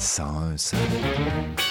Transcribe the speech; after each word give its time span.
101 0.00 1.69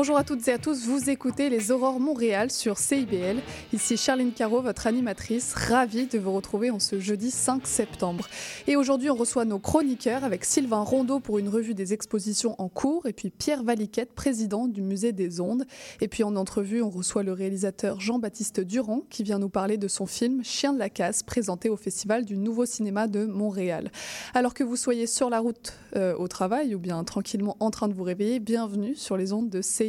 Bonjour 0.00 0.16
à 0.16 0.22
toutes 0.22 0.46
et 0.46 0.52
à 0.52 0.58
tous, 0.58 0.86
vous 0.86 1.10
écoutez 1.10 1.50
les 1.50 1.72
Aurores 1.72 1.98
Montréal 1.98 2.52
sur 2.52 2.78
CIBL. 2.78 3.42
Ici 3.72 3.96
Charline 3.96 4.30
Caro, 4.30 4.62
votre 4.62 4.86
animatrice, 4.86 5.54
ravie 5.54 6.06
de 6.06 6.20
vous 6.20 6.32
retrouver 6.32 6.70
en 6.70 6.78
ce 6.78 7.00
jeudi 7.00 7.32
5 7.32 7.66
septembre. 7.66 8.28
Et 8.68 8.76
aujourd'hui, 8.76 9.10
on 9.10 9.16
reçoit 9.16 9.44
nos 9.44 9.58
chroniqueurs 9.58 10.22
avec 10.22 10.44
Sylvain 10.44 10.82
Rondeau 10.82 11.18
pour 11.18 11.40
une 11.40 11.48
revue 11.48 11.74
des 11.74 11.94
expositions 11.94 12.54
en 12.58 12.68
cours 12.68 13.06
et 13.06 13.12
puis 13.12 13.30
Pierre 13.30 13.64
Valiquette, 13.64 14.12
président 14.12 14.68
du 14.68 14.82
Musée 14.82 15.10
des 15.10 15.40
Ondes. 15.40 15.66
Et 16.00 16.06
puis 16.06 16.22
en 16.22 16.36
entrevue, 16.36 16.80
on 16.80 16.90
reçoit 16.90 17.24
le 17.24 17.32
réalisateur 17.32 17.98
Jean-Baptiste 17.98 18.60
Durand 18.60 19.02
qui 19.10 19.24
vient 19.24 19.40
nous 19.40 19.48
parler 19.48 19.78
de 19.78 19.88
son 19.88 20.06
film 20.06 20.44
Chien 20.44 20.72
de 20.72 20.78
la 20.78 20.90
casse 20.90 21.24
présenté 21.24 21.68
au 21.70 21.76
Festival 21.76 22.24
du 22.24 22.36
Nouveau 22.36 22.66
Cinéma 22.66 23.08
de 23.08 23.24
Montréal. 23.26 23.90
Alors 24.32 24.54
que 24.54 24.62
vous 24.62 24.76
soyez 24.76 25.08
sur 25.08 25.28
la 25.28 25.40
route 25.40 25.72
euh, 25.96 26.14
au 26.14 26.28
travail 26.28 26.76
ou 26.76 26.78
bien 26.78 27.02
tranquillement 27.02 27.56
en 27.58 27.72
train 27.72 27.88
de 27.88 27.94
vous 27.94 28.04
réveiller, 28.04 28.38
bienvenue 28.38 28.94
sur 28.94 29.16
les 29.16 29.32
ondes 29.32 29.50
de 29.50 29.60
CIBL. 29.60 29.87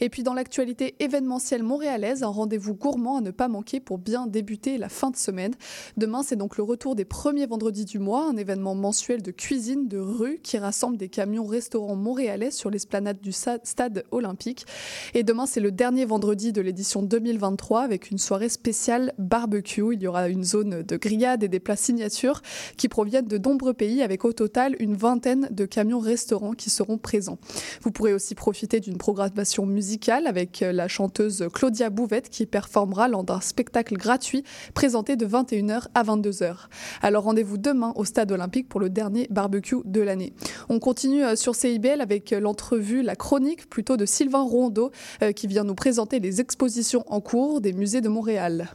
Et 0.00 0.08
puis 0.08 0.22
dans 0.22 0.34
l'actualité 0.34 0.94
événementielle 1.00 1.62
montréalaise, 1.62 2.22
un 2.22 2.28
rendez-vous 2.28 2.74
gourmand 2.74 3.18
à 3.18 3.20
ne 3.20 3.30
pas 3.30 3.48
manquer 3.48 3.80
pour 3.80 3.98
bien 3.98 4.26
débuter 4.26 4.78
la 4.78 4.88
fin 4.88 5.10
de 5.10 5.16
semaine. 5.16 5.52
Demain, 5.96 6.22
c'est 6.22 6.36
donc 6.36 6.56
le 6.56 6.62
retour 6.62 6.94
des 6.94 7.04
premiers 7.04 7.46
vendredis 7.46 7.84
du 7.84 7.98
mois, 7.98 8.28
un 8.28 8.36
événement 8.36 8.74
mensuel 8.74 9.22
de 9.22 9.30
cuisine 9.30 9.88
de 9.88 9.98
rue 9.98 10.38
qui 10.42 10.58
rassemble 10.58 10.96
des 10.96 11.08
camions 11.08 11.46
restaurants 11.46 11.96
montréalais 11.96 12.50
sur 12.50 12.70
l'esplanade 12.70 13.20
du 13.20 13.32
stade 13.32 14.04
olympique. 14.10 14.66
Et 15.14 15.22
demain, 15.22 15.46
c'est 15.46 15.60
le 15.60 15.72
dernier 15.72 16.04
vendredi 16.04 16.52
de 16.52 16.60
l'édition 16.60 17.02
2023 17.02 17.82
avec 17.82 18.10
une 18.10 18.18
soirée 18.18 18.48
spéciale 18.48 19.12
barbecue. 19.18 19.94
Il 19.94 20.02
y 20.02 20.06
aura 20.06 20.28
une 20.28 20.44
zone 20.44 20.82
de 20.82 20.96
grillade 20.96 21.42
et 21.42 21.48
des 21.48 21.60
plats 21.60 21.76
signatures 21.76 22.42
qui 22.76 22.88
proviennent 22.88 23.26
de 23.26 23.38
nombreux 23.38 23.74
pays 23.74 24.02
avec 24.02 24.24
au 24.24 24.32
total 24.32 24.76
une 24.78 24.94
vingtaine 24.94 25.48
de 25.50 25.64
camions 25.64 26.00
restaurants 26.00 26.52
qui 26.52 26.70
seront 26.70 26.98
présents. 26.98 27.38
Vous 27.82 27.90
pourrez 27.90 28.12
aussi 28.12 28.34
profiter 28.34 28.80
d'une 28.80 28.98
programmation 29.00 29.64
musicale 29.64 30.26
avec 30.26 30.62
euh, 30.62 30.72
la 30.72 30.86
chanteuse 30.86 31.48
Claudia 31.52 31.88
Bouvette 31.88 32.28
qui 32.28 32.44
performera 32.44 33.08
lors 33.08 33.24
d'un 33.24 33.40
spectacle 33.40 33.94
gratuit 33.94 34.44
présenté 34.74 35.16
de 35.16 35.26
21h 35.26 35.86
à 35.94 36.04
22h. 36.04 36.68
Alors 37.00 37.24
rendez-vous 37.24 37.56
demain 37.56 37.92
au 37.96 38.04
Stade 38.04 38.30
Olympique 38.30 38.68
pour 38.68 38.78
le 38.78 38.90
dernier 38.90 39.26
barbecue 39.30 39.78
de 39.86 40.02
l'année. 40.02 40.34
On 40.68 40.78
continue 40.78 41.24
euh, 41.24 41.34
sur 41.34 41.54
CIBL 41.54 42.02
avec 42.02 42.32
euh, 42.34 42.40
l'entrevue, 42.40 43.02
la 43.02 43.16
chronique 43.16 43.70
plutôt 43.70 43.96
de 43.96 44.04
Sylvain 44.04 44.42
Rondeau 44.42 44.90
qui 45.34 45.46
vient 45.46 45.64
nous 45.64 45.74
présenter 45.74 46.20
les 46.20 46.40
expositions 46.40 47.04
en 47.06 47.20
cours 47.20 47.62
des 47.62 47.72
musées 47.72 48.02
de 48.02 48.08
Montréal. 48.08 48.68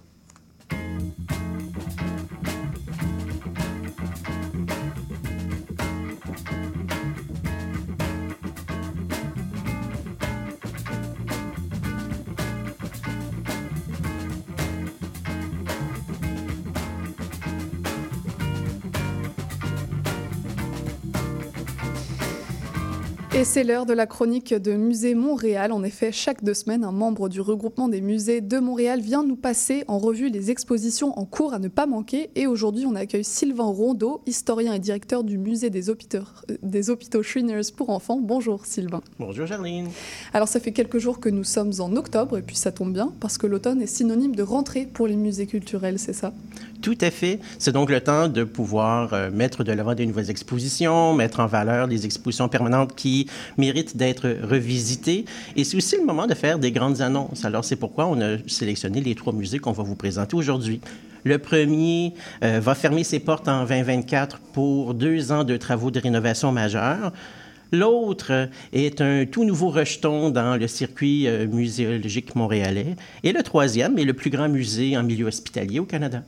Et 23.38 23.44
c'est 23.44 23.66
l'heure 23.66 23.86
de 23.86 23.92
la 23.92 24.08
chronique 24.08 24.54
de 24.54 24.76
Musée 24.76 25.14
Montréal. 25.14 25.74
En 25.74 25.84
effet, 25.84 26.14
chaque 26.14 26.42
deux 26.42 26.54
semaines, 26.54 26.86
un 26.86 26.94
membre 26.94 27.28
du 27.28 27.42
regroupement 27.42 27.90
des 27.90 28.00
musées 28.00 28.40
de 28.40 28.60
Montréal 28.60 29.02
vient 29.02 29.26
nous 29.26 29.36
passer 29.36 29.84
en 29.90 30.00
revue 30.00 30.30
les 30.30 30.52
expositions 30.52 31.20
en 31.20 31.26
cours 31.26 31.54
à 31.54 31.60
ne 31.60 31.68
pas 31.68 31.86
manquer. 31.86 32.30
Et 32.36 32.48
aujourd'hui, 32.48 32.86
on 32.86 32.96
accueille 32.96 33.26
Sylvain 33.26 33.66
Rondeau, 33.66 34.22
historien 34.26 34.72
et 34.72 34.80
directeur 34.80 35.26
du 35.26 35.38
musée 35.38 35.70
des 35.70 35.90
hôpitaux, 35.90 36.20
des 36.64 36.90
hôpitaux 36.90 37.24
Schwinners 37.24 37.74
pour 37.76 37.90
enfants. 37.90 38.22
Bonjour 38.22 38.66
Sylvain. 38.66 39.02
Bonjour 39.20 39.46
Charline. 39.46 39.90
Alors 40.32 40.48
ça 40.48 40.62
fait 40.62 40.72
quelques 40.72 41.00
jours 41.00 41.20
que 41.20 41.28
nous 41.28 41.44
sommes 41.44 41.74
en 41.80 41.94
octobre 41.98 42.38
et 42.38 42.42
puis 42.42 42.56
ça 42.56 42.72
tombe 42.72 42.94
bien 42.94 43.12
parce 43.20 43.38
que 43.38 43.48
l'automne 43.48 43.82
est 43.82 43.86
synonyme 43.86 44.34
de 44.34 44.44
rentrée 44.44 44.86
pour 44.86 45.08
les 45.08 45.18
musées 45.18 45.46
culturels, 45.46 46.00
c'est 46.00 46.14
ça? 46.14 46.32
Tout 46.86 46.98
à 47.02 47.10
fait. 47.10 47.40
C'est 47.58 47.72
donc 47.72 47.90
le 47.90 48.00
temps 48.00 48.28
de 48.28 48.44
pouvoir 48.44 49.12
euh, 49.12 49.32
mettre 49.32 49.64
de 49.64 49.72
l'avant 49.72 49.96
des 49.96 50.06
nouvelles 50.06 50.30
expositions, 50.30 51.16
mettre 51.16 51.40
en 51.40 51.48
valeur 51.48 51.88
les 51.88 52.06
expositions 52.06 52.48
permanentes 52.48 52.94
qui 52.94 53.28
mérite 53.58 53.98
d'être 53.98 54.30
revisité. 54.44 55.26
Et 55.56 55.64
c'est 55.64 55.78
aussi 55.78 55.98
le 55.98 56.06
moment 56.06 56.28
de 56.28 56.36
faire 56.36 56.60
des 56.60 56.72
grandes 56.72 57.02
annonces. 57.02 57.44
Alors, 57.44 57.66
c'est 57.66 57.76
pourquoi 57.76 58.06
on 58.06 58.22
a 58.22 58.38
sélectionné 58.46 59.02
les 59.02 59.16
trois 59.16 59.34
musées 59.34 59.58
qu'on 59.58 59.72
va 59.72 59.82
vous 59.82 59.96
présenter 59.96 60.36
aujourd'hui. 60.36 60.80
Le 61.24 61.40
premier 61.40 62.14
euh, 62.44 62.60
va 62.60 62.76
fermer 62.76 63.04
ses 63.04 63.20
portes 63.20 63.48
en 63.48 63.66
2024 63.66 64.38
pour 64.54 64.94
deux 64.94 65.32
ans 65.32 65.44
de 65.44 65.58
travaux 65.58 65.90
de 65.90 66.00
rénovation 66.00 66.52
majeurs. 66.52 67.14
L'autre 67.72 68.48
est 68.74 69.02
un 69.02 69.26
tout 69.26 69.44
nouveau 69.44 69.72
rejeton 69.72 70.30
dans 70.30 70.56
le 70.56 70.68
circuit 70.68 71.28
euh, 71.28 71.48
muséologique 71.48 72.36
montréalais. 72.36 72.96
Et 73.24 73.32
le 73.32 73.42
troisième 73.42 73.98
est 73.98 74.06
le 74.06 74.14
plus 74.14 74.30
grand 74.30 74.50
musée 74.50 74.96
en 74.96 75.02
milieu 75.02 75.26
hospitalier 75.26 75.80
au 75.80 75.86
Canada. 75.86 76.22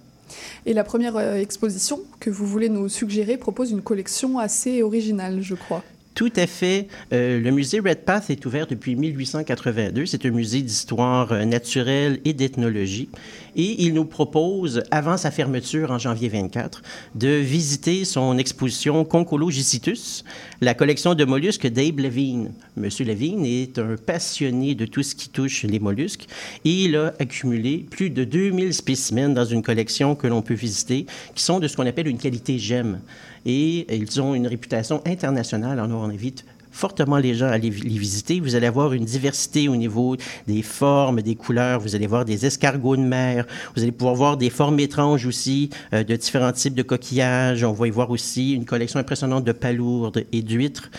Et 0.65 0.73
la 0.73 0.83
première 0.83 1.17
euh, 1.17 1.35
exposition 1.35 2.01
que 2.19 2.29
vous 2.29 2.45
voulez 2.45 2.69
nous 2.69 2.89
suggérer 2.89 3.37
propose 3.37 3.71
une 3.71 3.81
collection 3.81 4.39
assez 4.39 4.83
originale, 4.83 5.41
je 5.41 5.55
crois. 5.55 5.83
Tout 6.17 6.33
à 6.35 6.47
fait. 6.47 6.87
Euh, 7.13 7.39
le 7.39 7.51
musée 7.51 7.79
Redpath 7.79 8.31
est 8.31 8.43
ouvert 8.47 8.65
depuis 8.65 8.95
1882. 8.95 10.07
C'est 10.07 10.25
un 10.25 10.31
musée 10.31 10.63
d'histoire 10.63 11.31
euh, 11.31 11.45
naturelle 11.45 12.19
et 12.25 12.33
d'ethnologie. 12.33 13.07
Et 13.57 13.83
il 13.83 13.95
nous 13.95 14.05
propose, 14.05 14.83
avant 14.91 15.17
sa 15.17 15.31
fermeture 15.31 15.89
en 15.89 15.97
janvier 15.97 16.29
24, 16.29 16.83
de 17.15 17.27
visiter 17.27 18.05
son 18.05 18.37
exposition 18.37 19.03
Concologicitus, 19.03 20.23
la 20.61 20.75
collection 20.75 21.15
de 21.15 21.25
mollusques 21.25 21.65
d'Abe 21.65 21.99
Levine. 21.99 22.51
Monsieur 22.75 23.03
Levine 23.03 23.45
est 23.45 23.79
un 23.79 23.95
passionné 23.97 24.75
de 24.75 24.85
tout 24.85 25.01
ce 25.01 25.15
qui 25.15 25.29
touche 25.29 25.63
les 25.63 25.79
mollusques 25.79 26.27
et 26.65 26.83
il 26.83 26.95
a 26.95 27.13
accumulé 27.19 27.85
plus 27.89 28.11
de 28.11 28.23
2000 28.23 28.75
spécimens 28.75 29.33
dans 29.33 29.45
une 29.45 29.63
collection 29.63 30.15
que 30.15 30.27
l'on 30.27 30.43
peut 30.43 30.53
visiter, 30.53 31.07
qui 31.33 31.43
sont 31.43 31.59
de 31.59 31.67
ce 31.67 31.75
qu'on 31.75 31.87
appelle 31.87 32.07
une 32.07 32.19
qualité 32.19 32.59
gemme 32.59 32.99
et 33.47 33.87
ils 33.95 34.21
ont 34.21 34.35
une 34.35 34.45
réputation 34.45 35.01
internationale. 35.05 35.79
Alors, 35.79 36.01
on 36.01 36.09
invite 36.09 36.45
fortement 36.77 37.17
les 37.17 37.33
gens 37.33 37.47
à 37.47 37.57
les, 37.57 37.71
visiter. 37.71 38.39
Vous 38.39 38.55
allez 38.55 38.67
avoir 38.67 38.93
une 38.93 39.03
diversité 39.03 39.67
au 39.67 39.75
niveau 39.75 40.15
des 40.47 40.61
formes, 40.61 41.21
des 41.21 41.35
couleurs. 41.35 41.79
Vous 41.79 41.95
allez 41.95 42.05
voir 42.07 42.23
des 42.23 42.45
escargots 42.45 42.95
de 42.95 43.01
mer. 43.01 43.45
Vous 43.75 43.81
allez 43.81 43.91
pouvoir 43.91 44.15
voir 44.15 44.37
des 44.37 44.51
formes 44.51 44.79
étranges 44.79 45.25
aussi 45.25 45.71
euh, 45.93 46.03
de 46.03 46.15
différents 46.15 46.51
types 46.51 46.75
de 46.75 46.83
coquillages. 46.83 47.63
On 47.63 47.73
va 47.73 47.87
y 47.87 47.89
voir 47.89 48.11
aussi 48.11 48.53
une 48.53 48.65
collection 48.65 48.99
impressionnante 48.99 49.43
de 49.43 49.51
palourdes 49.51 50.23
et 50.31 50.41
d'huîtres. 50.43 50.91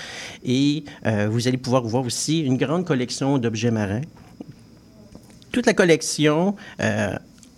Et 0.45 0.85
euh, 1.07 1.29
vous 1.31 1.47
allez 1.47 1.59
pouvoir 1.59 1.85
voir 1.85 2.05
aussi 2.05 2.41
une 2.41 2.57
grande 2.57 2.85
collection 2.85 3.39
d'objets 3.39 3.71
marins. 3.71 4.03
Toute 5.53 5.67
la 5.67 5.75
collection 5.75 6.57
euh, 6.81 7.15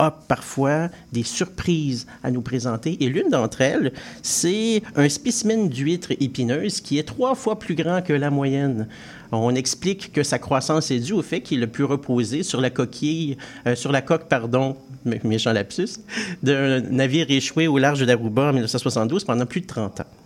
parfois 0.09 0.89
des 1.13 1.23
surprises 1.23 2.07
à 2.23 2.31
nous 2.31 2.43
présenter. 2.43 2.97
Et 3.01 3.09
l'une 3.09 3.29
d'entre 3.29 3.61
elles, 3.61 3.93
c'est 4.23 4.83
un 4.97 5.09
spécimen 5.09 5.69
d'huître 5.69 6.13
épineuse 6.13 6.81
qui 6.81 6.99
est 6.99 7.03
trois 7.03 7.35
fois 7.35 7.59
plus 7.59 7.75
grand 7.75 8.03
que 8.03 8.13
la 8.13 8.31
moyenne. 8.31 8.89
On 9.33 9.55
explique 9.55 10.13
que 10.13 10.23
sa 10.23 10.39
croissance 10.39 10.91
est 10.91 10.99
due 10.99 11.13
au 11.13 11.23
fait 11.23 11.41
qu'il 11.41 11.63
a 11.63 11.67
pu 11.67 11.85
reposer 11.85 12.43
sur 12.43 12.61
la 12.61 12.71
coquille, 12.71 13.37
euh, 13.67 13.77
sur 13.77 13.93
la 13.93 14.03
coque, 14.03 14.29
pardon, 14.29 14.77
méchant 15.23 15.53
lapsus, 15.53 16.01
d'un 16.43 16.81
navire 16.81 17.27
échoué 17.31 17.69
au 17.69 17.79
large 17.79 18.05
d'Aruba 18.05 18.49
en 18.49 18.53
1972 18.53 19.25
pendant 19.25 19.47
plus 19.47 19.61
de 19.61 19.67
30 19.67 20.01
ans 20.01 20.20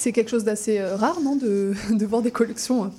c'est 0.00 0.12
quelque 0.12 0.30
chose 0.30 0.44
d'assez 0.44 0.78
euh, 0.78 0.96
rare, 0.96 1.20
non, 1.20 1.36
de, 1.36 1.74
voir 2.06 2.22
des 2.22 2.30
collections 2.30 2.90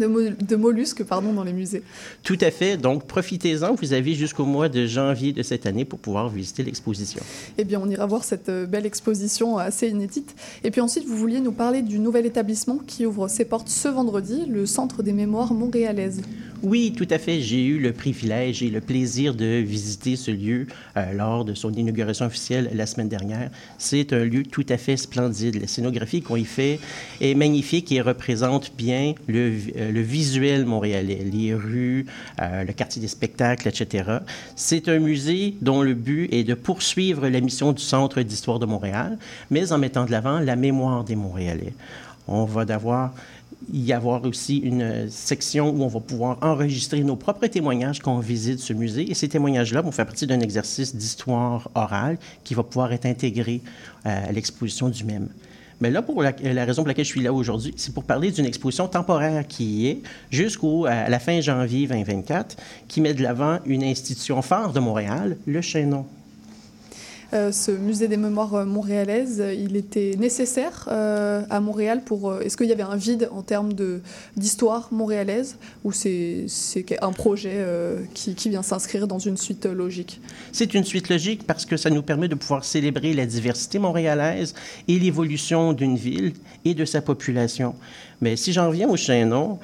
euh, 0.00 0.30
de, 0.40 0.56
mollusques 0.56 1.02
pardon, 1.02 1.32
dans 1.32 1.42
les 1.42 1.52
musées. 1.52 1.82
Tout 2.22 2.38
à 2.40 2.52
fait. 2.52 2.76
Donc, 2.76 3.08
profitez-en. 3.08 3.74
Vous 3.74 3.92
avez 3.92 4.14
jusqu'au 4.14 4.44
mois 4.44 4.68
de 4.68 4.86
janvier 4.86 5.32
de 5.32 5.42
cette 5.42 5.66
année 5.66 5.84
pour 5.84 5.98
pouvoir 5.98 6.28
visiter 6.28 6.62
l'exposition. 6.62 7.20
Eh 7.58 7.64
bien, 7.64 7.80
on 7.82 7.90
ira 7.90 8.06
voir 8.06 8.22
cette 8.22 8.50
euh, 8.50 8.66
belle 8.66 8.86
exposition 8.86 9.58
assez 9.58 9.88
inédite. 9.88 10.36
Et 10.62 10.70
puis 10.70 10.80
ensuite, 10.80 11.04
vous 11.08 11.16
vouliez 11.16 11.40
nous 11.40 11.50
parler 11.50 11.82
du 11.82 11.98
nouvel 11.98 12.24
établissement 12.24 12.78
qui 12.86 13.04
ouvre 13.04 13.26
ses 13.26 13.44
portes 13.44 13.68
ce 13.68 13.88
vendredi, 13.88 14.44
le 14.48 14.64
Centre 14.64 15.02
des 15.02 15.12
mémoires 15.12 15.54
montréalaises. 15.54 16.22
Oui, 16.62 16.94
tout 16.96 17.06
à 17.10 17.18
fait. 17.18 17.40
J'ai 17.40 17.62
eu 17.62 17.78
le 17.78 17.92
privilège 17.92 18.62
et 18.62 18.70
le 18.70 18.80
plaisir 18.80 19.34
de 19.34 19.58
visiter 19.58 20.16
ce 20.16 20.30
lieu 20.30 20.66
euh, 20.96 21.12
lors 21.12 21.44
de 21.44 21.52
son 21.52 21.70
inauguration 21.72 22.24
officielle 22.24 22.70
la 22.72 22.86
semaine 22.86 23.08
dernière. 23.08 23.50
C'est 23.76 24.14
un 24.14 24.24
lieu 24.24 24.44
tout 24.44 24.64
à 24.70 24.78
fait 24.78 24.96
splendide. 24.96 25.60
La 25.60 25.66
scénographie 25.66 26.22
qu'on 26.22 26.36
y 26.36 26.43
est 27.20 27.34
magnifique 27.34 27.92
et 27.92 28.00
représente 28.00 28.72
bien 28.76 29.14
le, 29.26 29.52
euh, 29.76 29.90
visuel 29.94 30.64
montréalais, 30.64 31.24
les 31.30 31.54
rues, 31.54 32.06
euh, 32.40 32.64
le 32.64 32.72
quartier 32.72 33.00
des 33.00 33.08
spectacles, 33.08 33.68
etc. 33.68 34.18
C'est 34.56 34.88
un 34.88 34.98
musée 34.98 35.54
dont 35.60 35.82
le 35.82 35.94
but 35.94 36.32
est 36.32 36.44
de 36.44 36.54
poursuivre 36.54 37.28
la 37.28 37.40
mission 37.40 37.72
du 37.72 37.82
Centre 37.82 38.20
d'histoire 38.22 38.58
de 38.58 38.66
Montréal, 38.66 39.18
mais 39.50 39.72
en 39.72 39.78
mettant 39.78 40.04
de 40.04 40.10
l'avant 40.10 40.38
la 40.38 40.56
mémoire 40.56 41.04
des 41.04 41.16
Montréalais. 41.16 41.72
On 42.26 42.44
va 42.44 42.64
d'avoir 42.64 43.12
y 43.72 43.92
avoir 43.92 44.24
aussi 44.24 44.58
une 44.58 45.08
section 45.10 45.70
où 45.70 45.82
on 45.82 45.88
va 45.88 46.00
pouvoir 46.00 46.38
enregistrer 46.42 47.02
nos 47.02 47.16
propres 47.16 47.46
témoignages 47.46 48.00
quand 48.00 48.14
on 48.14 48.20
visite 48.20 48.58
ce 48.58 48.72
musée. 48.72 49.10
Et 49.10 49.14
ces 49.14 49.28
témoignages-là 49.28 49.80
vont 49.80 49.92
faire 49.92 50.06
partie 50.06 50.26
d'un 50.26 50.40
exercice 50.40 50.94
d'histoire 50.94 51.70
orale 51.74 52.18
qui 52.42 52.54
va 52.54 52.62
pouvoir 52.62 52.92
être 52.92 53.06
intégré 53.06 53.60
euh, 54.06 54.28
à 54.28 54.32
l'exposition 54.32 54.88
du 54.88 55.04
même. 55.04 55.28
Mais 55.84 55.90
là, 55.90 56.00
pour 56.00 56.22
la, 56.22 56.32
raison 56.64 56.80
pour 56.80 56.88
laquelle 56.88 57.04
je 57.04 57.10
suis 57.10 57.20
là 57.20 57.30
aujourd'hui, 57.30 57.74
c'est 57.76 57.92
pour 57.92 58.04
parler 58.04 58.30
d'une 58.30 58.46
exposition 58.46 58.88
temporaire 58.88 59.46
qui 59.46 59.86
est 59.86 60.00
jusqu'à 60.30 61.10
la 61.10 61.18
fin 61.18 61.42
janvier 61.42 61.86
2024, 61.86 62.56
qui 62.88 63.02
met 63.02 63.12
de 63.12 63.22
l'avant 63.22 63.58
une 63.66 63.84
institution 63.84 64.40
phare 64.40 64.72
de 64.72 64.80
Montréal, 64.80 65.36
le 65.46 65.60
Chaînon. 65.60 66.06
Euh, 67.32 67.52
ce 67.52 67.70
musée 67.70 68.08
des 68.08 68.16
mémoires 68.16 68.54
euh, 68.54 68.64
montréalaises, 68.64 69.42
il 69.58 69.76
était 69.76 70.14
nécessaire 70.18 70.88
euh, 70.88 71.42
à 71.50 71.60
Montréal 71.60 72.02
pour. 72.04 72.30
Euh, 72.30 72.40
Est-ce 72.40 72.56
qu'il 72.56 72.66
y 72.66 72.72
avait 72.72 72.82
un 72.82 72.96
vide 72.96 73.28
en 73.32 73.42
termes 73.42 73.72
d'histoire 74.36 74.88
montréalaise 74.92 75.56
ou 75.84 75.92
c'est 75.92 76.46
un 77.00 77.12
projet 77.12 77.54
euh, 77.54 78.02
qui, 78.14 78.34
qui, 78.34 78.50
vient 78.50 78.62
s'inscrire 78.62 79.06
dans 79.06 79.18
une 79.18 79.36
suite 79.36 79.66
logique? 79.66 80.20
C'est 80.52 80.74
une 80.74 80.84
suite 80.84 81.08
logique 81.08 81.46
parce 81.46 81.64
que 81.64 81.76
ça 81.76 81.90
nous 81.90 82.02
permet 82.02 82.28
de 82.28 82.34
pouvoir 82.34 82.64
célébrer 82.64 83.14
la 83.14 83.26
diversité 83.26 83.78
montréalaise 83.78 84.54
et 84.88 84.98
l'évolution 84.98 85.72
d'une 85.72 85.96
ville 85.96 86.34
et 86.64 86.74
de 86.74 86.84
sa 86.84 87.00
population. 87.00 87.74
Mais 88.20 88.36
si 88.36 88.52
j'en 88.52 88.68
reviens 88.68 88.88
au 88.88 88.96
Chaînon, 88.96 89.58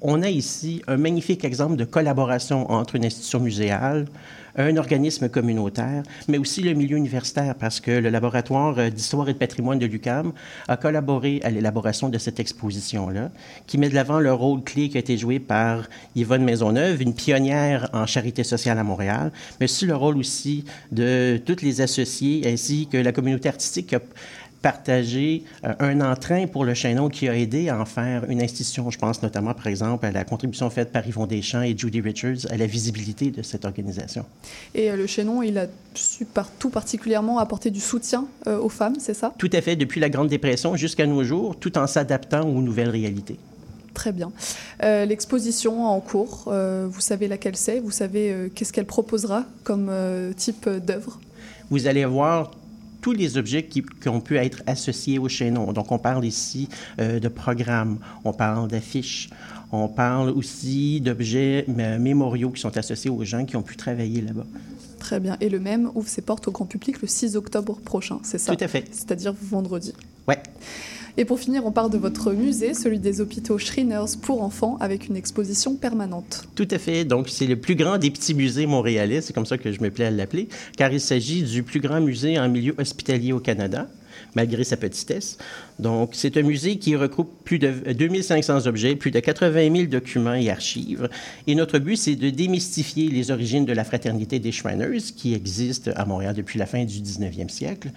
on 0.00 0.22
a 0.22 0.28
ici 0.28 0.82
un 0.86 0.96
magnifique 0.96 1.44
exemple 1.44 1.76
de 1.76 1.84
collaboration 1.84 2.70
entre 2.70 2.96
une 2.96 3.04
institution 3.04 3.40
muséale, 3.40 4.06
un 4.56 4.76
organisme 4.76 5.28
communautaire, 5.28 6.02
mais 6.28 6.38
aussi 6.38 6.62
le 6.62 6.74
milieu 6.74 6.96
universitaire, 6.96 7.54
parce 7.54 7.80
que 7.80 7.90
le 7.90 8.08
laboratoire 8.08 8.90
d'histoire 8.90 9.28
et 9.28 9.32
de 9.32 9.38
patrimoine 9.38 9.78
de 9.78 9.86
l'UCAM 9.86 10.32
a 10.68 10.76
collaboré 10.76 11.40
à 11.44 11.50
l'élaboration 11.50 12.08
de 12.08 12.18
cette 12.18 12.40
exposition-là, 12.40 13.30
qui 13.66 13.78
met 13.78 13.88
de 13.88 13.94
l'avant 13.94 14.18
le 14.18 14.32
rôle 14.32 14.62
clé 14.62 14.88
qui 14.88 14.96
a 14.96 15.00
été 15.00 15.16
joué 15.16 15.38
par 15.38 15.88
Yvonne 16.14 16.44
Maisonneuve, 16.44 17.02
une 17.02 17.14
pionnière 17.14 17.90
en 17.92 18.06
charité 18.06 18.44
sociale 18.44 18.78
à 18.78 18.84
Montréal, 18.84 19.32
mais 19.60 19.64
aussi 19.64 19.86
le 19.86 19.96
rôle 19.96 20.16
aussi 20.16 20.64
de 20.92 21.40
toutes 21.44 21.62
les 21.62 21.80
associés, 21.80 22.42
ainsi 22.46 22.88
que 22.90 22.96
la 22.96 23.12
communauté 23.12 23.48
artistique 23.48 23.88
qui 23.88 23.94
a 23.96 24.00
partager 24.66 25.44
euh, 25.64 25.74
un 25.78 26.00
entrain 26.00 26.48
pour 26.48 26.64
le 26.64 26.74
Chaînon 26.74 27.08
qui 27.08 27.28
a 27.28 27.36
aidé 27.36 27.68
à 27.68 27.78
en 27.80 27.84
faire 27.84 28.28
une 28.28 28.42
institution. 28.42 28.90
Je 28.90 28.98
pense 28.98 29.22
notamment, 29.22 29.54
par 29.54 29.68
exemple, 29.68 30.04
à 30.04 30.10
la 30.10 30.24
contribution 30.24 30.68
faite 30.70 30.90
par 30.90 31.06
Yvon 31.06 31.26
Deschamps 31.28 31.62
et 31.62 31.78
Judy 31.78 32.00
Richards 32.00 32.50
à 32.50 32.56
la 32.56 32.66
visibilité 32.66 33.30
de 33.30 33.42
cette 33.42 33.64
organisation. 33.64 34.24
Et 34.74 34.90
euh, 34.90 34.96
le 34.96 35.06
Chaînon, 35.06 35.40
il 35.44 35.56
a 35.56 35.66
su 35.94 36.24
partout 36.24 36.68
particulièrement 36.68 37.38
apporter 37.38 37.70
du 37.70 37.78
soutien 37.78 38.26
euh, 38.48 38.58
aux 38.58 38.68
femmes, 38.68 38.96
c'est 38.98 39.14
ça? 39.14 39.32
Tout 39.38 39.50
à 39.52 39.60
fait, 39.60 39.76
depuis 39.76 40.00
la 40.00 40.10
Grande 40.10 40.30
Dépression 40.30 40.74
jusqu'à 40.74 41.06
nos 41.06 41.22
jours, 41.22 41.54
tout 41.54 41.78
en 41.78 41.86
s'adaptant 41.86 42.42
aux 42.42 42.60
nouvelles 42.60 42.90
réalités. 42.90 43.38
Très 43.94 44.10
bien. 44.10 44.32
Euh, 44.82 45.04
L'exposition 45.04 45.86
en 45.86 46.00
cours, 46.00 46.46
euh, 46.48 46.88
vous 46.90 47.00
savez 47.00 47.28
laquelle 47.28 47.56
c'est? 47.56 47.78
Vous 47.78 47.92
savez 47.92 48.32
euh, 48.32 48.48
qu'est-ce 48.52 48.72
qu'elle 48.72 48.84
proposera 48.84 49.44
comme 49.62 49.92
type 50.36 50.68
d'œuvre? 50.68 51.20
Vous 51.70 51.86
allez 51.86 52.04
voir 52.04 52.50
tous 53.06 53.12
les 53.12 53.38
objets 53.38 53.62
qui, 53.62 53.84
qui, 53.84 54.08
ont 54.08 54.20
pu 54.20 54.36
être 54.36 54.64
associés 54.66 55.20
au 55.20 55.28
chaînon. 55.28 55.72
Donc, 55.72 55.92
on 55.92 55.98
parle 56.00 56.24
ici 56.24 56.68
euh, 56.98 57.20
de 57.20 57.28
programmes, 57.28 57.98
on 58.24 58.32
parle 58.32 58.66
d'affiches, 58.66 59.30
on 59.70 59.86
parle 59.86 60.30
aussi 60.30 61.00
d'objets 61.00 61.66
mémoriaux 61.68 62.50
qui 62.50 62.60
sont 62.60 62.76
associés 62.76 63.08
aux 63.08 63.22
gens 63.22 63.44
qui 63.44 63.54
ont 63.54 63.62
pu 63.62 63.76
travailler 63.76 64.22
là-bas. 64.22 64.46
Très 64.98 65.20
bien. 65.20 65.36
Et 65.40 65.48
le 65.48 65.60
même 65.60 65.88
ouvre 65.94 66.08
ses 66.08 66.20
portes 66.20 66.48
au 66.48 66.50
grand 66.50 66.66
public 66.66 67.00
le 67.00 67.06
6 67.06 67.36
octobre 67.36 67.78
prochain, 67.84 68.18
c'est 68.24 68.38
ça? 68.38 68.56
Tout 68.56 68.64
à 68.64 68.66
fait. 68.66 68.84
C'est-à-dire 68.90 69.32
vendredi. 69.40 69.92
Ouais. 70.26 70.42
Et 71.18 71.24
pour 71.24 71.40
finir, 71.40 71.64
on 71.64 71.72
part 71.72 71.88
de 71.88 71.96
votre 71.96 72.32
musée, 72.32 72.74
celui 72.74 72.98
des 72.98 73.20
hôpitaux 73.20 73.58
Shriners 73.58 74.16
pour 74.20 74.42
enfants, 74.42 74.76
avec 74.80 75.08
une 75.08 75.16
exposition 75.16 75.74
permanente. 75.74 76.46
Tout 76.54 76.68
à 76.70 76.78
fait. 76.78 77.04
Donc, 77.04 77.28
c'est 77.30 77.46
le 77.46 77.56
plus 77.56 77.74
grand 77.74 77.96
des 77.96 78.10
petits 78.10 78.34
musées 78.34 78.66
montréalais, 78.66 79.22
c'est 79.22 79.32
comme 79.32 79.46
ça 79.46 79.56
que 79.56 79.72
je 79.72 79.80
me 79.80 79.90
plais 79.90 80.04
à 80.04 80.10
l'appeler, 80.10 80.48
car 80.76 80.92
il 80.92 81.00
s'agit 81.00 81.42
du 81.42 81.62
plus 81.62 81.80
grand 81.80 82.00
musée 82.00 82.38
en 82.38 82.48
milieu 82.48 82.74
hospitalier 82.78 83.32
au 83.32 83.40
Canada 83.40 83.88
malgré 84.34 84.64
sa 84.64 84.76
petitesse. 84.76 85.38
Donc, 85.78 86.10
c'est 86.12 86.36
un 86.36 86.42
musée 86.42 86.76
qui 86.76 86.96
regroupe 86.96 87.30
plus 87.44 87.58
de 87.58 87.70
2500 87.92 88.66
objets, 88.66 88.96
plus 88.96 89.10
de 89.10 89.20
80 89.20 89.74
000 89.74 89.86
documents 89.86 90.34
et 90.34 90.50
archives. 90.50 91.08
Et 91.46 91.54
notre 91.54 91.78
but, 91.78 91.96
c'est 91.96 92.16
de 92.16 92.30
démystifier 92.30 93.08
les 93.08 93.30
origines 93.30 93.64
de 93.64 93.72
la 93.72 93.84
fraternité 93.84 94.38
des 94.38 94.52
Shriners, 94.52 95.12
qui 95.16 95.34
existe 95.34 95.90
à 95.96 96.04
Montréal 96.04 96.34
depuis 96.34 96.58
la 96.58 96.66
fin 96.66 96.84
du 96.84 97.00
19e 97.00 97.48
siècle 97.48 97.90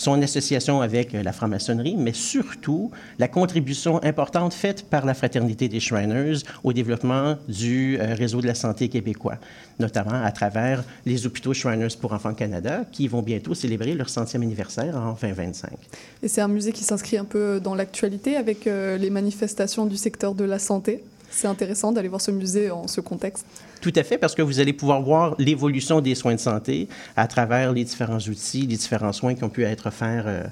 son 0.00 0.22
association 0.22 0.80
avec 0.80 1.12
la 1.12 1.30
franc-maçonnerie, 1.30 1.94
mais 1.94 2.14
surtout 2.14 2.90
la 3.18 3.28
contribution 3.28 4.02
importante 4.02 4.54
faite 4.54 4.86
par 4.88 5.04
la 5.04 5.12
Fraternité 5.12 5.68
des 5.68 5.78
Shriners 5.78 6.38
au 6.64 6.72
développement 6.72 7.36
du 7.48 7.98
euh, 8.00 8.14
réseau 8.14 8.40
de 8.40 8.46
la 8.46 8.54
santé 8.54 8.88
québécois, 8.88 9.36
notamment 9.78 10.24
à 10.24 10.32
travers 10.32 10.82
les 11.04 11.26
hôpitaux 11.26 11.52
Shriners 11.52 11.96
pour 12.00 12.14
enfants 12.14 12.32
Canada, 12.32 12.86
qui 12.90 13.08
vont 13.08 13.20
bientôt 13.20 13.54
célébrer 13.54 13.92
leur 13.92 14.08
centième 14.08 14.40
anniversaire 14.40 14.96
en 14.96 15.12
2025. 15.20 15.70
Et 16.22 16.28
c'est 16.28 16.40
un 16.40 16.48
musée 16.48 16.72
qui 16.72 16.82
s'inscrit 16.82 17.18
un 17.18 17.26
peu 17.26 17.60
dans 17.62 17.74
l'actualité 17.74 18.36
avec 18.36 18.66
euh, 18.66 18.96
les 18.96 19.10
manifestations 19.10 19.84
du 19.84 19.98
secteur 19.98 20.34
de 20.34 20.44
la 20.44 20.58
santé? 20.58 21.04
C'est 21.30 21.46
intéressant 21.46 21.92
d'aller 21.92 22.08
voir 22.08 22.20
ce 22.20 22.30
musée 22.30 22.70
en 22.70 22.88
ce 22.88 23.00
contexte. 23.00 23.46
Tout 23.80 23.92
à 23.96 24.02
fait, 24.02 24.18
parce 24.18 24.34
que 24.34 24.42
vous 24.42 24.60
allez 24.60 24.72
pouvoir 24.72 25.00
voir 25.00 25.34
l'évolution 25.38 26.00
des 26.00 26.14
soins 26.14 26.34
de 26.34 26.40
santé 26.40 26.88
à 27.16 27.26
travers 27.28 27.72
les 27.72 27.84
différents 27.84 28.18
outils, 28.18 28.62
les 28.62 28.76
différents 28.76 29.12
soins 29.12 29.34
qui 29.34 29.44
ont 29.44 29.48
pu 29.48 29.64
être 29.64 29.86
offerts 29.86 30.24
euh, 30.26 30.42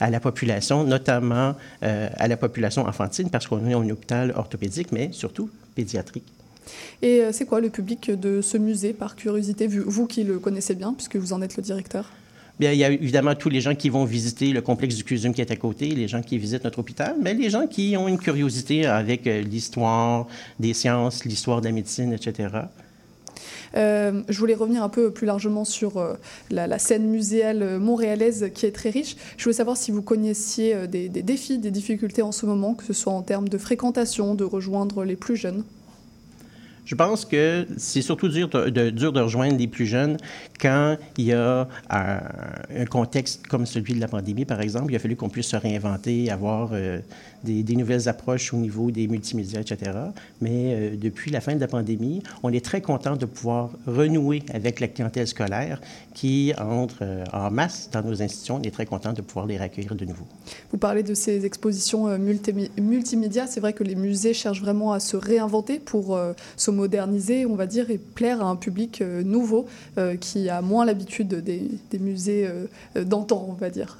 à 0.00 0.10
la 0.10 0.20
population, 0.20 0.84
notamment 0.84 1.54
euh, 1.82 2.08
à 2.16 2.28
la 2.28 2.36
population 2.36 2.86
enfantine, 2.86 3.30
parce 3.30 3.46
qu'on 3.46 3.66
est 3.66 3.74
un 3.74 3.90
hôpital 3.90 4.32
orthopédique, 4.36 4.92
mais 4.92 5.10
surtout 5.12 5.50
pédiatrique. 5.74 6.24
Et 7.02 7.22
euh, 7.22 7.32
c'est 7.32 7.44
quoi 7.44 7.60
le 7.60 7.70
public 7.70 8.10
de 8.10 8.40
ce 8.40 8.56
musée, 8.56 8.92
par 8.92 9.16
curiosité, 9.16 9.66
vous 9.66 10.06
qui 10.06 10.24
le 10.24 10.38
connaissez 10.38 10.74
bien, 10.74 10.94
puisque 10.94 11.16
vous 11.16 11.32
en 11.32 11.42
êtes 11.42 11.56
le 11.56 11.62
directeur? 11.62 12.10
Il 12.60 12.74
y 12.74 12.84
a 12.84 12.90
évidemment 12.90 13.34
tous 13.34 13.48
les 13.48 13.60
gens 13.60 13.74
qui 13.74 13.88
vont 13.88 14.04
visiter 14.04 14.52
le 14.52 14.60
complexe 14.60 14.96
du 14.96 15.04
CUSUM 15.04 15.32
qui 15.32 15.40
est 15.40 15.50
à 15.50 15.56
côté, 15.56 15.88
les 15.90 16.08
gens 16.08 16.22
qui 16.22 16.38
visitent 16.38 16.64
notre 16.64 16.80
hôpital, 16.80 17.14
mais 17.20 17.34
les 17.34 17.50
gens 17.50 17.66
qui 17.66 17.96
ont 17.96 18.08
une 18.08 18.18
curiosité 18.18 18.86
avec 18.86 19.26
l'histoire 19.26 20.26
des 20.58 20.74
sciences, 20.74 21.24
l'histoire 21.24 21.60
de 21.60 21.66
la 21.66 21.72
médecine, 21.72 22.12
etc. 22.12 22.48
Euh, 23.76 24.22
je 24.28 24.38
voulais 24.38 24.54
revenir 24.54 24.82
un 24.82 24.88
peu 24.88 25.10
plus 25.10 25.26
largement 25.26 25.64
sur 25.64 25.98
euh, 25.98 26.14
la, 26.50 26.78
scène 26.78 27.08
muséale 27.08 27.78
montréalaise 27.78 28.50
qui 28.54 28.66
est 28.66 28.72
très 28.72 28.90
riche. 28.90 29.16
Je 29.36 29.44
voulais 29.44 29.54
savoir 29.54 29.76
si 29.76 29.90
vous 29.90 30.02
connaissiez 30.02 30.74
euh, 30.74 30.86
des 30.86 31.08
défis, 31.08 31.58
des 31.58 31.70
difficultés 31.70 32.22
en 32.22 32.32
ce 32.32 32.46
moment, 32.46 32.74
que 32.74 32.84
ce 32.84 32.92
soit 32.92 33.12
en 33.12 33.22
termes 33.22 33.48
de 33.48 33.58
fréquentation, 33.58 34.34
de 34.34 34.44
rejoindre 34.44 35.04
les 35.04 35.16
plus 35.16 35.36
jeunes. 35.36 35.64
Je 36.88 36.94
pense 36.94 37.26
que 37.26 37.66
c'est 37.76 38.00
surtout 38.00 38.28
dur 38.28 38.48
de, 38.48 39.20
rejoindre 39.20 39.58
les 39.58 39.66
plus 39.66 39.84
jeunes 39.84 40.16
quand 40.58 40.96
il 41.18 41.26
y 41.26 41.34
a 41.34 41.68
un, 41.90 42.86
contexte 42.86 43.46
comme 43.46 43.66
celui 43.66 43.92
de 43.92 44.00
la 44.00 44.08
pandémie, 44.08 44.46
par 44.46 44.62
exemple. 44.62 44.90
Il 44.90 44.96
a 44.96 44.98
fallu 44.98 45.14
qu'on 45.14 45.28
puisse 45.28 45.48
se 45.48 45.56
réinventer, 45.56 46.30
avoir 46.30 46.70
euh, 46.72 47.00
des, 47.44 47.62
des, 47.62 47.76
nouvelles 47.76 48.08
approches 48.08 48.54
au 48.54 48.56
niveau 48.56 48.90
des 48.90 49.06
multimédias, 49.06 49.60
etc. 49.60 49.92
Mais 50.40 50.72
euh, 50.72 50.96
depuis 50.96 51.30
la 51.30 51.42
fin 51.42 51.54
de 51.54 51.60
la 51.60 51.68
pandémie, 51.68 52.22
on 52.42 52.54
est 52.54 52.64
très 52.64 52.80
content 52.80 53.16
de 53.16 53.26
pouvoir 53.26 53.68
renouer 53.86 54.42
avec 54.54 54.80
la 54.80 54.88
clientèle 54.88 55.26
scolaire 55.26 55.82
qui 56.18 56.52
entre 56.58 56.98
euh, 57.02 57.24
en 57.32 57.50
masse 57.50 57.90
dans 57.92 58.02
nos 58.02 58.22
institutions. 58.22 58.56
On 58.56 58.62
est 58.62 58.70
très 58.70 58.86
content 58.86 59.12
de 59.12 59.22
pouvoir 59.22 59.46
les 59.46 59.58
accueillir 59.58 59.94
de 59.94 60.04
nouveau. 60.04 60.24
Vous 60.72 60.78
parlez 60.78 61.02
de 61.02 61.14
ces 61.14 61.44
expositions 61.46 62.18
multi 62.18 62.52
multimédia. 62.78 63.46
C'est 63.46 63.60
vrai 63.60 63.72
que 63.72 63.84
les 63.84 63.94
musées 63.94 64.34
cherchent 64.34 64.62
vraiment 64.62 64.92
à 64.92 65.00
se 65.00 65.16
réinventer 65.16 65.78
pour 65.78 66.18
se 66.56 66.70
moderniser, 66.70 67.46
on 67.46 67.54
va 67.54 67.66
dire, 67.66 67.90
et 67.90 67.98
plaire 67.98 68.42
à 68.42 68.48
un 68.48 68.56
public 68.56 69.00
euh, 69.00 69.22
nouveau 69.22 69.66
euh, 69.98 70.16
qui 70.16 70.48
a 70.48 70.62
moins 70.62 70.84
l'habitude 70.84 71.28
des, 71.28 71.70
des, 71.90 71.98
musées 71.98 72.46
euh, 72.46 73.04
d'antan, 73.04 73.46
on 73.48 73.54
va 73.54 73.70
dire. 73.70 73.98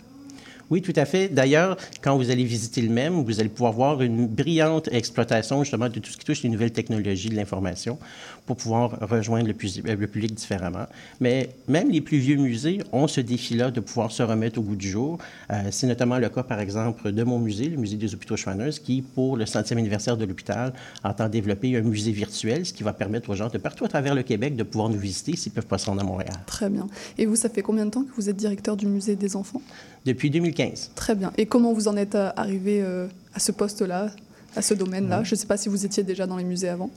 Oui, 0.70 0.82
tout 0.82 0.92
à 0.96 1.04
fait. 1.04 1.28
D'ailleurs, 1.28 1.76
quand 2.02 2.16
vous 2.16 2.30
allez 2.30 2.44
visiter 2.44 2.82
le 2.82 2.90
même, 2.90 3.22
vous 3.24 3.40
allez 3.40 3.48
pouvoir 3.48 3.72
voir 3.72 4.02
une 4.02 4.26
brillante 4.26 4.88
exploitation 4.92 5.62
justement 5.64 5.88
de 5.88 5.98
tout 5.98 6.10
ce 6.10 6.16
qui 6.16 6.24
touche 6.26 6.42
les 6.42 6.50
nouvelles 6.50 6.72
technologies 6.72 7.30
de 7.30 7.36
l'information 7.36 7.98
pour 8.44 8.56
pouvoir 8.56 8.98
rejoindre 9.00 9.46
le, 9.46 9.54
le, 9.94 10.06
public 10.06 10.34
différemment. 10.34 10.86
Mais 11.20 11.50
même 11.68 11.90
les 11.90 12.00
plus 12.00 12.18
vieux 12.18 12.36
musées 12.36 12.78
ont 12.92 13.06
ce 13.06 13.20
défi-là 13.20 13.70
de 13.70 13.80
pouvoir 13.80 14.10
se 14.10 14.22
remettre 14.22 14.58
au 14.58 14.62
goût 14.62 14.76
du 14.76 14.88
jour. 14.88 15.18
Euh, 15.50 15.64
C'est 15.70 15.86
notamment 15.86 16.18
le 16.18 16.28
cas, 16.28 16.42
par 16.42 16.60
exemple, 16.60 17.12
de 17.12 17.22
mon 17.24 17.38
musée, 17.38 17.68
le 17.68 17.76
musée 17.76 17.96
des 17.96 18.14
hôpitaux 18.14 18.36
Schwanners, 18.36 18.78
qui, 18.82 19.02
pour 19.02 19.36
le 19.36 19.46
centième 19.46 19.78
anniversaire 19.78 20.16
de 20.16 20.24
l'hôpital, 20.24 20.72
entend 21.04 21.28
développer 21.28 21.76
un 21.76 21.82
musée 21.82 22.12
virtuel, 22.12 22.64
ce 22.64 22.72
qui 22.72 22.82
va 22.82 22.92
permettre 22.92 23.30
aux 23.30 23.34
gens 23.34 23.48
de 23.48 23.58
partout 23.58 23.84
à 23.84 23.88
travers 23.88 24.14
le 24.14 24.22
Québec 24.22 24.56
de 24.56 24.62
pouvoir 24.62 24.88
nous 24.88 24.98
visiter 24.98 25.36
s'ils 25.36 25.52
ne 25.52 25.56
peuvent 25.56 25.66
pas 25.66 25.78
se 25.78 25.86
rendre 25.86 26.00
à 26.00 26.04
Montréal. 26.04 26.36
Très 26.46 26.70
bien. 26.70 26.86
Et 27.18 27.26
vous, 27.26 27.36
ça 27.36 27.48
fait 27.48 27.62
combien 27.62 27.86
de 27.86 27.90
temps 27.90 28.04
que 28.04 28.14
vous 28.16 28.28
êtes 28.28 28.36
directeur 28.36 28.76
du 28.76 28.86
musée 28.86 29.16
des 29.16 29.36
enfants? 29.36 29.62
Depuis 30.04 30.30
2015. 30.30 30.92
Très 30.94 31.14
bien. 31.14 31.32
Et 31.36 31.46
comment 31.46 31.72
vous 31.72 31.88
en 31.88 31.96
êtes 31.96 32.14
euh, 32.14 32.30
arrivé 32.36 32.80
euh, 32.82 33.06
à 33.34 33.38
ce 33.38 33.52
poste-là, 33.52 34.10
à 34.56 34.62
ce 34.62 34.74
domaine-là? 34.74 35.24
Je 35.24 35.34
ne 35.34 35.38
sais 35.38 35.46
pas 35.46 35.56
si 35.56 35.68
vous 35.68 35.84
étiez 35.84 36.02
déjà 36.02 36.26
dans 36.26 36.36
les 36.36 36.44
musées 36.44 36.68
avant. 36.68 36.90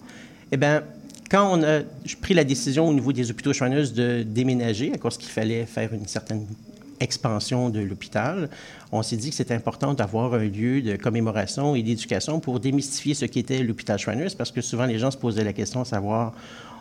Eh 0.51 0.57
bien, 0.57 0.83
quand 1.29 1.57
on 1.57 1.63
a 1.63 1.79
pris 2.21 2.33
la 2.33 2.43
décision 2.43 2.87
au 2.87 2.93
niveau 2.93 3.13
des 3.13 3.31
hôpitaux 3.31 3.53
Schwanners 3.53 3.89
de 3.95 4.23
déménager, 4.23 4.91
à 4.93 4.97
cause 4.97 5.17
qu'il 5.17 5.29
fallait 5.29 5.65
faire 5.65 5.93
une 5.93 6.07
certaine 6.07 6.45
expansion 6.99 7.69
de 7.69 7.79
l'hôpital, 7.79 8.49
on 8.91 9.01
s'est 9.01 9.17
dit 9.17 9.29
que 9.29 9.35
c'était 9.35 9.53
important 9.53 9.93
d'avoir 9.93 10.33
un 10.33 10.45
lieu 10.45 10.81
de 10.81 10.95
commémoration 10.95 11.75
et 11.75 11.83
d'éducation 11.83 12.39
pour 12.39 12.59
démystifier 12.59 13.13
ce 13.13 13.25
qu'était 13.25 13.63
l'hôpital 13.63 13.97
Schwanners, 13.97 14.35
parce 14.37 14.51
que 14.51 14.61
souvent 14.61 14.85
les 14.85 14.99
gens 14.99 15.11
se 15.11 15.17
posaient 15.17 15.43
la 15.43 15.53
question 15.53 15.81
de 15.81 15.87
savoir, 15.87 16.33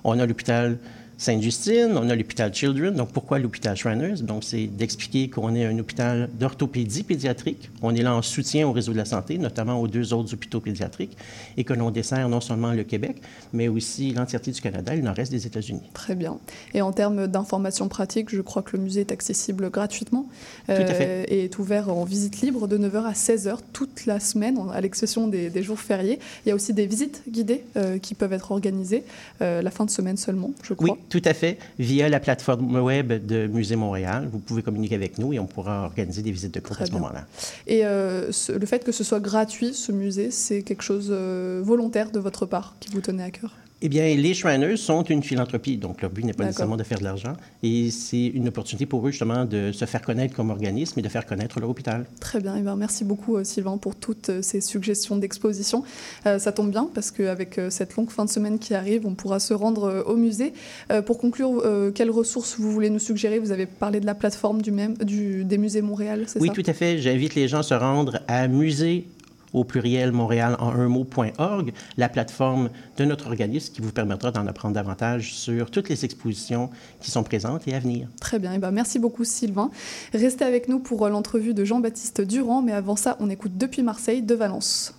on 0.04 0.18
a 0.18 0.26
l'hôpital 0.26 0.78
Sainte-Justine, 1.20 1.98
on 1.98 2.08
a 2.08 2.16
l'hôpital 2.16 2.50
Children. 2.54 2.94
Donc, 2.94 3.10
pourquoi 3.12 3.38
l'hôpital 3.38 3.76
Shriners? 3.76 4.22
Donc, 4.22 4.42
c'est 4.42 4.66
d'expliquer 4.66 5.28
qu'on 5.28 5.54
est 5.54 5.66
un 5.66 5.78
hôpital 5.78 6.30
d'orthopédie 6.40 7.02
pédiatrique. 7.02 7.68
On 7.82 7.94
est 7.94 8.00
là 8.00 8.14
en 8.14 8.22
soutien 8.22 8.66
au 8.66 8.72
réseau 8.72 8.92
de 8.92 8.96
la 8.96 9.04
santé, 9.04 9.36
notamment 9.36 9.78
aux 9.82 9.86
deux 9.86 10.14
autres 10.14 10.32
hôpitaux 10.32 10.60
pédiatriques, 10.60 11.14
et 11.58 11.64
que 11.64 11.74
l'on 11.74 11.90
dessert 11.90 12.26
non 12.30 12.40
seulement 12.40 12.72
le 12.72 12.84
Québec, 12.84 13.20
mais 13.52 13.68
aussi 13.68 14.14
l'entièreté 14.14 14.50
du 14.50 14.62
Canada 14.62 14.94
et 14.94 14.96
le 14.96 15.02
nord-est 15.02 15.30
des 15.30 15.46
États-Unis. 15.46 15.82
Très 15.92 16.14
bien. 16.14 16.38
Et 16.72 16.80
en 16.80 16.90
termes 16.90 17.26
d'informations 17.26 17.88
pratiques, 17.88 18.34
je 18.34 18.40
crois 18.40 18.62
que 18.62 18.78
le 18.78 18.82
musée 18.82 19.02
est 19.02 19.12
accessible 19.12 19.68
gratuitement 19.68 20.24
Tout 20.68 20.72
à 20.72 20.86
fait. 20.86 21.24
et 21.24 21.44
est 21.44 21.58
ouvert 21.58 21.90
en 21.90 22.04
visite 22.04 22.40
libre 22.40 22.66
de 22.66 22.78
9h 22.78 23.04
à 23.04 23.12
16h 23.12 23.58
toute 23.74 24.06
la 24.06 24.20
semaine, 24.20 24.58
à 24.72 24.80
l'exception 24.80 25.28
des, 25.28 25.50
des, 25.50 25.62
jours 25.62 25.80
fériés. 25.80 26.18
Il 26.46 26.48
y 26.48 26.52
a 26.52 26.54
aussi 26.54 26.72
des 26.72 26.86
visites 26.86 27.24
guidées 27.28 27.62
euh, 27.76 27.98
qui 27.98 28.14
peuvent 28.14 28.32
être 28.32 28.52
organisées 28.52 29.04
euh, 29.42 29.60
la 29.60 29.70
fin 29.70 29.84
de 29.84 29.90
semaine 29.90 30.16
seulement, 30.16 30.52
je 30.62 30.72
crois. 30.72 30.92
Oui, 30.92 30.98
tout 31.10 31.20
à 31.26 31.34
fait. 31.34 31.58
Via 31.78 32.08
la 32.08 32.20
plateforme 32.20 32.76
web 32.80 33.12
de 33.26 33.46
Musée 33.46 33.76
Montréal, 33.76 34.28
vous 34.32 34.38
pouvez 34.38 34.62
communiquer 34.62 34.94
avec 34.94 35.18
nous 35.18 35.32
et 35.34 35.38
on 35.38 35.46
pourra 35.46 35.84
organiser 35.84 36.22
des 36.22 36.30
visites 36.32 36.54
de 36.54 36.60
cours 36.60 36.80
à 36.80 36.86
ce 36.86 36.92
moment-là. 36.92 37.26
Et 37.66 37.84
euh, 37.84 38.32
ce- 38.32 38.52
le 38.52 38.64
fait 38.64 38.82
que 38.84 38.92
ce 38.92 39.04
soit 39.04 39.20
gratuit, 39.20 39.74
ce 39.74 39.92
musée, 39.92 40.30
c'est 40.30 40.62
quelque 40.62 40.82
chose 40.82 41.08
euh, 41.10 41.60
volontaire 41.62 42.10
de 42.10 42.18
votre 42.18 42.46
part 42.46 42.76
qui 42.80 42.88
vous 42.90 43.00
tenait 43.02 43.24
à 43.24 43.30
cœur? 43.30 43.52
Eh 43.82 43.88
bien, 43.88 44.14
les 44.14 44.34
Shriners 44.34 44.76
sont 44.76 45.02
une 45.04 45.22
philanthropie, 45.22 45.78
donc 45.78 46.02
leur 46.02 46.10
but 46.10 46.22
n'est 46.22 46.34
pas 46.34 46.44
nécessairement 46.44 46.76
de 46.76 46.82
faire 46.82 46.98
de 46.98 47.04
l'argent. 47.04 47.32
Et 47.62 47.90
c'est 47.90 48.26
une 48.26 48.48
opportunité 48.48 48.84
pour 48.84 49.06
eux, 49.06 49.10
justement, 49.10 49.46
de 49.46 49.72
se 49.72 49.86
faire 49.86 50.02
connaître 50.02 50.34
comme 50.36 50.50
organisme 50.50 50.98
et 50.98 51.02
de 51.02 51.08
faire 51.08 51.24
connaître 51.24 51.60
leur 51.60 51.70
hôpital. 51.70 52.04
Très 52.20 52.40
bien, 52.40 52.56
et 52.56 52.60
ben 52.60 52.76
merci 52.76 53.04
beaucoup 53.04 53.36
euh, 53.36 53.44
Sylvain 53.44 53.78
pour 53.78 53.96
toutes 53.96 54.28
euh, 54.28 54.42
ces 54.42 54.60
suggestions 54.60 55.16
d'exposition. 55.16 55.82
Euh, 56.26 56.38
ça 56.38 56.52
tombe 56.52 56.70
bien 56.70 56.90
parce 56.94 57.10
qu'avec 57.10 57.58
cette 57.70 57.96
longue 57.96 58.10
fin 58.10 58.26
de 58.26 58.30
semaine 58.30 58.58
qui 58.58 58.74
arrive, 58.74 59.06
on 59.06 59.14
pourra 59.14 59.40
se 59.40 59.54
rendre 59.54 60.04
au 60.06 60.16
musée. 60.16 60.52
Euh, 60.90 61.00
pour 61.00 61.16
conclure, 61.18 61.62
euh, 61.64 61.90
quelles 61.90 62.10
ressources 62.10 62.58
vous 62.58 62.70
voulez 62.70 62.90
nous 62.90 62.98
suggérer? 62.98 63.38
Vous 63.38 63.50
avez 63.50 63.64
parlé 63.64 64.00
de 64.00 64.06
la 64.06 64.14
plateforme 64.14 64.60
du 64.60 64.72
même, 64.72 64.94
du, 64.98 65.44
des 65.44 65.56
musées 65.56 65.80
Montréal, 65.80 66.24
c'est 66.26 66.38
Oui, 66.38 66.48
ça? 66.48 66.54
tout 66.54 66.64
à 66.66 66.72
fait. 66.74 66.98
J'invite 66.98 67.34
les 67.34 67.48
gens 67.48 67.60
à 67.60 67.62
se 67.62 67.74
rendre 67.74 68.20
à 68.28 68.46
musée 68.46 69.06
au 69.52 69.64
pluriel 69.64 70.12
Montréal 70.12 70.56
en 70.58 70.70
un 70.70 70.88
mot.org, 70.88 71.72
la 71.96 72.08
plateforme 72.08 72.70
de 72.96 73.04
notre 73.04 73.26
organisme 73.26 73.72
qui 73.74 73.80
vous 73.80 73.92
permettra 73.92 74.30
d'en 74.30 74.46
apprendre 74.46 74.74
davantage 74.74 75.34
sur 75.34 75.70
toutes 75.70 75.88
les 75.88 76.04
expositions 76.04 76.70
qui 77.00 77.10
sont 77.10 77.22
présentes 77.22 77.66
et 77.66 77.74
à 77.74 77.78
venir. 77.78 78.08
Très 78.20 78.38
bien, 78.38 78.52
et 78.52 78.58
ben 78.58 78.70
merci 78.70 78.98
beaucoup 78.98 79.24
Sylvain. 79.24 79.70
Restez 80.12 80.44
avec 80.44 80.68
nous 80.68 80.78
pour 80.78 81.06
euh, 81.06 81.10
l'entrevue 81.10 81.54
de 81.54 81.64
Jean-Baptiste 81.64 82.20
Durand, 82.20 82.62
mais 82.62 82.72
avant 82.72 82.96
ça, 82.96 83.16
on 83.20 83.30
écoute 83.30 83.56
depuis 83.56 83.82
Marseille 83.82 84.22
de 84.22 84.34
Valence. 84.34 84.94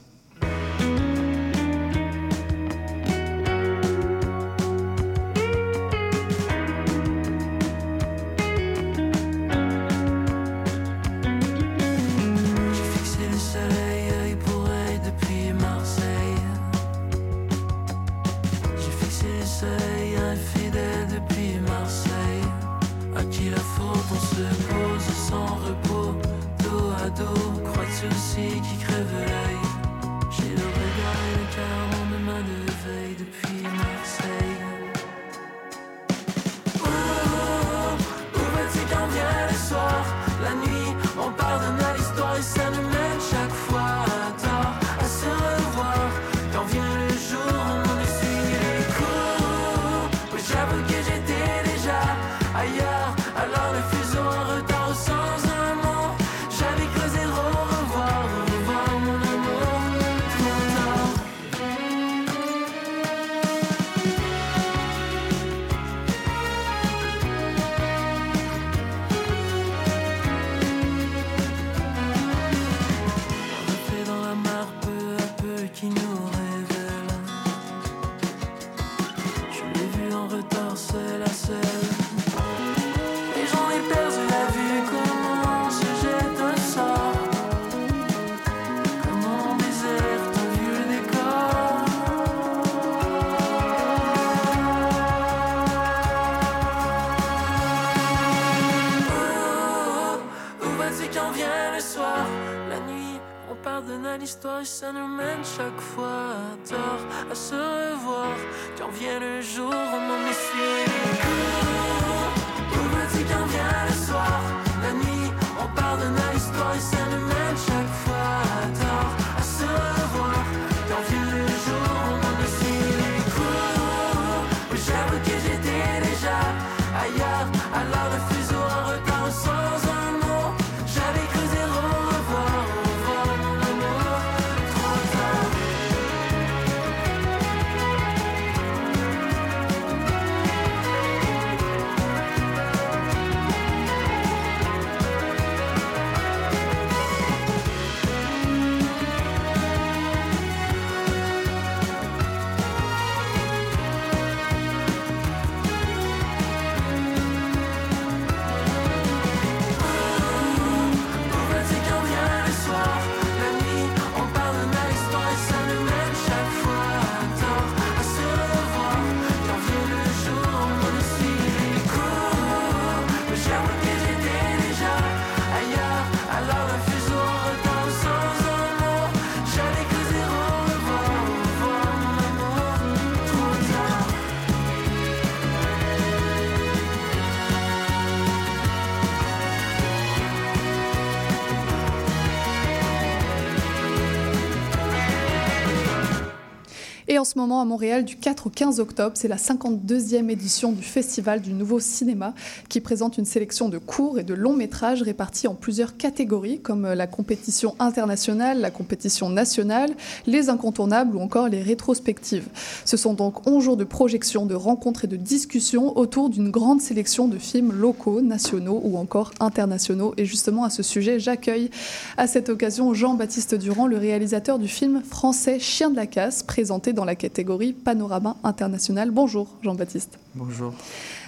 Et 197.12 197.20
en 197.20 197.26
ce 197.26 197.38
moment, 197.38 197.60
à 197.60 197.66
Montréal, 197.66 198.06
du 198.06 198.16
4 198.16 198.48
au 198.48 198.50
15 198.50 198.80
octobre, 198.80 199.18
c'est 199.18 199.28
la 199.28 199.36
52e 199.36 200.30
édition 200.30 200.72
du 200.72 200.82
Festival 200.82 201.42
du 201.42 201.52
Nouveau 201.52 201.82
Cinéma 201.82 202.34
qui 202.70 202.80
présente 202.80 203.18
une 203.18 203.26
sélection 203.26 203.68
de 203.68 203.80
courts 203.80 204.18
et 204.18 204.24
de 204.24 204.34
longs 204.34 204.56
métrages 204.56 205.02
répartis 205.02 205.50
en 205.50 205.54
plusieurs 205.54 205.98
catégories, 205.98 206.62
comme 206.62 206.88
la 206.88 207.08
compétition 207.08 207.76
internationale, 207.80 208.62
la 208.62 208.72
compétition 208.72 209.30
nationale, 209.30 209.92
les 210.26 210.48
incontournables 210.48 211.18
ou 211.18 211.20
encore 211.20 211.50
les 211.50 211.62
rétrospectives. 211.62 212.48
Ce 212.86 212.96
sont 212.96 213.14
donc 213.14 213.46
11 213.46 213.62
jours 213.62 213.76
de 213.76 213.84
projection, 213.84 214.46
de 214.46 214.56
rencontres 214.56 215.04
et 215.04 215.10
de 215.10 215.18
discussions 215.18 215.98
autour 215.98 216.30
d'une 216.30 216.50
grande 216.50 216.80
sélection 216.80 217.28
de 217.28 217.38
films 217.38 217.74
locaux, 217.74 218.22
nationaux 218.22 218.80
ou 218.86 218.98
encore 218.98 219.32
internationaux. 219.42 220.14
Et 220.16 220.24
justement, 220.24 220.64
à 220.64 220.70
ce 220.70 220.82
sujet, 220.82 221.20
j'accueille 221.20 221.72
à 222.16 222.28
cette 222.28 222.48
occasion 222.48 222.94
Jean-Baptiste 222.94 223.56
Durand, 223.56 223.88
le 223.88 223.98
réalisateur 223.98 224.60
du 224.60 224.70
film 224.70 225.02
français 225.04 225.60
Chien 225.60 225.90
de 225.90 225.98
la 225.98 226.08
casse, 226.08 226.42
présenté 226.42 226.94
dans 226.94 227.01
la 227.06 227.16
catégorie 227.16 227.74
Panorama 227.74 228.36
international. 228.44 229.12
Bonjour 229.12 229.48
Jean-Baptiste. 229.62 230.20
Bonjour. 230.36 230.74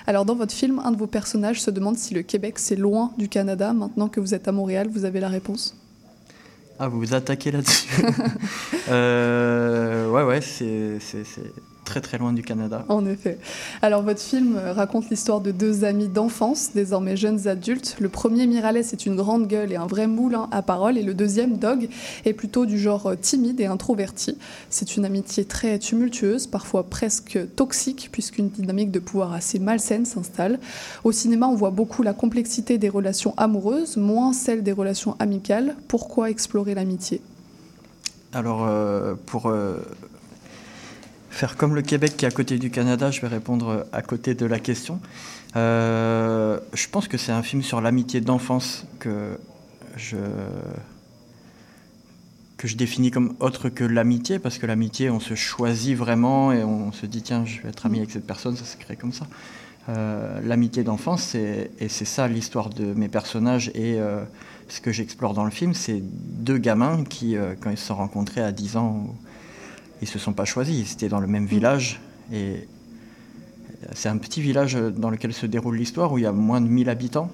Alors 0.07 0.25
dans 0.25 0.35
votre 0.35 0.53
film, 0.53 0.79
un 0.83 0.91
de 0.91 0.97
vos 0.97 1.07
personnages 1.07 1.61
se 1.61 1.71
demande 1.71 1.97
si 1.97 2.13
le 2.13 2.21
Québec 2.21 2.59
c'est 2.59 2.75
loin 2.75 3.11
du 3.17 3.29
Canada. 3.29 3.73
Maintenant 3.73 4.09
que 4.09 4.19
vous 4.19 4.33
êtes 4.33 4.47
à 4.47 4.51
Montréal, 4.51 4.89
vous 4.91 5.05
avez 5.05 5.19
la 5.19 5.29
réponse 5.29 5.75
Ah, 6.79 6.87
vous 6.87 6.99
vous 6.99 7.13
attaquez 7.13 7.51
là-dessus 7.51 7.89
euh, 8.89 10.09
Ouais, 10.09 10.23
ouais, 10.23 10.41
c'est 10.41 10.99
très 11.83 12.01
très 12.01 12.17
loin 12.17 12.33
du 12.33 12.43
Canada. 12.43 12.85
En 12.89 13.05
effet. 13.05 13.37
Alors 13.81 14.01
votre 14.01 14.21
film 14.21 14.57
raconte 14.57 15.09
l'histoire 15.09 15.41
de 15.41 15.51
deux 15.51 15.83
amis 15.83 16.07
d'enfance, 16.07 16.71
désormais 16.73 17.17
jeunes 17.17 17.47
adultes. 17.47 17.97
Le 17.99 18.09
premier 18.09 18.47
Miralles 18.47 18.77
est 18.77 19.05
une 19.05 19.15
grande 19.15 19.47
gueule 19.47 19.71
et 19.71 19.75
un 19.75 19.87
vrai 19.87 20.07
moulin 20.07 20.47
à 20.51 20.61
parole, 20.61 20.97
et 20.97 21.03
le 21.03 21.13
deuxième 21.13 21.57
Dog 21.57 21.89
est 22.25 22.33
plutôt 22.33 22.65
du 22.65 22.77
genre 22.79 23.13
timide 23.19 23.59
et 23.59 23.65
introverti. 23.65 24.37
C'est 24.69 24.95
une 24.95 25.05
amitié 25.05 25.45
très 25.45 25.79
tumultueuse, 25.79 26.47
parfois 26.47 26.83
presque 26.83 27.39
toxique, 27.55 28.09
puisqu'une 28.11 28.49
dynamique 28.49 28.91
de 28.91 28.99
pouvoir 28.99 29.33
assez 29.33 29.59
malsaine 29.59 30.05
s'installe. 30.05 30.59
Au 31.03 31.11
cinéma, 31.11 31.47
on 31.47 31.55
voit 31.55 31.71
beaucoup 31.71 32.03
la 32.03 32.13
complexité 32.13 32.77
des 32.77 32.89
relations 32.89 33.33
amoureuses, 33.37 33.97
moins 33.97 34.33
celle 34.33 34.63
des 34.63 34.71
relations 34.71 35.15
amicales. 35.19 35.75
Pourquoi 35.87 36.29
explorer 36.29 36.73
l'amitié? 36.75 37.21
Alors, 38.33 38.65
euh, 38.65 39.13
pour 39.25 39.47
euh, 39.47 39.77
faire 41.33 41.57
comme 41.57 41.73
le 41.73 41.81
Québec 41.81 42.15
qui 42.15 42.25
est 42.25 42.27
à 42.27 42.31
côté 42.31 42.59
du 42.59 42.69
Canada, 42.69 43.09
je 43.09 43.19
vais 43.19 43.27
répondre 43.27 43.87
à 43.91 44.01
côté 44.01 44.35
de 44.35 44.45
la 44.45 44.59
question. 44.59 44.99
Euh, 45.55 46.59
je 46.73 46.87
pense 46.87 47.07
que 47.07 47.17
c'est 47.17 47.31
un 47.31 47.41
film 47.41 47.63
sur 47.63 47.81
l'amitié 47.81 48.21
d'enfance 48.21 48.85
que 48.99 49.39
je, 49.97 50.17
que 52.57 52.67
je 52.67 52.77
définis 52.77 53.09
comme 53.09 53.35
autre 53.39 53.69
que 53.69 53.83
l'amitié, 53.83 54.37
parce 54.37 54.59
que 54.59 54.67
l'amitié, 54.67 55.09
on 55.09 55.19
se 55.19 55.33
choisit 55.33 55.97
vraiment 55.97 56.51
et 56.51 56.63
on 56.63 56.91
se 56.91 57.07
dit, 57.07 57.23
tiens, 57.23 57.45
je 57.45 57.61
vais 57.61 57.69
être 57.69 57.85
ami 57.87 57.97
avec 57.97 58.11
cette 58.11 58.27
personne, 58.27 58.55
ça 58.55 58.65
se 58.65 58.77
crée 58.77 58.95
comme 58.95 59.13
ça. 59.13 59.25
Euh, 59.89 60.39
l'amitié 60.43 60.83
d'enfance, 60.83 61.33
et 61.35 61.69
c'est 61.89 62.05
ça 62.05 62.27
l'histoire 62.27 62.69
de 62.69 62.93
mes 62.93 63.09
personnages 63.09 63.69
et 63.73 63.99
euh, 63.99 64.23
ce 64.69 64.79
que 64.81 64.91
j'explore 64.91 65.33
dans 65.33 65.45
le 65.45 65.51
film, 65.51 65.73
c'est 65.73 66.01
deux 66.01 66.57
gamins 66.57 67.03
qui, 67.03 67.35
quand 67.59 67.71
ils 67.71 67.77
se 67.77 67.87
sont 67.87 67.95
rencontrés 67.95 68.41
à 68.41 68.51
10 68.51 68.77
ans, 68.77 69.15
ils 70.01 70.07
se 70.07 70.19
sont 70.19 70.33
pas 70.33 70.45
choisis, 70.45 70.89
ils 70.89 70.93
étaient 70.93 71.09
dans 71.09 71.19
le 71.19 71.27
même 71.27 71.45
village. 71.45 72.01
Et 72.31 72.67
c'est 73.93 74.09
un 74.09 74.17
petit 74.17 74.41
village 74.41 74.75
dans 74.75 75.09
lequel 75.09 75.33
se 75.33 75.45
déroule 75.45 75.75
l'histoire 75.75 76.11
où 76.11 76.17
il 76.17 76.23
y 76.23 76.27
a 76.27 76.31
moins 76.31 76.61
de 76.61 76.67
1000 76.67 76.89
habitants. 76.89 77.29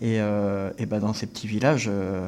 Et, 0.00 0.18
euh, 0.20 0.70
ben 0.88 0.98
dans 0.98 1.12
ces 1.12 1.26
petits 1.26 1.46
villages, 1.46 1.86
euh, 1.88 2.26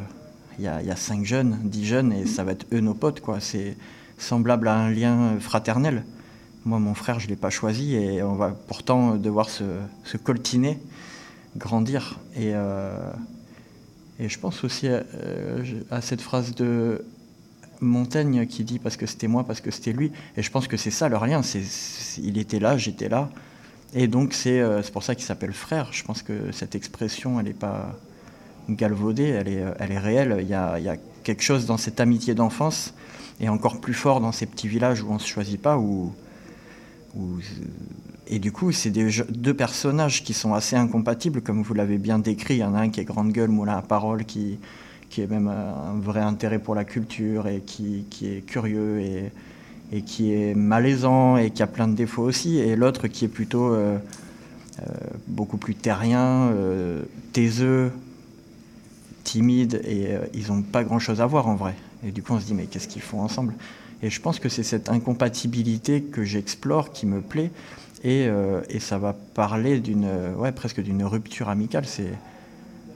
il 0.58 0.64
y, 0.64 0.68
a, 0.68 0.82
y, 0.82 0.90
a, 0.90 0.96
5 0.96 1.24
jeunes, 1.24 1.58
10 1.64 1.84
jeunes, 1.86 2.12
et 2.12 2.26
ça 2.26 2.44
va 2.44 2.52
être 2.52 2.66
eux 2.72 2.80
nos 2.80 2.94
potes. 2.94 3.20
quoi. 3.20 3.40
C'est 3.40 3.76
semblable 4.18 4.68
à 4.68 4.74
un 4.74 4.90
lien 4.90 5.38
fraternel. 5.40 6.04
Moi, 6.64 6.78
mon 6.78 6.94
frère, 6.94 7.18
je 7.18 7.26
ne 7.26 7.30
l'ai 7.30 7.36
pas 7.36 7.50
choisi, 7.50 7.94
et 7.94 8.22
on 8.22 8.34
va 8.34 8.50
pourtant 8.50 9.16
devoir 9.16 9.48
se, 9.48 9.64
coltiner, 10.22 10.78
grandir. 11.56 12.20
Et, 12.36 12.52
euh, 12.54 13.10
et 14.18 14.28
je 14.28 14.38
pense 14.38 14.62
aussi 14.64 14.88
à 14.88 16.00
cette 16.02 16.20
phrase 16.20 16.54
de 16.54 17.04
Montaigne 17.82 18.46
qui 18.46 18.64
dit 18.64 18.78
parce 18.78 18.96
que 18.96 19.06
c'était 19.06 19.28
moi, 19.28 19.44
parce 19.44 19.60
que 19.60 19.70
c'était 19.70 19.92
lui. 19.92 20.12
Et 20.36 20.42
je 20.42 20.50
pense 20.50 20.68
que 20.68 20.76
c'est 20.76 20.90
ça 20.90 21.08
leur 21.08 21.26
lien. 21.26 21.42
C'est, 21.42 21.62
il 22.22 22.38
était 22.38 22.58
là, 22.58 22.76
j'étais 22.76 23.08
là. 23.08 23.28
Et 23.94 24.06
donc 24.06 24.32
c'est, 24.32 24.60
euh, 24.60 24.82
c'est 24.82 24.92
pour 24.92 25.02
ça 25.02 25.14
qu'il 25.14 25.24
s'appelle 25.24 25.52
frère. 25.52 25.88
Je 25.92 26.02
pense 26.04 26.22
que 26.22 26.52
cette 26.52 26.74
expression, 26.74 27.38
elle 27.38 27.46
n'est 27.46 27.52
pas 27.52 27.98
galvaudée, 28.68 29.28
elle 29.28 29.48
est, 29.48 29.64
elle 29.78 29.92
est 29.92 29.98
réelle. 29.98 30.38
Il 30.40 30.48
y, 30.48 30.54
a, 30.54 30.78
il 30.78 30.84
y, 30.84 30.88
a, 30.88 30.96
quelque 31.24 31.42
chose 31.42 31.66
dans 31.66 31.76
cette 31.76 32.00
amitié 32.00 32.34
d'enfance, 32.34 32.94
et 33.40 33.48
encore 33.48 33.80
plus 33.80 33.94
fort 33.94 34.20
dans 34.20 34.32
ces 34.32 34.46
petits 34.46 34.66
villages 34.66 35.02
où 35.02 35.10
on 35.10 35.14
ne 35.14 35.18
se 35.18 35.28
choisit 35.28 35.60
pas. 35.60 35.76
Où, 35.78 36.12
et 38.26 38.38
du 38.38 38.52
coup, 38.52 38.72
c'est 38.72 38.90
deux 38.90 39.54
personnages 39.54 40.24
qui 40.24 40.32
sont 40.32 40.54
assez 40.54 40.76
incompatibles, 40.76 41.42
comme 41.42 41.62
vous 41.62 41.74
l'avez 41.74 41.98
bien 41.98 42.18
décrit. 42.18 42.54
Il 42.54 42.60
y 42.60 42.64
en 42.64 42.74
a 42.74 42.80
un 42.80 42.88
qui 42.88 43.00
est 43.00 43.04
grande 43.04 43.32
gueule, 43.32 43.50
moulin 43.50 43.76
à 43.76 43.82
parole, 43.82 44.24
qui 44.24 44.58
qui 45.12 45.20
est 45.20 45.26
même 45.26 45.46
un 45.46 46.00
vrai 46.00 46.20
intérêt 46.20 46.58
pour 46.58 46.74
la 46.74 46.84
culture 46.84 47.46
et 47.46 47.60
qui, 47.60 48.06
qui 48.08 48.28
est 48.28 48.40
curieux 48.40 48.98
et, 49.00 49.30
et, 49.92 50.00
qui 50.00 50.32
est 50.32 50.54
malaisant 50.54 51.36
et 51.36 51.50
qui 51.50 51.62
a 51.62 51.66
plein 51.66 51.86
de 51.86 51.94
défauts 51.94 52.22
aussi, 52.22 52.58
et 52.58 52.76
l'autre 52.76 53.08
qui 53.08 53.26
est 53.26 53.28
plutôt 53.28 53.74
euh, 53.74 53.98
euh, 54.78 54.84
beaucoup 55.28 55.58
plus 55.58 55.74
terrien, 55.74 56.48
euh, 56.52 57.02
taiseux, 57.34 57.92
timide, 59.22 59.82
et 59.84 60.14
euh, 60.14 60.24
ils 60.32 60.48
n'ont 60.48 60.62
pas 60.62 60.82
grand-chose 60.82 61.20
à 61.20 61.26
voir 61.26 61.46
en 61.46 61.56
vrai. 61.56 61.74
Et 62.06 62.10
du 62.10 62.22
coup, 62.22 62.32
on 62.32 62.40
se 62.40 62.46
dit, 62.46 62.54
mais 62.54 62.64
qu'est-ce 62.64 62.88
qu'ils 62.88 63.02
font 63.02 63.20
ensemble? 63.20 63.52
Et 64.02 64.08
je 64.08 64.18
pense 64.18 64.38
que 64.38 64.48
c'est 64.48 64.64
cette 64.64 64.88
incompatibilité 64.88 66.00
que 66.00 66.24
j'explore 66.24 66.90
qui 66.90 67.04
me 67.04 67.20
plaît, 67.20 67.50
et, 68.02 68.28
euh, 68.28 68.62
et 68.70 68.80
ça 68.80 68.96
va 68.96 69.14
parler 69.34 69.78
d'une, 69.78 70.08
ouais, 70.38 70.52
presque 70.52 70.80
d'une 70.80 71.04
rupture 71.04 71.50
amicale. 71.50 71.84
C'est 71.84 72.14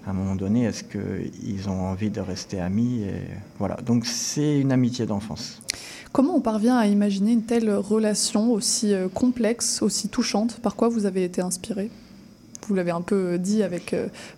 à 0.07 0.11
un 0.11 0.13
moment 0.13 0.37
donné, 0.37 0.65
est-ce 0.65 0.85
qu'ils 0.85 1.69
ont 1.69 1.81
envie 1.89 2.11
de 2.11 2.21
rester 2.21 2.61
amis 2.61 3.03
et 3.03 3.23
Voilà, 3.59 3.77
donc 3.85 4.07
c'est 4.07 4.61
une 4.61 4.71
amitié 4.71 5.05
d'enfance. 5.05 5.61
Comment 6.13 6.37
on 6.37 6.41
parvient 6.41 6.77
à 6.77 6.87
imaginer 6.87 7.33
une 7.33 7.43
telle 7.43 7.71
relation 7.75 8.53
aussi 8.53 8.95
complexe, 9.13 9.83
aussi 9.83 10.09
touchante? 10.09 10.61
Par 10.61 10.77
quoi 10.77 10.89
vous 10.89 11.07
avez 11.07 11.25
été 11.25 11.43
inspiré? 11.43 11.91
Vous 12.69 12.75
l'avez 12.75 12.93
un 12.93 13.01
peu 13.03 13.37
dit 13.39 13.63
avec 13.63 13.95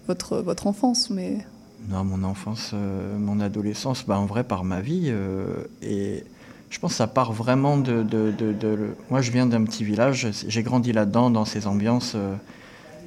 votre, 0.07 0.38
votre 0.38 0.66
enfance, 0.66 1.11
mais... 1.11 1.44
Non, 1.88 2.02
mon 2.02 2.24
enfance, 2.24 2.72
euh, 2.74 3.16
mon 3.18 3.38
adolescence, 3.38 4.04
bah, 4.07 4.18
en 4.18 4.26
vrai, 4.26 4.44
par 4.44 4.64
ma 4.64 4.81
vie. 4.81 5.04
Euh, 5.07 5.64
et 5.83 6.24
je 6.68 6.78
pense 6.78 6.92
que 6.92 6.96
ça 6.96 7.07
part 7.07 7.33
vraiment 7.33 7.78
de... 7.78 8.02
de, 8.02 8.33
de, 8.37 8.52
de 8.52 8.88
moi, 9.11 9.20
je 9.20 9.31
viens 9.31 9.46
d'un 9.46 9.64
petit 9.64 9.85
village, 9.85 10.28
j'ai 10.48 10.62
grandi 10.62 10.92
là-dedans, 10.92 11.31
dans 11.31 11.44
ces 11.44 11.66
ambiances... 11.66 12.16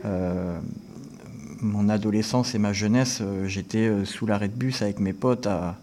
Euh, 0.05 0.59
mon 1.61 1.89
adolescence 1.89 2.55
et 2.55 2.59
ma 2.59 2.73
jeunesse, 2.73 3.19
euh, 3.21 3.47
j'étais 3.47 3.87
euh, 3.87 4.05
sous 4.05 4.25
l'arrêt 4.25 4.47
de 4.47 4.55
bus 4.55 4.81
avec 4.81 4.99
mes 4.99 5.13
potes 5.13 5.47
à, 5.47 5.77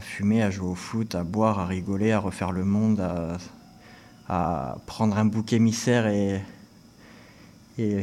fumer, 0.00 0.42
à 0.42 0.50
jouer 0.50 0.68
au 0.68 0.74
foot, 0.74 1.14
à 1.14 1.22
boire, 1.22 1.60
à 1.60 1.66
rigoler, 1.66 2.12
à 2.12 2.18
refaire 2.18 2.50
le 2.50 2.64
monde, 2.64 3.00
à, 4.28 4.76
prendre 4.86 5.16
un 5.16 5.24
bouc 5.24 5.52
émissaire 5.52 6.08
et, 6.08 6.40
et, 7.78 8.02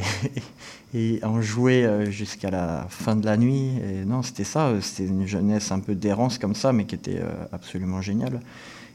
en 1.23 1.41
jouer 1.41 2.05
jusqu'à 2.09 2.49
la 2.49 2.87
fin 2.89 3.17
de 3.17 3.25
la 3.25 3.35
nuit. 3.35 3.71
Et 3.77 4.05
non, 4.05 4.23
c'était 4.23 4.45
ça, 4.45 4.71
c'était 4.81 5.09
une 5.09 5.27
jeunesse 5.27 5.71
un 5.71 5.79
peu 5.81 5.93
d'errance 5.93 6.37
comme 6.37 6.55
ça, 6.55 6.71
mais 6.71 6.85
qui 6.85 6.95
était 6.95 7.21
absolument 7.51 8.01
géniale. 8.01 8.39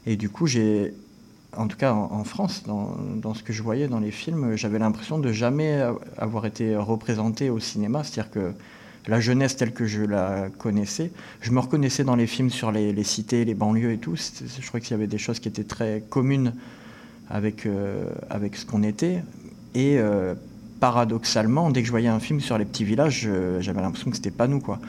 Et 0.07 0.15
du 0.17 0.29
coup, 0.29 0.47
j'ai 0.47 0.93
en 1.57 1.67
tout 1.67 1.77
cas 1.77 1.93
en, 1.93 2.23
France, 2.23 2.63
dans, 2.65 3.33
ce 3.33 3.43
que 3.43 3.53
je 3.53 3.63
voyais 3.63 3.87
dans 3.87 3.99
les 3.99 4.11
films, 4.11 4.55
j'avais 4.55 4.79
l'impression 4.79 5.19
de 5.19 5.31
jamais 5.31 5.81
avoir 6.17 6.45
été 6.45 6.75
représenté 6.75 7.49
au 7.49 7.59
cinéma. 7.59 8.03
C'est-à-dire 8.03 8.31
que 8.31 8.53
la 9.07 9.19
jeunesse 9.19 9.55
telle 9.55 9.71
que 9.71 9.85
je 9.85 10.01
la 10.01 10.49
connaissais, 10.57 11.11
je 11.41 11.51
me 11.51 11.59
reconnaissais 11.59 12.03
dans 12.03 12.15
les 12.15 12.27
films 12.27 12.49
sur 12.49 12.71
les, 12.71 12.91
les 12.91 13.03
cités, 13.03 13.45
les 13.45 13.53
banlieues 13.53 13.91
et 13.91 13.97
tout. 13.97 14.15
Je 14.15 14.67
crois 14.67 14.79
qu'il 14.79 14.91
y 14.91 14.93
avait 14.93 15.07
des 15.07 15.17
choses 15.17 15.39
qui 15.39 15.47
étaient 15.47 15.63
très 15.63 16.03
communes 16.09 16.53
avec, 17.29 17.65
euh, 17.65 18.09
avec 18.29 18.55
ce 18.55 18.65
qu'on 18.65 18.83
était. 18.83 19.23
Et 19.73 19.97
euh, 19.99 20.35
paradoxalement, 20.79 21.69
dès 21.69 21.81
que 21.81 21.87
je 21.87 21.91
voyais 21.91 22.07
un 22.07 22.19
film 22.19 22.39
sur 22.39 22.57
les 22.57 22.65
petits 22.65 22.83
villages, 22.83 23.29
j'avais 23.59 23.81
l'impression 23.81 24.09
que 24.09 24.17
c'était 24.17 24.31
pas 24.31 24.47
nous, 24.47 24.59
quoi. 24.59 24.79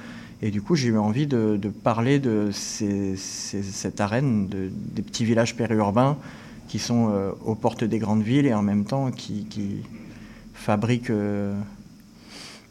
Et 0.42 0.50
du 0.50 0.60
coup, 0.60 0.74
j'ai 0.74 0.88
eu 0.88 0.98
envie 0.98 1.26
de, 1.26 1.58
parler 1.82 2.18
de 2.18 2.50
cette 2.52 4.00
arène 4.00 4.48
de, 4.48 4.70
des 4.70 5.02
petits 5.02 5.24
villages 5.24 5.56
périurbains 5.56 6.18
qui 6.68 6.78
sont 6.78 7.10
euh, 7.10 7.32
aux 7.44 7.54
portes 7.54 7.84
des 7.84 7.98
grandes 7.98 8.22
villes 8.22 8.46
et 8.46 8.54
en 8.54 8.62
même 8.62 8.84
temps 8.84 9.10
qui, 9.10 9.46
qui 9.46 9.82
fabriquent 10.54 11.10
euh, 11.10 11.58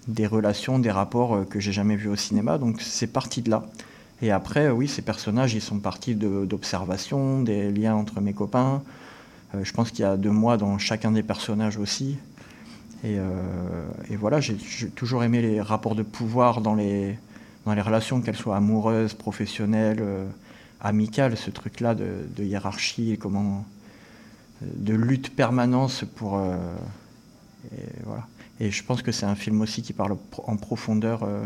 des 0.07 0.27
relations, 0.27 0.79
des 0.79 0.91
rapports 0.91 1.35
euh, 1.35 1.43
que 1.45 1.59
j'ai 1.59 1.71
jamais 1.71 1.95
vus 1.95 2.09
au 2.09 2.15
cinéma. 2.15 2.57
Donc 2.57 2.81
c'est 2.81 3.07
parti 3.07 3.41
de 3.41 3.49
là. 3.49 3.65
Et 4.21 4.31
après, 4.31 4.69
oui, 4.69 4.87
ces 4.87 5.01
personnages, 5.01 5.53
ils 5.53 5.61
sont 5.61 5.79
partis 5.79 6.15
d'observations, 6.15 7.41
de, 7.41 7.45
des 7.45 7.71
liens 7.71 7.95
entre 7.95 8.21
mes 8.21 8.33
copains. 8.33 8.81
Euh, 9.53 9.63
je 9.63 9.73
pense 9.73 9.91
qu'il 9.91 10.01
y 10.01 10.07
a 10.07 10.17
de 10.17 10.29
moi 10.29 10.57
dans 10.57 10.77
chacun 10.77 11.11
des 11.11 11.23
personnages 11.23 11.77
aussi. 11.77 12.17
Et, 13.03 13.17
euh, 13.19 13.27
voilà, 14.17 14.39
j'ai 14.39 14.55
toujours 14.95 15.23
aimé 15.23 15.41
les 15.41 15.61
rapports 15.61 15.95
de 15.95 16.03
pouvoir 16.03 16.61
dans 16.61 16.75
les, 16.75 17.19
dans 17.65 17.73
les 17.73 17.81
relations, 17.81 18.21
qu'elles 18.21 18.37
soient 18.37 18.55
amoureuses, 18.55 19.13
professionnelles, 19.13 20.03
amical, 20.81 21.37
ce 21.37 21.51
truc-là 21.51 21.93
de, 21.93 22.25
de 22.35 22.43
hiérarchie 22.43 23.11
et 23.11 23.17
comment 23.17 23.65
de 24.61 24.93
lutte 24.93 25.35
permanence 25.35 26.03
pour 26.15 26.39
et 27.71 28.03
voilà. 28.03 28.27
Et 28.59 28.71
je 28.71 28.83
pense 28.83 29.01
que 29.01 29.11
c'est 29.11 29.25
un 29.25 29.35
film 29.35 29.61
aussi 29.61 29.81
qui 29.81 29.93
parle 29.93 30.17
en 30.45 30.55
profondeur 30.55 31.23
euh, 31.23 31.45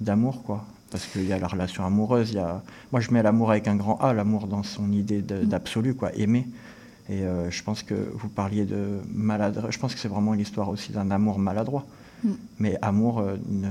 d'amour, 0.00 0.42
quoi. 0.42 0.64
Parce 0.90 1.06
qu'il 1.06 1.24
y 1.24 1.32
a 1.32 1.38
la 1.38 1.48
relation 1.48 1.84
amoureuse, 1.84 2.30
il 2.30 2.36
y 2.36 2.38
a... 2.38 2.62
Moi, 2.92 3.00
je 3.00 3.10
mets 3.10 3.22
l'amour 3.22 3.50
avec 3.50 3.66
un 3.66 3.76
grand 3.76 3.96
A, 3.96 4.12
l'amour 4.12 4.46
dans 4.46 4.62
son 4.62 4.92
idée 4.92 5.22
mm. 5.22 5.46
d'absolu, 5.46 5.94
quoi, 5.94 6.14
aimer. 6.14 6.46
Et 7.08 7.22
euh, 7.22 7.50
je 7.50 7.62
pense 7.62 7.82
que 7.82 7.94
vous 8.14 8.28
parliez 8.28 8.64
de 8.64 9.00
maladroit. 9.08 9.70
Je 9.70 9.78
pense 9.78 9.94
que 9.94 10.00
c'est 10.00 10.08
vraiment 10.08 10.32
l'histoire 10.34 10.68
aussi 10.68 10.92
d'un 10.92 11.10
amour 11.10 11.38
maladroit. 11.38 11.86
Mm. 12.24 12.32
Mais 12.58 12.78
amour 12.82 13.20
euh, 13.20 13.36
ne 13.48 13.68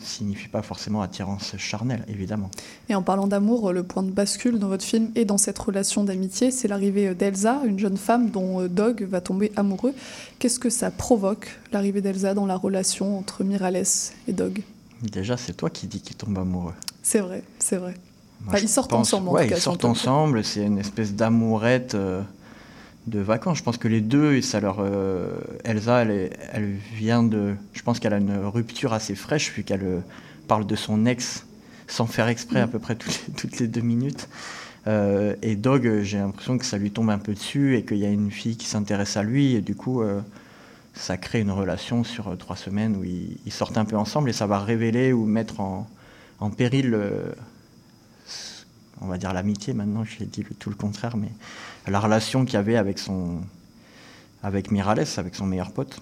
signifie 0.00 0.48
pas 0.48 0.62
forcément 0.62 1.02
attirance 1.02 1.56
charnelle, 1.58 2.04
évidemment. 2.08 2.50
Et 2.88 2.94
en 2.94 3.02
parlant 3.02 3.26
d'amour, 3.26 3.72
le 3.72 3.82
point 3.82 4.02
de 4.02 4.10
bascule 4.10 4.58
dans 4.58 4.68
votre 4.68 4.84
film 4.84 5.10
et 5.14 5.24
dans 5.24 5.38
cette 5.38 5.58
relation 5.58 6.02
d'amitié, 6.02 6.50
c'est 6.50 6.66
l'arrivée 6.66 7.14
d'Elsa, 7.14 7.60
une 7.66 7.78
jeune 7.78 7.98
femme 7.98 8.30
dont 8.30 8.62
euh, 8.62 8.68
Dog 8.68 9.04
va 9.04 9.20
tomber 9.20 9.52
amoureux. 9.56 9.94
Qu'est-ce 10.38 10.58
que 10.58 10.70
ça 10.70 10.90
provoque, 10.90 11.58
l'arrivée 11.72 12.00
d'Elsa, 12.00 12.34
dans 12.34 12.46
la 12.46 12.56
relation 12.56 13.18
entre 13.18 13.44
Mirales 13.44 13.84
et 14.26 14.32
Dog? 14.32 14.62
Déjà, 15.02 15.36
c'est 15.36 15.54
toi 15.54 15.68
qui 15.68 15.86
dis 15.86 16.00
qu'il 16.00 16.16
tombe 16.16 16.38
amoureux. 16.38 16.74
C'est 17.02 17.20
vrai, 17.20 17.42
c'est 17.58 17.76
vrai. 17.76 17.94
ils 18.60 18.68
sortent 18.68 18.94
ensemble, 18.94 19.28
en 19.28 19.32
tout 19.32 19.48
cas. 19.48 19.56
Ils 19.56 19.60
sortent 19.60 19.84
ensemble, 19.84 20.42
c'est 20.42 20.64
une 20.64 20.78
espèce 20.78 21.12
d'amourette 21.14 21.94
de 23.06 23.20
vacances. 23.20 23.58
Je 23.58 23.62
pense 23.62 23.76
que 23.76 23.88
les 23.88 24.00
deux, 24.00 24.40
ça 24.40 24.60
leur, 24.60 24.78
euh, 24.80 25.30
Elsa, 25.64 26.02
elle, 26.02 26.30
elle, 26.52 26.76
vient 26.94 27.22
de, 27.22 27.54
je 27.72 27.82
pense 27.82 28.00
qu'elle 28.00 28.14
a 28.14 28.18
une 28.18 28.36
rupture 28.46 28.92
assez 28.92 29.14
fraîche 29.14 29.52
vu 29.52 29.62
qu'elle 29.62 29.84
euh, 29.84 30.00
parle 30.48 30.66
de 30.66 30.76
son 30.76 31.06
ex 31.06 31.46
sans 31.86 32.06
faire 32.06 32.28
exprès 32.28 32.60
à 32.60 32.66
mm. 32.66 32.70
peu 32.70 32.78
près 32.78 32.96
toutes 32.96 33.58
les, 33.58 33.68
deux 33.68 33.82
minutes. 33.82 34.28
Euh, 34.86 35.34
et 35.42 35.56
Dog, 35.56 36.00
j'ai 36.02 36.18
l'impression 36.18 36.58
que 36.58 36.64
ça 36.64 36.78
lui 36.78 36.90
tombe 36.90 37.10
un 37.10 37.18
peu 37.18 37.34
dessus 37.34 37.76
et 37.76 37.84
qu'il 37.84 37.98
y 37.98 38.06
a 38.06 38.10
une 38.10 38.30
fille 38.30 38.56
qui 38.56 38.66
s'intéresse 38.66 39.16
à 39.16 39.22
lui 39.22 39.54
et 39.54 39.60
du 39.60 39.74
coup, 39.74 40.02
ça 40.92 41.16
crée 41.16 41.40
une 41.40 41.50
relation 41.50 42.04
sur 42.04 42.36
trois 42.36 42.56
semaines 42.56 42.96
où 42.96 43.04
ils, 43.04 43.52
sortent 43.52 43.78
un 43.78 43.86
peu 43.86 43.96
ensemble 43.96 44.28
et 44.28 44.34
ça 44.34 44.46
va 44.46 44.58
révéler 44.58 45.14
ou 45.14 45.24
mettre 45.24 45.60
en, 45.60 45.86
en 46.40 46.50
péril 46.50 46.98
on 49.04 49.08
va 49.08 49.18
dire 49.18 49.32
l'amitié 49.32 49.74
maintenant, 49.74 50.04
j'ai 50.04 50.24
dit 50.24 50.44
tout 50.58 50.70
le 50.70 50.76
contraire, 50.76 51.16
mais 51.16 51.28
la 51.86 52.00
relation 52.00 52.44
qu'il 52.44 52.54
y 52.54 52.56
avait 52.56 52.76
avec 52.76 52.98
son, 52.98 53.42
avec 54.42 54.70
Mirales, 54.70 55.06
avec 55.18 55.34
son 55.34 55.46
meilleur 55.46 55.72
pote. 55.72 56.00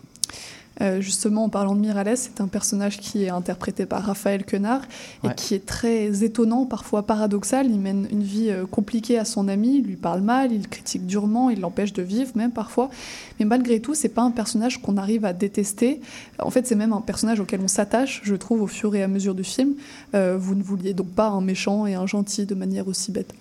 Euh, 0.81 1.01
justement, 1.01 1.45
en 1.45 1.49
parlant 1.49 1.75
de 1.75 1.81
Mirales, 1.81 2.17
c'est 2.17 2.41
un 2.41 2.49
personnage 2.49 2.99
qui 2.99 3.25
est 3.25 3.29
interprété 3.29 3.87
par 3.87 4.03
Raphaël 4.03 4.45
Quenard 4.45 4.83
et 5.25 5.29
qui 5.37 5.55
est 5.55 5.67
très 5.67 6.25
étonnant, 6.25 6.65
parfois 6.65 7.07
paradoxal. 7.07 7.67
Il 7.67 7.79
mène 7.79 8.09
une 8.11 8.23
vie 8.23 8.51
euh, 8.51 8.65
compliquée 8.67 9.19
à 9.19 9.25
son 9.25 9.49
ami, 9.49 9.79
il 9.79 9.85
lui 9.85 9.97
parle 9.97 10.23
mal, 10.23 10.53
il 10.53 10.69
critique 10.69 11.07
durement, 11.07 11.51
il 11.51 11.61
l'empêche 11.61 11.93
de 11.93 12.03
vivre 12.03 12.33
même 12.35 12.53
parfois. 12.53 12.91
Mais 13.39 13.45
malgré 13.45 13.81
tout, 13.81 13.95
c'est 13.95 14.09
pas 14.09 14.23
un 14.23 14.31
personnage 14.31 14.81
qu'on 14.81 14.97
arrive 14.97 15.25
à 15.25 15.33
détester. 15.33 16.01
En 16.39 16.51
fait, 16.51 16.67
c'est 16.67 16.77
même 16.77 16.93
un 16.93 17.01
personnage 17.01 17.41
auquel 17.41 17.61
on 17.63 17.69
s'attache, 17.69 18.21
je 18.25 18.35
trouve, 18.35 18.63
au 18.63 18.67
fur 18.67 18.95
et 18.95 19.03
à 19.03 19.09
mesure 19.09 19.35
du 19.35 19.45
film. 19.45 19.75
Euh, 20.15 20.37
vous 20.39 20.55
ne 20.55 20.63
vouliez 20.63 20.95
donc 20.95 21.09
pas 21.09 21.29
un 21.29 21.41
méchant 21.41 21.87
et 21.87 21.95
un 21.95 22.07
gentil 22.07 22.47
de 22.47 22.55
manière 22.55 22.89
aussi 22.89 23.13
bête. 23.13 23.35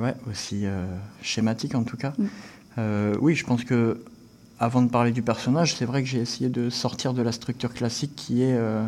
ouais, 0.00 0.14
aussi 0.28 0.64
schématique 1.22 1.74
en 1.74 1.84
tout 1.84 1.96
cas. 1.96 2.12
Mm. 2.18 3.16
oui, 3.20 3.34
je 3.34 3.44
pense 3.44 3.64
que 3.64 3.98
avant 4.60 4.82
de 4.82 4.90
parler 4.90 5.10
du 5.10 5.22
personnage, 5.22 5.74
c'est 5.74 5.86
vrai 5.86 6.02
que 6.02 6.08
j'ai 6.08 6.20
essayé 6.20 6.50
de 6.50 6.68
sortir 6.68 7.14
de 7.14 7.22
la 7.22 7.32
structure 7.32 7.72
classique 7.72 8.14
qui 8.14 8.42
est 8.42 8.54
euh, 8.54 8.86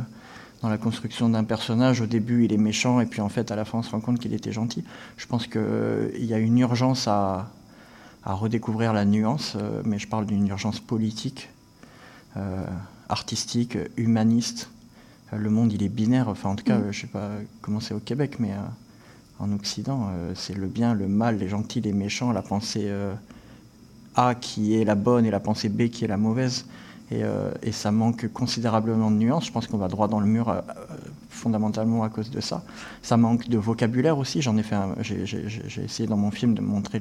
dans 0.61 0.69
la 0.69 0.77
construction 0.77 1.31
d'un 1.31 1.45
personnage. 1.45 2.03
Au 2.03 2.07
début, 2.07 2.45
il 2.45 2.53
est 2.53 2.59
méchant 2.59 3.01
et 3.01 3.07
puis 3.07 3.23
en 3.23 3.31
fait, 3.31 3.51
à 3.51 3.57
la 3.57 3.65
fin, 3.65 3.79
on 3.79 3.83
se 3.83 3.91
rend 3.91 4.01
compte 4.01 4.19
qu'il 4.19 4.35
était 4.35 4.53
gentil. 4.53 4.85
Je 5.17 5.27
pense 5.27 5.47
qu'il 5.47 5.63
euh, 5.65 6.11
y 6.19 6.35
a 6.35 6.39
une 6.39 6.59
urgence 6.59 7.09
à, 7.09 7.51
redécouvrir 8.25 8.93
la 8.93 9.07
nuance, 9.07 9.57
euh, 9.57 9.81
mais 9.85 9.99
je 9.99 10.07
parle 10.07 10.27
d'une 10.27 10.47
urgence 10.47 10.79
politique, 10.79 11.49
artistique, 13.09 13.77
humaniste. 13.97 14.71
Le 15.33 15.49
monde, 15.49 15.73
il 15.73 15.83
est 15.83 15.89
binaire. 15.89 16.29
Enfin, 16.29 16.51
en 16.51 16.57
tout 16.57 16.65
cas, 16.65 16.79
mm. 16.79 16.83
je 16.83 16.87
ne 16.87 16.93
sais 16.93 17.07
pas 17.07 17.31
comment 17.63 17.81
c'est 17.81 17.95
au 17.95 17.99
Québec, 17.99 18.37
mais 18.39 18.53
en 19.39 19.53
Occident, 19.53 20.11
c'est 20.35 20.55
le 20.55 20.67
bien, 20.67 20.95
le 20.95 21.09
mal, 21.09 21.39
les 21.39 21.49
gentils, 21.49 21.81
les 21.81 21.93
méchants, 21.93 22.31
la 22.31 22.43
pensée 22.43 22.91
a 24.17 24.35
qui 24.35 24.81
est 24.81 24.85
la 24.85 24.95
bonne 24.95 25.25
et 25.25 25.31
la 25.31 25.41
pensée 25.41 25.69
B 25.69 25.89
qui 25.89 26.05
est 26.05 26.09
la 26.09 26.17
mauvaise. 26.17 26.67
Et, 27.11 27.25
euh, 27.25 27.51
ça 27.73 27.93
manque 27.93 28.29
considérablement 28.33 29.11
de 29.11 29.17
nuances. 29.17 29.47
Je 29.47 29.53
pense 29.53 29.67
qu'on 29.67 29.77
va 29.77 29.89
droit 29.89 30.09
dans 30.09 30.21
le 30.21 30.27
mur 30.27 30.49
euh, 30.49 30.61
fondamentalement 31.29 32.05
à 32.05 32.09
cause 32.09 32.31
de 32.31 32.41
ça. 32.41 32.63
Ça 33.03 33.17
manque 33.17 33.49
de 33.49 33.59
vocabulaire 33.59 34.19
aussi. 34.19 34.41
J'en 34.41 34.57
ai 34.57 34.63
fait, 34.63 34.77
j'ai 35.03 35.85
essayé 35.85 36.09
dans 36.09 36.17
mon 36.17 36.31
film 36.31 36.55
de 36.55 36.61
montrer 36.63 37.01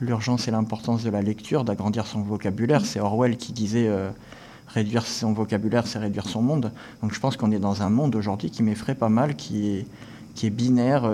l'urgence 0.00 0.48
et 0.48 0.50
l'importance 0.50 1.02
de 1.02 1.10
la 1.10 1.22
lecture, 1.22 1.64
d'agrandir 1.64 2.06
son 2.06 2.22
vocabulaire. 2.22 2.84
C'est 2.84 3.00
Orwell 3.00 3.36
qui 3.36 3.52
disait 3.52 3.88
euh, 3.88 4.10
réduire 4.68 5.06
son 5.06 5.32
vocabulaire, 5.32 5.86
c'est 5.86 5.98
réduire 5.98 6.28
son 6.28 6.42
monde. 6.42 6.72
Donc 7.02 7.14
je 7.14 7.20
pense 7.20 7.36
qu'on 7.36 7.52
est 7.52 7.58
dans 7.58 7.82
un 7.82 7.90
monde 7.90 8.14
aujourd'hui 8.16 8.50
qui 8.50 8.62
m'effraie 8.62 8.94
pas 8.94 9.08
mal, 9.08 9.36
qui 9.36 9.68
est, 9.68 9.86
qui 10.34 10.46
est 10.46 10.50
binaire, 10.50 11.10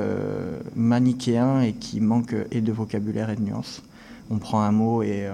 manichéen 0.74 1.60
et 1.60 1.72
qui 1.72 2.00
manque 2.00 2.34
et 2.50 2.60
de 2.60 2.72
vocabulaire 2.72 3.30
et 3.30 3.36
de 3.36 3.42
nuances 3.42 3.82
on 4.30 4.38
prend 4.38 4.60
un 4.60 4.72
mot 4.72 5.02
et 5.02 5.28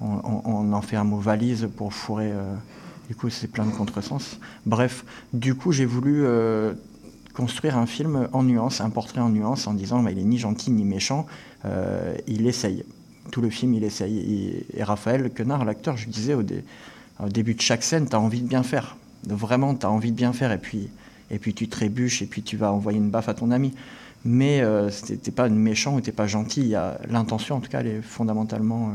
on, 0.00 0.72
en 0.72 0.82
fait 0.82 0.96
un 0.96 1.04
mot 1.04 1.18
valise 1.18 1.68
pour 1.76 1.92
fourrer. 1.92 2.32
Euh, 2.32 2.54
du 3.08 3.14
coup, 3.14 3.30
c'est 3.30 3.48
plein 3.48 3.64
de 3.64 3.70
contresens. 3.70 4.38
Bref, 4.64 5.04
du 5.32 5.54
coup, 5.54 5.72
j'ai 5.72 5.84
voulu 5.84 6.24
euh, 6.24 6.74
construire 7.34 7.78
un 7.78 7.86
film 7.86 8.28
en 8.32 8.42
nuance, 8.42 8.80
un 8.80 8.90
portrait 8.90 9.20
en 9.20 9.28
nuance, 9.28 9.66
en 9.66 9.74
disant 9.74 10.04
il 10.06 10.18
est 10.18 10.24
ni 10.24 10.38
gentil 10.38 10.72
ni 10.72 10.84
méchant, 10.84 11.26
euh, 11.64 12.16
il 12.26 12.46
essaye. 12.46 12.84
Tout 13.30 13.40
le 13.40 13.50
film, 13.50 13.74
il 13.74 13.84
essaye. 13.84 14.66
Et, 14.74 14.82
Raphaël 14.82 15.30
Quenard, 15.30 15.64
l'acteur, 15.64 15.96
je 15.96 16.08
disais 16.08 16.34
au, 16.34 16.42
début 17.28 17.54
de 17.54 17.60
chaque 17.60 17.82
scène, 17.82 18.08
tu 18.08 18.16
as 18.16 18.20
envie 18.20 18.40
de 18.40 18.48
bien 18.48 18.62
faire. 18.62 18.96
Vraiment, 19.28 19.74
tu 19.74 19.86
as 19.86 19.90
envie 19.90 20.10
de 20.10 20.16
bien 20.16 20.32
faire. 20.32 20.52
Et 20.52 20.58
puis, 20.58 20.88
et 21.30 21.38
puis 21.38 21.54
tu 21.54 21.68
trébuches 21.68 22.22
et 22.22 22.26
puis 22.26 22.42
tu 22.42 22.56
vas 22.56 22.72
envoyer 22.72 22.98
une 22.98 23.10
baffe 23.10 23.28
à 23.28 23.34
ton 23.34 23.50
ami 23.50 23.72
mais 24.26 24.60
euh, 24.60 24.90
n'était 25.08 25.30
pas 25.30 25.48
méchant 25.48 25.94
ou 25.94 26.00
t'es 26.00 26.12
pas 26.12 26.26
gentil. 26.26 26.74
L'intention, 27.08 27.56
en 27.56 27.60
tout 27.60 27.70
cas, 27.70 27.80
elle 27.80 27.86
est 27.86 28.02
fondamentalement 28.02 28.88
euh, 28.88 28.92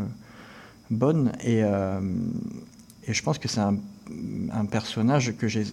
bonne. 0.89 1.31
Et, 1.41 1.63
euh, 1.63 1.99
et, 3.07 3.13
je 3.13 3.23
pense 3.23 3.39
que 3.39 3.47
c'est 3.47 3.61
un, 3.61 3.77
un, 4.51 4.65
personnage 4.65 5.33
que 5.37 5.47
j'ai 5.47 5.63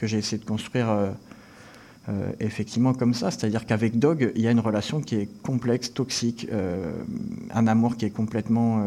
essayé 0.00 0.38
de 0.38 0.46
construire 0.46 1.14
euh, 2.08 2.32
effectivement 2.40 2.94
comme 2.94 3.12
ça. 3.12 3.30
C'est-à-dire 3.30 3.66
qu'avec 3.66 3.98
Dog, 3.98 4.32
il 4.34 4.40
y 4.40 4.48
a 4.48 4.50
une 4.50 4.60
relation 4.60 5.00
qui 5.00 5.16
est 5.16 5.42
complexe, 5.42 5.92
toxique, 5.92 6.48
un 7.50 7.66
amour 7.66 7.96
qui 7.96 8.06
est 8.06 8.10
complètement 8.10 8.84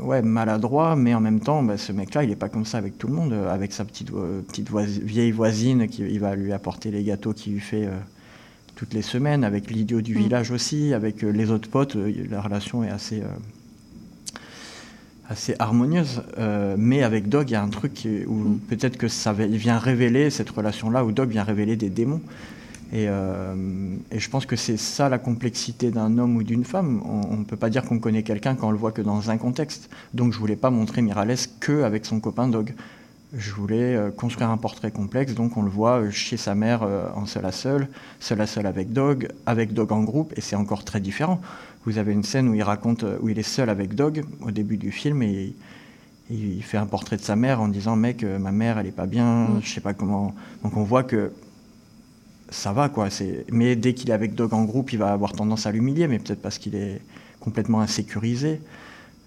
ouais, 0.00 0.22
maladroit, 0.22 0.96
mais 0.96 1.14
en 1.14 1.20
même 1.20 1.40
temps, 1.40 1.62
bah, 1.62 1.76
ce 1.76 1.92
mec-là, 1.92 2.24
il 2.24 2.30
n'est 2.30 2.36
pas 2.36 2.48
comme 2.48 2.64
ça 2.64 2.78
avec 2.78 2.98
tout 2.98 3.06
le 3.06 3.14
monde. 3.14 3.32
Avec 3.32 3.72
sa 3.72 3.84
petite, 3.84 4.10
petite 4.10 4.70
vieille 4.70 5.32
voisine 5.32 5.88
qui 5.88 6.02
il 6.02 6.20
va 6.20 6.34
lui 6.34 6.52
apporter 6.52 6.90
les 6.90 7.04
gâteaux 7.04 7.32
qu'il 7.32 7.54
lui 7.54 7.60
fait 7.60 7.86
euh, 7.86 7.96
toutes 8.76 8.94
les 8.94 9.02
semaines, 9.02 9.44
avec 9.44 9.70
l'idiot 9.70 10.00
du 10.00 10.14
mm. 10.14 10.18
village 10.18 10.50
aussi, 10.50 10.94
avec 10.94 11.22
euh, 11.22 11.30
les 11.30 11.50
autres 11.50 11.68
potes, 11.68 11.96
euh, 11.96 12.12
la 12.30 12.40
relation 12.40 12.84
est 12.84 12.90
assez, 12.90 13.22
assez 15.28 15.54
harmonieuse. 15.58 16.22
mais 16.76 17.02
avec 17.02 17.28
Dog, 17.28 17.50
il 17.50 17.52
y 17.52 17.56
a 17.56 17.62
un 17.62 17.68
truc 17.68 18.06
où 18.26 18.34
mm. 18.34 18.58
peut-être 18.68 18.96
que 18.96 19.08
ça 19.08 19.32
vient 19.32 19.78
révéler 19.78 20.30
cette 20.30 20.50
relation-là, 20.50 21.04
où 21.04 21.12
Dog 21.12 21.30
vient 21.30 21.44
révéler 21.44 21.76
des 21.76 21.90
démons. 21.90 22.20
Euh, 22.94 23.96
et, 24.10 24.18
je 24.18 24.30
pense 24.30 24.46
que 24.46 24.56
c'est 24.56 24.76
ça 24.76 25.08
la 25.08 25.18
complexité 25.18 25.90
d'un 25.90 26.18
homme 26.18 26.36
ou 26.36 26.42
d'une 26.42 26.64
femme. 26.64 27.02
On 27.04 27.36
ne 27.36 27.44
peut 27.44 27.56
pas 27.56 27.70
dire 27.70 27.84
qu'on 27.84 27.98
connaît 27.98 28.22
quelqu'un 28.22 28.54
quand 28.54 28.68
on 28.68 28.70
le 28.70 28.78
voit 28.78 28.92
que 28.92 29.02
dans 29.02 29.30
un 29.30 29.36
contexte. 29.36 29.90
Donc 30.14 30.32
je 30.32 30.38
voulais 30.38 30.56
pas 30.56 30.70
montrer 30.70 31.02
Mirales 31.02 31.36
que 31.60 31.82
avec 31.82 32.06
son 32.06 32.20
copain 32.20 32.48
Dog. 32.48 32.74
Je 33.36 33.52
voulais 33.52 33.94
euh, 33.94 34.10
construire 34.10 34.48
un 34.48 34.56
portrait 34.56 34.90
complexe, 34.90 35.34
donc 35.34 35.58
on 35.58 35.62
le 35.62 35.68
voit 35.68 36.00
euh, 36.00 36.10
chez 36.10 36.38
sa 36.38 36.54
mère 36.54 36.82
en 37.14 37.26
seul 37.26 37.44
à 37.44 37.52
seul, 37.52 37.88
seul 38.20 38.40
à 38.40 38.46
seul 38.46 38.66
avec 38.66 38.94
Dog, 38.94 39.28
avec 39.44 39.74
Dog 39.74 39.92
en 39.92 40.02
groupe, 40.02 40.32
et 40.36 40.40
c'est 40.40 40.56
encore 40.56 40.84
très 40.84 41.00
différent. 41.00 41.40
Vous 41.84 41.98
avez 41.98 42.12
une 42.12 42.22
scène 42.22 42.48
où 42.48 42.54
il 42.54 42.62
raconte 42.62 43.04
où 43.20 43.28
il 43.28 43.38
est 43.38 43.42
seul 43.42 43.68
avec 43.68 43.94
Dog 43.94 44.24
au 44.40 44.50
début 44.50 44.78
du 44.78 44.92
film 44.92 45.22
et 45.22 45.54
il 46.30 46.62
fait 46.62 46.76
un 46.76 46.86
portrait 46.86 47.16
de 47.16 47.22
sa 47.22 47.36
mère 47.36 47.60
en 47.62 47.68
disant 47.68 47.96
mec 47.96 48.22
ma 48.22 48.52
mère 48.52 48.78
elle 48.78 48.86
est 48.86 48.92
pas 48.92 49.06
bien, 49.06 49.48
je 49.62 49.68
sais 49.70 49.80
pas 49.80 49.94
comment. 49.94 50.34
Donc 50.62 50.76
on 50.76 50.82
voit 50.82 51.02
que 51.02 51.32
ça 52.50 52.72
va 52.72 52.88
quoi. 52.88 53.08
Mais 53.50 53.76
dès 53.76 53.94
qu'il 53.94 54.10
est 54.10 54.14
avec 54.14 54.34
Dog 54.34 54.54
en 54.54 54.64
groupe, 54.64 54.92
il 54.92 54.98
va 54.98 55.12
avoir 55.12 55.32
tendance 55.32 55.66
à 55.66 55.72
l'humilier, 55.72 56.08
mais 56.08 56.18
peut-être 56.18 56.42
parce 56.42 56.58
qu'il 56.58 56.74
est 56.74 57.00
complètement 57.40 57.80
insécurisé. 57.80 58.60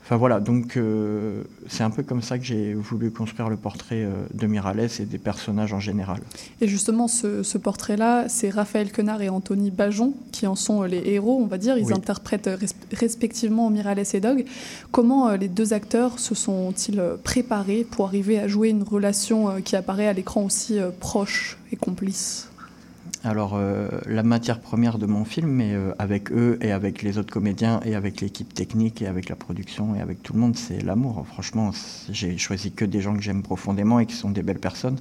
Enfin 0.03 0.17
voilà, 0.17 0.39
donc 0.39 0.75
euh, 0.75 1.43
c'est 1.69 1.83
un 1.83 1.89
peu 1.91 2.01
comme 2.01 2.21
ça 2.21 2.37
que 2.37 2.43
j'ai 2.43 2.73
voulu 2.73 3.11
construire 3.11 3.49
le 3.49 3.55
portrait 3.55 4.03
euh, 4.03 4.25
de 4.33 4.47
Mirales 4.47 4.89
et 4.99 5.05
des 5.05 5.19
personnages 5.19 5.73
en 5.73 5.79
général. 5.79 6.19
Et 6.59 6.67
justement, 6.67 7.07
ce, 7.07 7.57
portrait-là, 7.57 8.27
c'est 8.27 8.49
Raphaël 8.49 8.91
Quenard 8.91 9.21
et 9.21 9.29
Anthony 9.29 9.69
Bajon 9.69 10.13
qui 10.31 10.47
en 10.47 10.55
sont 10.55 10.81
les 10.83 11.01
héros, 11.05 11.39
on 11.41 11.45
va 11.45 11.57
dire. 11.57 11.77
Ils 11.77 11.93
interprètent 11.93 12.49
respectivement 12.91 13.69
Mirales 13.69 14.03
et 14.13 14.19
Dog. 14.19 14.43
Comment 14.91 15.29
euh, 15.29 15.37
les 15.37 15.47
deux 15.47 15.71
acteurs 15.71 16.19
se 16.19 16.35
sont-ils 16.35 17.01
préparés 17.23 17.85
pour 17.89 18.07
arriver 18.07 18.39
à 18.39 18.47
jouer 18.47 18.69
une 18.69 18.83
relation 18.83 19.61
qui 19.61 19.75
apparaît 19.75 20.07
à 20.07 20.13
l'écran 20.13 20.43
aussi 20.43 20.79
proche 20.99 21.57
et 21.71 21.75
complice? 21.75 22.50
Alors, 23.23 23.53
euh, 23.53 23.87
la 24.07 24.23
matière 24.23 24.59
première 24.59 24.97
de 24.97 25.05
mon 25.05 25.25
film, 25.25 25.47
mais 25.47 25.73
euh, 25.73 25.93
avec 25.99 26.31
eux 26.31 26.57
et 26.61 26.71
avec 26.71 27.03
les 27.03 27.19
autres 27.19 27.31
comédiens 27.31 27.79
et 27.85 27.93
avec 27.93 28.19
l'équipe 28.19 28.51
technique 28.51 29.03
et 29.03 29.07
avec 29.07 29.29
la 29.29 29.35
production 29.35 29.93
et 29.93 30.01
avec 30.01 30.23
tout 30.23 30.33
le 30.33 30.39
monde, 30.39 30.55
c'est 30.55 30.81
l'amour. 30.81 31.23
Franchement, 31.27 31.69
j'ai 32.09 32.39
choisi 32.39 32.71
que 32.71 32.83
des 32.83 32.99
gens 32.99 33.15
que 33.15 33.21
j'aime 33.21 33.43
profondément 33.43 33.99
et 33.99 34.07
qui 34.07 34.15
sont 34.15 34.31
des 34.31 34.41
belles 34.41 34.59
personnes. 34.59 34.97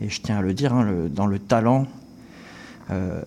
Et 0.00 0.08
je 0.08 0.20
tiens 0.20 0.38
à 0.38 0.42
le 0.42 0.54
dire, 0.54 0.72
hein, 0.72 1.08
dans 1.10 1.26
le 1.26 1.40
talent, 1.40 1.88
euh, 2.92 3.22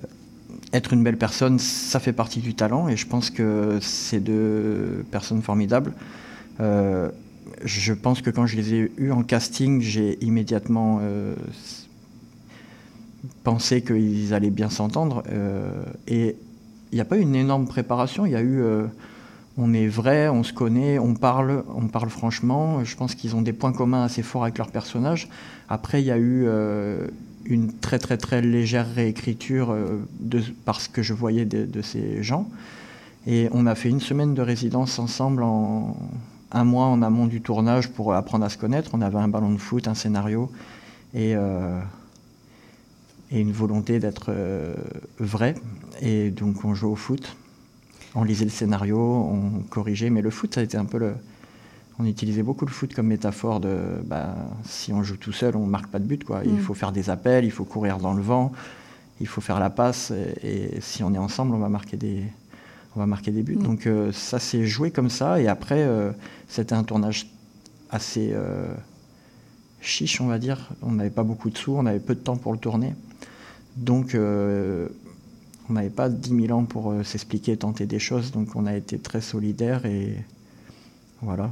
être 0.72 0.94
une 0.94 1.04
belle 1.04 1.17
personne, 1.17 1.60
ça 1.60 2.00
fait 2.00 2.13
partie 2.13 2.39
du 2.39 2.54
talent. 2.54 2.88
Et 2.88 2.96
je 2.96 3.08
pense 3.08 3.32
que 3.32 3.80
c'est 3.82 4.22
deux 4.22 5.04
personnes 5.12 5.41
formidables. 5.41 5.91
je 6.58 7.94
pense 7.94 8.22
que 8.22 8.30
quand 8.30 8.46
je 8.46 8.56
les 8.56 8.74
ai 8.76 8.91
eus 8.98 9.12
en 9.12 9.24
casting, 9.24 9.82
j'ai 9.82 10.24
immédiatement 10.24 11.02
pensaient 13.44 13.82
qu'ils 13.82 14.34
allaient 14.34 14.50
bien 14.50 14.70
s'entendre. 14.70 15.24
Euh, 15.32 15.84
et 16.08 16.36
il 16.92 16.96
n'y 16.96 17.02
a 17.02 17.06
pas 17.06 17.18
eu 17.18 17.22
une 17.22 17.36
énorme 17.36 17.68
préparation. 17.68 18.26
Il 18.26 18.32
y 18.32 18.36
a 18.36 18.42
eu. 18.42 18.62
Euh, 18.62 18.88
on 19.58 19.74
est 19.74 19.88
vrai, 19.88 20.30
on 20.30 20.44
se 20.44 20.54
connaît, 20.54 20.98
on 20.98 21.14
parle, 21.14 21.64
on 21.76 21.88
parle 21.88 22.10
franchement. 22.10 22.84
Je 22.86 22.96
pense 22.96 23.16
qu'ils 23.16 23.36
ont 23.36 23.42
des 23.42 23.52
points 23.52 23.74
communs 23.74 24.04
assez 24.04 24.24
forts 24.24 24.44
avec 24.44 24.58
leur 24.58 24.72
personnage. 24.72 25.28
Après, 25.68 26.02
il 26.02 26.06
y 26.06 26.12
a 26.12 26.18
eu 26.18 26.46
euh, 26.46 27.08
une 27.46 27.74
très 27.74 28.00
très 28.00 28.18
très 28.18 28.42
légère 28.42 28.88
réécriture 28.96 29.76
de, 30.22 30.42
parce 30.64 30.88
que 30.88 31.04
je 31.04 31.14
voyais 31.14 31.44
de, 31.46 31.82
ces 31.82 32.24
gens. 32.24 32.50
Et 33.28 33.50
on 33.52 33.66
a 33.66 33.76
fait 33.76 33.90
une 33.90 34.00
semaine 34.00 34.34
de 34.34 34.42
résidence 34.42 35.00
ensemble 35.00 35.44
en 35.44 35.98
un 36.54 36.64
mois 36.64 36.86
en 36.86 37.02
amont 37.02 37.28
du 37.28 37.42
tournage 37.42 37.90
pour 37.90 38.14
apprendre 38.14 38.46
à 38.46 38.50
se 38.50 38.58
connaître. 38.58 38.92
On 38.94 39.02
avait 39.02 39.20
un 39.20 39.28
ballon 39.28 39.52
de 39.52 39.58
foot, 39.58 39.88
un 39.90 39.96
scénario 39.96 40.50
et 41.14 41.36
et 43.32 43.39
une 43.39 43.52
volonté 43.52 44.00
d'être 44.00 44.28
euh, 44.30 44.76
vrai. 45.20 45.56
Et 46.02 46.32
donc 46.32 46.65
on 46.65 46.74
jouait 46.74 46.91
au 46.91 46.96
foot, 46.96 47.36
on 48.13 48.24
lisait 48.24 48.46
le 48.46 48.52
scénario, 48.52 48.98
on 49.00 49.63
corrigeait, 49.70 50.10
mais 50.10 50.22
le 50.22 50.30
foot, 50.30 50.54
ça 50.54 50.62
a 50.62 50.63
été 50.63 50.78
un 50.78 50.86
peu 50.86 50.98
le... 50.98 51.13
On 52.00 52.06
utilisait 52.06 52.44
beaucoup 52.44 52.65
le 52.65 52.72
foot 52.72 52.94
comme 52.94 53.08
métaphore 53.08 53.60
de 53.60 53.78
bah, 54.06 54.36
si 54.63 54.91
on 54.91 55.04
joue 55.04 55.17
tout 55.17 55.34
seul, 55.34 55.56
on 55.56 55.65
marque 55.65 55.88
pas 55.88 56.00
de 56.00 56.06
but. 56.06 56.24
Quoi. 56.24 56.41
Il 56.46 56.54
mm. 56.54 56.60
faut 56.60 56.74
faire 56.74 56.91
des 56.91 57.10
appels, 57.10 57.46
il 57.46 57.52
faut 57.52 57.63
courir 57.63 58.00
dans 58.00 58.13
le 58.13 58.22
vent, 58.22 58.52
il 59.20 59.28
faut 59.28 59.41
faire 59.41 59.60
la 59.60 59.70
passe. 59.70 60.12
Et, 60.44 60.80
si 60.82 61.04
on 61.04 61.13
est 61.13 61.20
ensemble, 61.20 61.54
on 61.54 61.60
va 61.60 61.70
marquer 61.70 61.98
des, 61.98 62.24
on 62.96 63.00
va 63.00 63.06
marquer 63.06 63.32
des 63.32 63.44
buts. 63.44 63.58
Mm. 63.58 63.63
Donc 63.63 63.88
euh, 63.88 64.12
ça 64.12 64.39
s'est 64.39 64.65
joué 64.65 64.89
comme 64.91 65.10
ça. 65.10 65.39
Et 65.39 65.48
après, 65.48 65.84
euh, 65.84 66.12
c'était 66.48 66.74
un 66.74 66.84
tournage 66.84 67.28
assez 67.91 68.34
chiche, 69.82 70.22
on 70.22 70.28
va 70.28 70.39
dire. 70.39 70.70
On 70.82 70.91
n'avait 70.91 71.10
pas 71.10 71.24
beaucoup 71.24 71.50
de 71.50 71.58
sous, 71.58 71.74
on 71.74 71.86
avait 71.86 72.00
peu 72.00 72.15
de 72.15 72.20
temps 72.20 72.38
pour 72.38 72.54
le 72.54 72.60
tourner. 72.60 72.94
Donc, 73.76 74.15
euh, 74.15 74.88
on 75.70 75.74
n'avait 75.74 75.89
pas 75.89 76.10
10 76.10 76.48
000 76.48 76.58
ans 76.58 76.65
pour 76.65 76.91
euh, 76.91 77.04
s'expliquer, 77.04 77.58
tenter 77.58 77.86
des 77.86 78.00
choses, 78.00 78.32
donc 78.32 78.56
on 78.56 78.65
a 78.65 78.76
été 78.76 79.00
très 79.00 79.22
solidaires 79.22 79.86
et 79.86 80.15
voilà. 81.22 81.52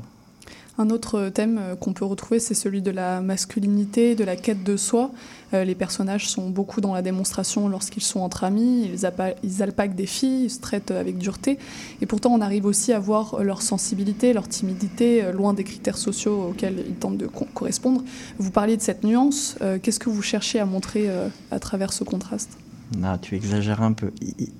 Un 0.81 0.91
autre 0.91 1.27
thème 1.27 1.57
euh, 1.59 1.75
qu'on 1.75 1.91
peut 1.91 2.05
retrouver, 2.05 2.39
c'est 2.39 2.53
celui 2.53 2.81
de 2.81 2.89
la 2.89 3.19
masculinité, 3.19 4.15
de 4.15 4.23
la 4.23 4.37
quête 4.37 4.63
de 4.63 4.77
soi. 4.77 5.11
les 5.51 5.75
personnages 5.75 6.29
sont 6.29 6.49
beaucoup 6.49 6.79
dans 6.79 6.93
la 6.93 7.01
démonstration 7.01 7.67
lorsqu'ils 7.67 8.03
sont 8.03 8.21
entre 8.21 8.45
amis, 8.45 8.85
ils, 8.85 9.11
ils, 9.43 9.61
alpaguent 9.61 9.95
des 9.95 10.05
filles, 10.05 10.45
ils 10.45 10.49
se 10.49 10.61
traitent 10.61 10.91
avec 10.91 11.17
dureté. 11.17 11.57
Et 12.01 12.05
pourtant, 12.05 12.31
on 12.31 12.39
arrive 12.39 12.65
aussi 12.65 12.93
à 12.93 12.99
voir 12.99 13.43
leur 13.43 13.61
sensibilité, 13.61 14.31
leur 14.31 14.47
timidité, 14.47 15.31
loin 15.33 15.53
des 15.53 15.65
critères 15.65 15.97
sociaux 15.97 16.49
auxquels 16.51 16.85
ils 16.87 16.95
tentent 16.95 17.17
de 17.17 17.27
correspondre. 17.27 18.03
Vous 18.37 18.51
parliez 18.51 18.77
de 18.77 18.81
cette 18.81 19.03
nuance. 19.03 19.57
Qu'est-ce 19.81 19.99
que 19.99 20.09
vous 20.09 20.21
cherchez 20.21 20.59
à 20.59 20.65
montrer 20.65 21.09
à 21.51 21.59
travers 21.59 21.91
ce 21.91 22.03
contraste? 22.03 22.57
Non, 22.97 23.17
tu 23.17 23.35
exagères 23.35 23.81
un 23.81 23.93
peu. 23.93 24.11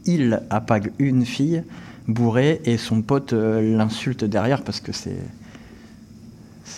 Il 0.06 0.42
apague 0.50 0.92
une 0.98 1.26
fille 1.26 1.64
bourrée 2.08 2.62
et 2.66 2.78
son 2.78 3.04
pote 3.04 3.34
l'insulte 3.34 4.26
derrière 4.26 4.64
parce 4.64 4.80
que 4.80 4.92
c'est 4.92 5.20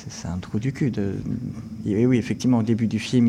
c'est 0.10 0.28
un 0.28 0.38
trou 0.38 0.60
du 0.60 0.74
cul. 0.74 0.92
De... 0.92 1.16
Et 1.86 2.06
oui, 2.06 2.18
effectivement, 2.18 2.60
au 2.60 2.64
début 2.64 2.88
du 2.88 3.00
film, 3.00 3.28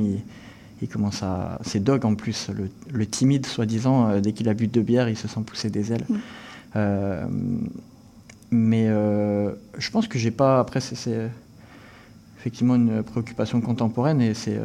il, 0.80 0.88
commence 0.88 1.22
à. 1.22 1.58
C'est 1.62 1.82
Dog 1.82 2.04
en 2.04 2.14
plus, 2.14 2.50
le, 2.90 3.06
timide, 3.06 3.46
soi-disant, 3.46 4.08
euh, 4.08 4.20
dès 4.20 4.32
qu'il 4.32 4.48
a 4.48 4.54
bu 4.54 4.66
deux 4.66 4.82
bières, 4.82 5.08
il 5.08 5.16
se 5.16 5.28
sent 5.28 5.40
pousser 5.46 5.70
des 5.70 5.92
ailes. 5.92 6.04
Mm. 6.08 6.16
Euh, 6.76 7.26
mais 8.50 8.86
euh, 8.88 9.52
je 9.78 9.90
pense 9.90 10.08
que 10.08 10.18
j'ai 10.18 10.30
pas. 10.30 10.58
Après, 10.58 10.80
c'est 10.80 11.30
effectivement 12.38 12.74
une 12.74 13.02
préoccupation 13.02 13.60
contemporaine 13.60 14.20
et 14.20 14.34
c'est 14.34 14.58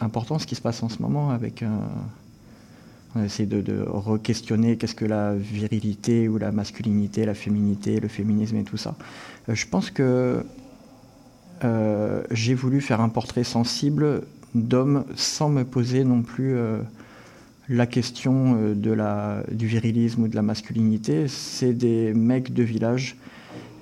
important 0.00 0.38
ce 0.38 0.46
qui 0.46 0.54
se 0.54 0.60
passe 0.60 0.82
en 0.82 0.88
ce 0.88 1.00
moment 1.00 1.30
avec. 1.30 1.64
on 3.16 3.24
essaie 3.24 3.46
de, 3.46 3.60
de 3.60 3.82
re-questionner 3.82 4.76
qu'est-ce 4.76 4.94
que 4.94 5.06
la 5.06 5.34
virilité 5.34 6.28
ou 6.28 6.36
la 6.36 6.52
masculinité, 6.52 7.24
la 7.24 7.34
féminité, 7.34 7.98
le 7.98 8.08
féminisme 8.08 8.56
et 8.56 8.64
tout 8.64 8.76
ça. 8.76 8.94
je 9.48 9.66
pense 9.66 9.90
que 9.90 10.44
euh, 11.62 12.22
j'ai 12.30 12.54
voulu 12.54 12.80
faire 12.80 13.00
un 13.00 13.08
portrait 13.08 13.44
sensible 13.44 14.22
d'hommes 14.54 15.04
sans 15.14 15.48
me 15.48 15.64
poser 15.64 16.04
non 16.04 16.22
plus 16.22 16.54
euh, 16.56 16.78
la 17.68 17.86
question 17.86 18.56
euh, 18.56 18.74
de 18.74 18.90
la, 18.90 19.42
du 19.50 19.66
virilisme 19.66 20.24
ou 20.24 20.28
de 20.28 20.36
la 20.36 20.42
masculinité. 20.42 21.28
C'est 21.28 21.72
des 21.72 22.12
mecs 22.12 22.52
de 22.52 22.62
village 22.62 23.16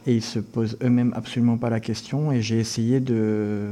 et 0.07 0.15
ils 0.15 0.23
se 0.23 0.39
posent 0.39 0.77
eux-mêmes 0.83 1.13
absolument 1.17 1.57
pas 1.57 1.71
la 1.71 1.81
question. 1.81 2.33
Et 2.33 2.43
j'ai 2.43 2.59
essayé 2.59 3.01
de. 3.01 3.71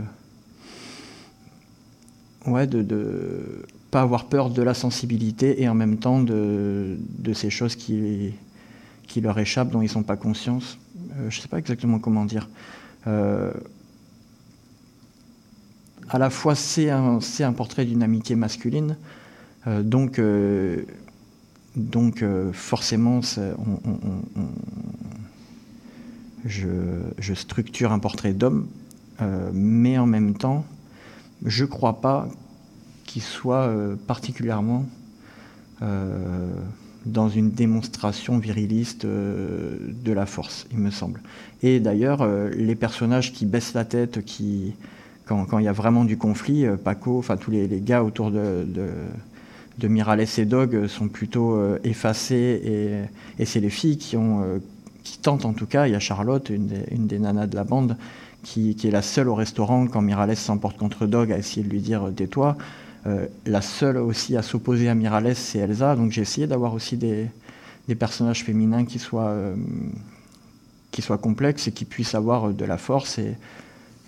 Ouais, 2.47 2.67
de, 2.67 2.83
de 2.83 3.67
pas 3.91 4.01
avoir 4.01 4.27
peur 4.27 4.49
de 4.49 4.63
la 4.63 4.73
sensibilité 4.73 5.63
et 5.63 5.69
en 5.69 5.75
même 5.75 5.99
temps 5.99 6.23
de, 6.23 6.97
de 7.19 7.33
ces 7.35 7.51
choses 7.51 7.77
qui, 7.77 8.33
qui 9.07 9.21
leur 9.21 9.39
échappent, 9.39 9.71
dont 9.71 9.83
ils 9.83 9.87
ne 9.87 9.91
sont 9.91 10.05
pas 10.05 10.17
conscients. 10.17 10.61
je 11.19 11.25
ne 11.25 11.31
sais 11.31 11.49
pas 11.49 11.59
exactement 11.59 11.99
comment 11.99 12.25
dire 12.25 12.49
à 16.11 16.19
la 16.19 16.29
fois 16.29 16.55
c'est 16.55 16.91
un, 16.91 17.53
portrait 17.53 17.85
d'une 17.85 18.03
amitié 18.03 18.35
masculine, 18.35 18.97
euh, 19.67 19.83
donc, 19.83 20.19
euh, 20.19 20.85
euh, 21.77 22.53
forcément 22.53 23.21
je, 26.45 26.69
je, 27.19 27.35
structure 27.35 27.93
un 27.93 28.01
portrait 28.01 28.33
d'homme, 28.33 28.67
mais 29.53 29.99
en 29.99 30.07
même 30.07 30.35
temps, 30.35 30.65
je 31.45 31.65
ne 31.65 31.69
crois 31.69 32.01
pas 32.01 32.29
qu'il 33.05 33.23
soit 33.23 33.71
particulièrement 34.07 34.87
dans 37.07 37.29
une 37.29 37.51
démonstration 37.51 38.39
viriliste 38.39 39.05
de 39.05 40.13
la 40.13 40.25
force, 40.25 40.67
il 40.73 40.79
me 40.79 40.91
semble. 40.91 41.21
Et 41.63 41.81
d'ailleurs, 41.81 42.27
les 42.51 42.75
personnages 42.75 43.35
qui 43.35 43.45
baissent 43.45 43.75
la 43.75 43.85
tête, 43.85 44.25
qui, 44.25 44.75
quand, 45.31 45.59
il 45.59 45.65
y 45.65 45.69
a 45.69 45.73
vraiment 45.73 46.05
du 46.05 46.17
conflit, 46.17 46.67
euh, 46.67 46.77
Paco, 46.77 47.19
enfin 47.19 47.37
tous 47.37 47.51
les, 47.51 47.69
gars 47.81 48.03
autour 48.03 48.31
de, 48.31 48.67
de, 48.67 48.89
et 50.39 50.45
Dog 50.45 50.75
euh, 50.75 50.89
sont 50.89 51.09
plutôt 51.09 51.55
euh, 51.55 51.79
effacés 51.85 53.07
et, 53.39 53.45
c'est 53.47 53.61
les 53.61 53.71
filles 53.71 53.97
qui, 53.97 54.17
tentent 55.23 55.45
en 55.45 55.53
tout 55.53 55.67
cas. 55.67 55.87
Il 55.87 55.93
y 55.93 55.95
a 55.95 56.01
Charlotte, 56.01 56.51
une 56.51 56.67
des, 56.67 57.19
nanas 57.19 57.47
de 57.47 57.57
la 57.57 57.65
bande, 57.65 57.97
qui, 58.43 58.77
est 58.83 58.91
la 58.91 59.03
seule 59.03 59.29
au 59.29 59.35
restaurant 59.35 59.87
quand 59.87 60.03
Mirales 60.03 60.37
s'emporte 60.37 60.77
contre 60.77 61.07
Dog 61.07 61.33
à 61.33 61.39
essayer 61.39 61.63
de 61.63 61.71
lui 61.71 61.81
dire 61.81 62.11
tais-toi. 62.15 62.57
la 63.47 63.63
seule 63.63 63.99
aussi 63.99 64.37
à 64.37 64.43
s'opposer 64.43 64.89
à 64.89 64.95
Mirales, 64.95 65.37
c'est 65.37 65.59
Elsa. 65.59 65.97
Donc 65.97 66.11
j'ai 66.11 66.23
essayé 66.23 66.47
d'avoir 66.47 66.75
aussi 66.75 66.97
des, 66.97 67.27
des, 67.89 67.95
personnages 67.95 68.45
féminins 68.45 68.85
qui 68.85 68.99
soient, 68.99 69.35
qui 70.91 71.03
soient 71.03 71.19
complexes 71.19 71.69
et 71.69 71.73
qui 71.73 71.85
puissent 71.85 72.15
avoir 72.15 72.53
de 72.53 72.65
la 72.65 72.79
force 72.79 73.19
et, 73.19 73.37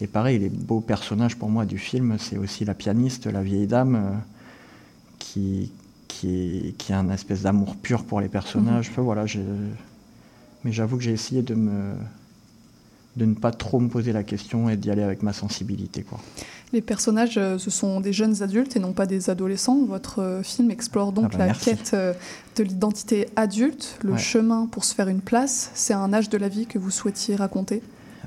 et 0.02 0.08
pareil, 0.08 0.40
les 0.40 0.48
beaux 0.48 0.80
personnages 0.80 1.36
pour 1.36 1.48
moi 1.48 1.64
du 1.64 1.78
film, 1.78 2.16
c'est 2.18 2.36
aussi 2.36 2.64
la 2.64 2.74
pianiste, 2.74 3.26
la 3.26 3.40
vieille 3.40 3.68
dame, 3.68 3.94
euh, 3.94 4.10
qui, 5.20 5.70
qui, 6.08 6.74
qui, 6.76 6.92
a 6.92 6.98
un 6.98 7.08
espèce 7.10 7.42
d'amour 7.42 7.76
pur 7.76 8.02
pour 8.02 8.20
les 8.20 8.28
personnages. 8.28 8.90
Mhm. 8.90 9.04
voilà, 9.04 9.24
mais 10.64 10.72
j'avoue 10.72 10.96
que 10.96 11.04
j'ai 11.04 11.12
essayé 11.12 11.42
de, 11.42 11.54
me, 11.54 11.92
de 13.16 13.26
ne 13.26 13.34
pas 13.34 13.52
trop 13.52 13.78
me 13.78 13.88
poser 13.88 14.12
la 14.12 14.24
question 14.24 14.68
et 14.68 14.76
d'y 14.76 14.90
aller 14.90 15.04
avec 15.04 15.22
ma 15.22 15.32
sensibilité. 15.32 16.02
Quoi. 16.02 16.18
Les 16.72 16.80
personnages, 16.80 17.38
euh, 17.38 17.58
ce 17.58 17.70
sont 17.70 18.00
des 18.00 18.12
jeunes 18.12 18.42
adultes 18.42 18.74
et 18.74 18.80
non 18.80 18.92
pas 18.92 19.06
des 19.06 19.30
adolescents. 19.30 19.84
Votre 19.84 20.18
euh, 20.20 20.42
film 20.42 20.72
explore 20.72 21.12
donc 21.12 21.30
ah 21.34 21.38
bah 21.38 21.46
la 21.46 21.54
quête 21.54 21.94
de 22.56 22.64
l'identité 22.64 23.28
adulte, 23.36 24.00
le 24.02 24.16
chemin 24.16 24.66
pour 24.66 24.82
se 24.82 24.96
faire 24.96 25.06
une 25.06 25.20
place. 25.20 25.70
C'est 25.74 25.94
un 25.94 26.12
âge 26.12 26.28
de 26.28 26.38
la 26.38 26.48
vie 26.48 26.66
que 26.66 26.80
vous 26.80 26.90
souhaitiez 26.90 27.36
raconter? 27.36 27.82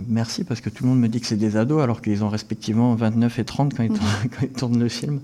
Merci, 0.08 0.44
parce 0.44 0.62
que 0.62 0.70
tout 0.70 0.84
le 0.84 0.90
monde 0.90 1.00
me 1.00 1.08
dit 1.08 1.22
que 1.22 1.28
c'est 1.28 1.38
des 1.38 1.58
ados, 1.58 1.82
alors 1.82 2.02
qu'ils 2.02 2.24
ont 2.24 2.30
respectivement 2.30 2.96
29 2.96 3.40
et 3.40 3.46
30 3.46 3.74
quand 3.78 3.84
ils, 3.84 4.50
tournent, 4.50 4.80
le 4.80 4.90
film. 4.90 5.22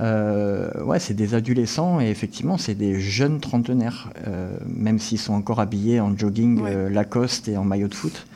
Euh, 0.00 0.70
ouais, 0.84 0.98
c'est 0.98 1.14
des 1.14 1.34
adolescents 1.34 2.00
et 2.00 2.08
effectivement, 2.10 2.58
c'est 2.58 2.74
des 2.74 3.00
jeunes 3.00 3.40
trentenaires, 3.40 4.10
euh, 4.26 4.56
même 4.66 4.98
s'ils 4.98 5.18
sont 5.18 5.34
encore 5.34 5.60
habillés 5.60 6.00
en 6.00 6.16
jogging 6.16 6.60
euh, 6.64 6.90
Lacoste 6.90 7.48
et 7.48 7.56
en 7.56 7.64
maillot 7.64 7.88
de 7.88 7.94
foot, 7.94 8.26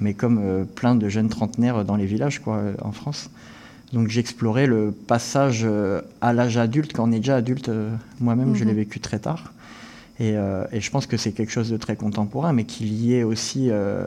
mais 0.00 0.14
comme 0.14 0.66
plein 0.74 0.94
de 0.94 1.08
jeunes 1.08 1.28
trentenaires 1.28 1.84
dans 1.84 1.96
les 1.96 2.06
villages, 2.06 2.40
quoi, 2.40 2.60
en 2.82 2.92
France. 2.92 3.30
Donc 3.92 4.08
j'explorais 4.08 4.66
le 4.66 4.92
passage 4.92 5.66
à 6.20 6.32
l'âge 6.32 6.56
adulte, 6.56 6.92
quand 6.92 7.08
on 7.08 7.12
est 7.12 7.18
déjà 7.18 7.36
adulte. 7.36 7.70
Moi-même, 8.20 8.54
je 8.54 8.64
l'ai 8.64 8.72
Mhm. 8.72 8.76
vécu 8.78 9.00
très 9.00 9.18
tard. 9.18 9.52
Et, 10.18 10.36
euh, 10.36 10.64
et 10.72 10.80
je 10.80 10.90
pense 10.90 11.06
que 11.06 11.16
c'est 11.16 11.32
quelque 11.32 11.52
chose 11.52 11.70
de 11.70 11.76
très 11.76 11.96
contemporain, 11.96 12.52
mais 12.52 12.64
qui 12.64 12.84
lié 12.84 13.22
aussi 13.22 13.68
euh, 13.70 14.06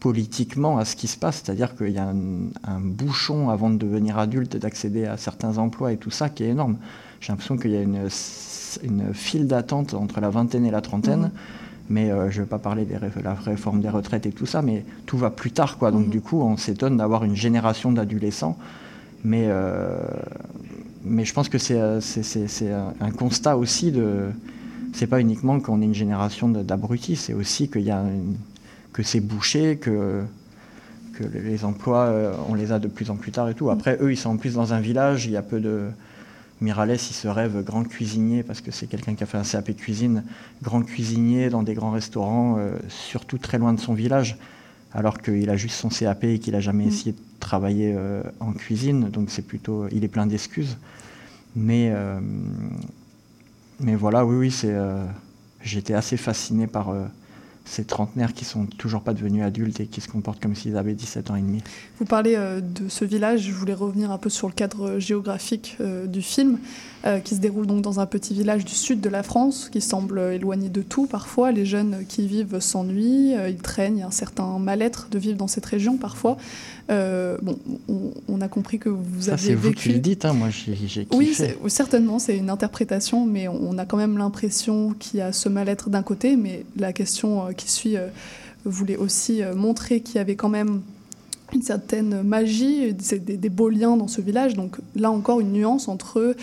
politiquement 0.00 0.78
à 0.78 0.84
ce 0.84 0.96
qui 0.96 1.06
se 1.06 1.16
passe. 1.18 1.42
C'est-à-dire 1.44 1.76
qu'il 1.76 1.90
y 1.90 1.98
a 1.98 2.08
un, 2.08 2.16
un 2.64 2.80
bouchon 2.80 3.50
avant 3.50 3.70
de 3.70 3.76
devenir 3.76 4.18
adulte, 4.18 4.56
d'accéder 4.56 5.04
à 5.04 5.16
certains 5.16 5.58
emplois 5.58 5.92
et 5.92 5.96
tout 5.98 6.10
ça 6.10 6.28
qui 6.28 6.42
est 6.44 6.48
énorme. 6.48 6.78
J'ai 7.20 7.32
l'impression 7.32 7.56
qu'il 7.58 7.70
y 7.72 7.76
a 7.76 7.82
une, 7.82 8.08
une 8.82 9.14
file 9.14 9.46
d'attente 9.46 9.94
entre 9.94 10.20
la 10.20 10.30
vingtaine 10.30 10.64
et 10.64 10.70
la 10.70 10.80
trentaine. 10.80 11.20
Mhm. 11.20 11.30
Mais 11.92 12.10
euh, 12.10 12.30
je 12.30 12.38
ne 12.38 12.44
veux 12.44 12.48
pas 12.48 12.58
parler 12.60 12.84
de 12.84 12.94
la 13.22 13.34
réforme 13.34 13.80
des 13.80 13.88
retraites 13.88 14.24
et 14.24 14.30
tout 14.30 14.46
ça, 14.46 14.62
mais 14.62 14.84
tout 15.06 15.18
va 15.18 15.28
plus 15.30 15.50
tard. 15.50 15.76
Quoi. 15.76 15.90
Donc 15.90 16.04
Mhm. 16.06 16.10
du 16.10 16.20
coup, 16.20 16.40
on 16.40 16.56
s'étonne 16.56 16.96
d'avoir 16.96 17.24
une 17.24 17.34
génération 17.36 17.90
d'adolescents. 17.92 18.56
Mais, 19.24 19.46
euh, 19.48 19.98
mais 21.04 21.24
je 21.24 21.34
pense 21.34 21.48
que 21.48 21.58
c'est 21.58 21.78
un, 21.80 23.10
constat 23.18 23.56
aussi 23.58 23.92
de... 23.92 24.26
C'est 24.94 25.06
pas 25.08 25.20
uniquement 25.20 25.60
qu'on 25.60 25.82
est 25.82 25.84
une 25.84 25.94
génération 25.94 26.48
d'abrutis, 26.48 27.16
c'est 27.16 27.34
aussi 27.34 27.68
qu'il 27.68 27.82
y 27.82 27.90
a 27.90 28.00
une- 28.02 28.36
que 28.92 29.02
c'est 29.02 29.20
bouché, 29.20 29.76
que, 29.76 30.22
que 31.14 31.24
les 31.24 31.64
emplois, 31.64 32.04
euh, 32.04 32.32
on 32.48 32.54
les 32.54 32.72
a 32.72 32.78
de 32.78 32.88
plus 32.88 33.10
en 33.10 33.16
plus 33.16 33.32
tard 33.32 33.48
et 33.48 33.54
tout. 33.54 33.70
Après, 33.70 33.98
eux, 34.00 34.12
ils 34.12 34.16
sont 34.16 34.30
en 34.30 34.36
plus 34.36 34.54
dans 34.54 34.72
un 34.72 34.80
village, 34.80 35.26
il 35.26 35.32
y 35.32 35.36
a 35.36 35.42
peu 35.42 35.60
de... 35.60 35.88
Miralles, 36.60 36.92
il 36.92 36.98
se 36.98 37.26
rêve 37.26 37.64
grand 37.64 37.84
cuisinier 37.84 38.42
parce 38.42 38.60
que 38.60 38.70
c'est 38.70 38.86
quelqu'un 38.86 39.14
qui 39.14 39.22
a 39.22 39.26
fait 39.26 39.38
un 39.38 39.44
CAP 39.44 39.74
cuisine, 39.76 40.24
grand 40.62 40.82
cuisinier 40.82 41.48
dans 41.48 41.62
des 41.62 41.72
grands 41.72 41.90
restaurants, 41.90 42.56
euh, 42.58 42.76
surtout 42.88 43.38
très 43.38 43.56
loin 43.56 43.72
de 43.72 43.80
son 43.80 43.94
village, 43.94 44.36
alors 44.92 45.22
qu'il 45.22 45.48
a 45.48 45.56
juste 45.56 45.76
son 45.76 45.88
CAP 45.88 46.24
et 46.24 46.38
qu'il 46.38 46.52
n'a 46.52 46.60
jamais 46.60 46.84
Mm. 46.84 46.88
essayé 46.88 47.12
de 47.12 47.18
travailler 47.38 47.94
euh, 47.96 48.22
en 48.40 48.52
cuisine, 48.52 49.08
donc 49.08 49.30
c'est 49.30 49.46
plutôt, 49.46 49.88
il 49.90 50.04
est 50.04 50.08
plein 50.08 50.26
d'excuses. 50.26 50.76
Mais, 51.56 51.92
euh, 51.94 52.20
mais 53.80 53.94
voilà, 53.94 54.26
oui, 54.26 54.36
oui, 54.36 54.50
c'est, 54.50 54.76
j'étais 55.62 55.94
assez 55.94 56.18
fasciné 56.18 56.66
par 56.66 56.94
ces 57.70 57.84
trentenaires 57.84 58.34
qui 58.34 58.44
sont 58.44 58.66
toujours 58.66 59.02
pas 59.02 59.14
devenus 59.14 59.44
adultes 59.44 59.78
et 59.78 59.86
qui 59.86 60.00
se 60.00 60.08
comportent 60.08 60.42
comme 60.42 60.56
s'ils 60.56 60.76
avaient 60.76 60.94
17 60.94 61.30
ans 61.30 61.36
et 61.36 61.40
demi. 61.40 61.62
Vous 61.98 62.04
parlez 62.04 62.34
euh, 62.36 62.60
de 62.60 62.88
ce 62.88 63.04
village, 63.04 63.42
je 63.42 63.52
voulais 63.52 63.74
revenir 63.74 64.10
un 64.10 64.18
peu 64.18 64.28
sur 64.28 64.48
le 64.48 64.54
cadre 64.54 64.98
géographique 64.98 65.76
euh, 65.80 66.06
du 66.06 66.20
film, 66.20 66.58
euh, 67.06 67.20
qui 67.20 67.36
se 67.36 67.40
déroule 67.40 67.68
donc 67.68 67.82
dans 67.82 68.00
un 68.00 68.06
petit 68.06 68.34
village 68.34 68.64
du 68.64 68.74
sud 68.74 69.00
de 69.00 69.08
la 69.08 69.22
France, 69.22 69.68
qui 69.70 69.80
semble 69.80 70.18
éloigné 70.18 70.68
de 70.68 70.82
tout 70.82 71.06
parfois. 71.06 71.52
Les 71.52 71.64
jeunes 71.64 72.04
qui 72.08 72.24
y 72.24 72.26
vivent 72.26 72.58
s'ennuient, 72.58 73.34
ils 73.48 73.62
traînent, 73.62 73.98
il 73.98 74.00
y 74.00 74.02
a 74.02 74.08
un 74.08 74.10
certain 74.10 74.58
mal-être 74.58 75.08
de 75.08 75.18
vivre 75.18 75.38
dans 75.38 75.48
cette 75.48 75.66
région 75.66 75.96
parfois. 75.96 76.38
Euh, 76.90 77.38
bon, 77.40 77.56
on, 77.88 78.10
on 78.28 78.40
a 78.40 78.48
compris 78.48 78.78
que 78.80 78.88
vous 78.88 79.22
Ça, 79.22 79.34
aviez 79.34 79.48
c'est 79.48 79.54
vous 79.54 79.68
vécu... 79.68 79.88
qui 79.88 79.94
le 79.94 80.00
dites, 80.00 80.24
hein, 80.24 80.32
moi 80.32 80.48
j'ai. 80.50 81.06
Oui, 81.12 81.36
certainement, 81.68 82.18
c'est 82.18 82.36
une 82.36 82.50
interprétation, 82.50 83.26
mais 83.26 83.46
on 83.48 83.78
a 83.78 83.84
quand 83.86 83.96
même 83.96 84.18
l'impression 84.18 84.94
qu'il 84.98 85.18
y 85.20 85.22
a 85.22 85.32
ce 85.32 85.48
mal-être 85.48 85.88
d'un 85.90 86.02
côté, 86.02 86.36
mais 86.36 86.64
la 86.76 86.92
question 86.92 87.46
euh, 87.46 87.52
qui 87.52 87.70
suit 87.70 87.96
euh, 87.96 88.08
voulait 88.64 88.96
aussi 88.96 89.40
montrer 89.54 90.00
qu'il 90.00 90.16
y 90.16 90.18
avait 90.18 90.34
quand 90.36 90.48
même 90.48 90.80
une 91.54 91.62
certaine 91.62 92.22
magie, 92.22 92.92
des, 92.92 93.18
des- 93.18 93.36
des 93.36 93.48
beaux 93.48 93.68
liens 93.70 93.96
dans 93.96 94.08
ce 94.08 94.20
village. 94.20 94.54
Donc 94.54 94.78
là 94.96 95.10
encore, 95.12 95.40
une 95.40 95.52
nuance 95.52 95.86
entre 95.88 96.34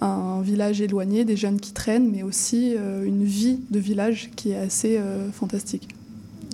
un 0.00 0.40
village 0.42 0.80
éloigné, 0.80 1.24
des 1.24 1.36
jeunes 1.36 1.60
qui 1.60 1.72
traînent, 1.72 2.10
mais 2.10 2.22
aussi 2.22 2.74
une 3.04 3.24
vie 3.24 3.60
de 3.70 3.78
village 3.78 4.30
qui 4.36 4.50
est 4.52 4.56
assez 4.56 4.98
fantastique. 5.32 5.88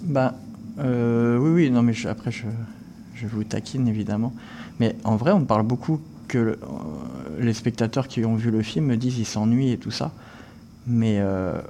Ben, 0.03 0.35
euh, 0.81 1.38
oui, 1.38 1.51
oui, 1.51 1.70
non, 1.70 1.83
mais 1.83 1.92
je- 1.92 2.09
après, 2.09 2.31
je, 2.31 2.42
je 3.20 3.26
vous 3.26 3.44
taquine 3.44 3.88
évidemment. 3.88 4.33
Mais 4.81 4.96
en 5.04 5.16
vrai, 5.16 5.33
on 5.33 5.44
parle 5.44 5.64
beaucoup 5.64 6.00
que 6.28 6.38
euh, 6.38 6.57
les 7.40 7.54
spectateurs 7.54 8.07
qui 8.07 8.24
ont 8.24 8.37
vu 8.37 8.50
le 8.50 8.62
film 8.62 8.87
me 8.87 8.96
disent 8.96 9.18
ils 9.18 9.26
s'ennuient 9.26 9.72
et 9.72 9.78
tout 9.78 9.90
ça. 9.90 10.12
Mais 10.87 11.18
euh, 11.18 11.61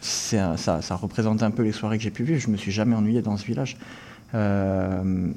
ça, 0.00 0.96
représente 0.96 1.42
un 1.42 1.50
peu 1.50 1.62
les 1.62 1.72
soirées 1.72 1.98
que 1.98 2.04
j'ai 2.04 2.10
pu 2.10 2.22
vivre. 2.22 2.40
Je 2.40 2.50
me 2.50 2.56
suis 2.56 2.72
jamais 2.72 2.94
ennuyé 2.94 3.22
dans 3.22 3.36
ce 3.36 3.44
village. 3.44 3.76
Euh, 4.34 5.28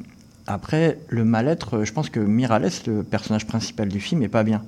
après, 0.47 0.99
le 1.09 1.25
mal-être, 1.25 1.83
je 1.83 1.91
pense 1.91 2.09
que 2.09 2.19
Miralles, 2.19 2.69
le 2.85 3.03
personnage 3.03 3.47
principal 3.47 3.89
du 3.89 3.99
film, 3.99 4.21
est 4.21 4.29
pas 4.29 4.43
bien. 4.43 4.61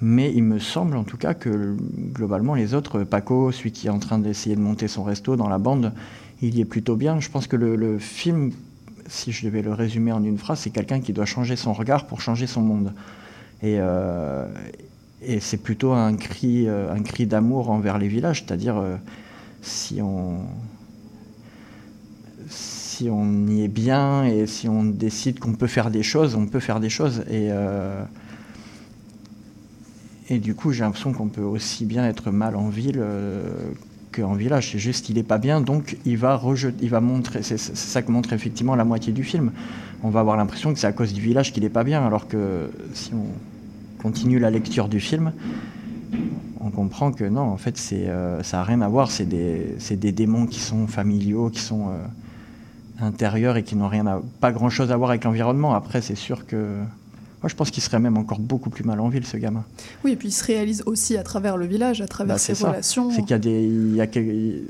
Mais 0.00 0.32
il 0.32 0.44
me 0.44 0.58
semble 0.58 0.96
en 0.96 1.04
tout 1.04 1.16
cas 1.16 1.34
que 1.34 1.76
globalement 2.12 2.54
les 2.54 2.74
autres, 2.74 3.02
Paco, 3.02 3.50
celui 3.50 3.72
qui 3.72 3.88
est 3.88 3.90
en 3.90 3.98
train 3.98 4.18
d'essayer 4.18 4.54
de 4.54 4.60
monter 4.60 4.86
son 4.86 5.02
resto 5.02 5.36
dans 5.36 5.48
la 5.48 5.58
bande, 5.58 5.92
il 6.40 6.54
y 6.54 6.60
est 6.60 6.64
plutôt 6.64 6.94
bien. 6.94 7.18
Je 7.18 7.28
pense 7.30 7.48
que 7.48 7.56
le 7.56 7.98
film, 7.98 8.52
si 9.08 9.32
je 9.32 9.46
devais 9.46 9.62
le 9.62 9.72
résumer 9.72 10.12
en 10.12 10.22
une 10.22 10.38
phrase, 10.38 10.60
c'est 10.60 10.70
quelqu'un 10.70 11.00
qui 11.00 11.12
doit 11.12 11.24
changer 11.24 11.56
son 11.56 11.72
regard 11.72 12.06
pour 12.06 12.20
changer 12.20 12.46
son 12.46 12.60
monde. 12.60 12.92
Et, 13.62 13.76
euh, 13.78 14.46
c'est 15.40 15.62
plutôt 15.62 15.92
un 15.92 16.14
cri, 16.14 16.68
euh, 16.68 16.92
un 16.92 17.02
cri 17.02 17.26
d'amour 17.26 17.70
envers 17.70 17.98
les 17.98 18.08
villages, 18.08 18.44
c'est-à-dire 18.46 18.76
euh, 18.76 18.96
si 19.62 20.00
on 20.00 20.40
si 22.50 23.08
on 23.10 23.46
y 23.46 23.62
est 23.62 23.68
bien 23.68 24.24
et 24.24 24.46
si 24.46 24.68
on 24.68 24.84
décide 24.84 25.38
qu'on 25.38 25.52
peut 25.54 25.66
faire 25.66 25.90
des 25.90 26.02
choses, 26.02 26.34
on 26.34 26.46
peut 26.46 26.60
faire 26.60 26.80
des 26.80 26.88
choses. 26.88 27.22
Et, 27.30 27.50
et 30.30 30.38
du 30.38 30.54
coup, 30.56 30.72
j'ai 30.72 30.82
l'impression 30.82 31.12
qu'on 31.12 31.28
peut 31.28 31.42
aussi 31.42 31.84
bien 31.84 32.08
être 32.08 32.32
mal 32.32 32.56
en 32.56 32.70
ville 32.70 33.00
qu'en 34.20 34.34
village. 34.34 34.70
C'est 34.72 34.78
juste 34.78 35.06
qu'il 35.06 35.16
n'est 35.16 35.22
pas 35.22 35.38
bien, 35.38 35.60
donc 35.60 35.96
il 36.04 36.16
va 36.16 36.36
rejeter, 36.36 36.76
il 36.82 36.90
va 36.90 37.00
montrer. 37.00 37.42
C'est 37.42 37.58
ça 37.58 38.02
que 38.02 38.10
montre 38.10 38.32
effectivement 38.32 38.74
la 38.74 38.84
moitié 38.84 39.12
du 39.12 39.24
film. 39.24 39.52
On 40.02 40.10
va 40.10 40.20
avoir 40.20 40.36
l'impression 40.36 40.72
que 40.72 40.78
c'est 40.78 40.86
à 40.86 40.92
cause 40.92 41.12
du 41.12 41.20
village 41.20 41.52
qu'il 41.52 41.62
n'est 41.62 41.68
pas 41.68 41.84
bien, 41.84 42.06
alors 42.06 42.28
que 42.28 42.70
si 42.94 43.12
on 43.14 43.26
continue 44.02 44.38
la 44.38 44.50
lecture 44.50 44.88
du 44.88 45.00
film, 45.00 45.32
on 46.60 46.70
comprend 46.70 47.12
que 47.12 47.24
non, 47.24 47.42
en 47.42 47.56
fait, 47.56 47.78
euh, 47.92 48.42
ça 48.42 48.58
n'a 48.58 48.64
rien 48.64 48.80
à 48.80 48.88
voir. 48.88 49.10
C'est 49.10 49.26
des, 49.26 49.76
des 49.90 50.12
démons 50.12 50.46
qui 50.46 50.60
sont 50.60 50.86
familiaux, 50.86 51.50
qui 51.50 51.60
sont 51.60 51.88
euh, 51.88 53.04
intérieurs 53.04 53.56
et 53.56 53.62
qui 53.62 53.76
n'ont 53.76 53.88
rien 53.88 54.06
à, 54.06 54.20
pas 54.40 54.52
grand 54.52 54.70
chose 54.70 54.92
à 54.92 54.96
voir 54.96 55.10
avec 55.10 55.24
l'environnement. 55.24 55.74
Après, 55.74 56.00
c'est 56.00 56.14
sûr 56.14 56.46
que 56.46 56.76
moi, 57.42 57.48
je 57.48 57.54
pense 57.54 57.70
qu'il 57.70 57.82
serait 57.82 57.98
même 58.00 58.16
encore 58.16 58.40
beaucoup 58.40 58.68
plus 58.70 58.84
mal 58.84 58.98
en 59.00 59.08
ville, 59.08 59.24
ce 59.26 59.36
gamin. 59.36 59.64
Oui, 60.04 60.12
et 60.12 60.16
puis 60.16 60.28
il 60.28 60.32
se 60.32 60.44
réalise 60.44 60.82
aussi 60.86 61.16
à 61.16 61.22
travers 61.22 61.56
le 61.56 61.66
village, 61.66 62.00
à 62.00 62.08
travers 62.08 62.34
Bah, 62.34 62.38
ses 62.38 62.52
relations. 62.54 63.10
C'est 63.10 63.22
qu'il 63.22 63.30
y 63.30 63.34
a 63.34 63.38
des. 63.38 63.62
il 63.62 63.94
y 63.94 64.00
a 64.00 64.06
euh, 64.16 64.60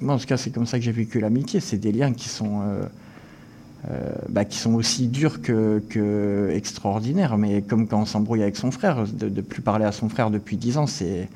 Moi, 0.00 0.14
en 0.14 0.18
tout 0.18 0.26
cas, 0.26 0.36
c'est 0.36 0.50
comme 0.50 0.66
ça 0.66 0.78
que 0.78 0.84
j'ai 0.84 0.92
vécu 0.92 1.20
l'amitié. 1.20 1.60
C'est 1.60 1.76
des 1.78 1.92
liens 1.92 2.12
qui 2.12 2.28
sont. 2.28 2.62
euh, 2.62 2.84
euh, 3.90 4.10
bah, 4.30 4.44
qui 4.44 4.58
sont 4.58 4.74
aussi 4.74 5.06
durs 5.06 5.42
que, 5.42 5.80
que 5.90 6.50
extraordinaires. 6.52 7.36
Mais 7.36 7.62
comme 7.62 7.86
quand 7.86 8.00
on 8.00 8.06
s'embrouille 8.06 8.42
avec 8.42 8.56
son 8.56 8.70
frère, 8.70 9.04
de 9.06 9.28
ne 9.28 9.40
plus 9.42 9.62
parler 9.62 9.84
à 9.84 9.92
son 9.92 10.08
frère 10.08 10.30
depuis 10.30 10.56
10 10.56 10.78
ans, 10.78 10.86
c'est 10.86 11.28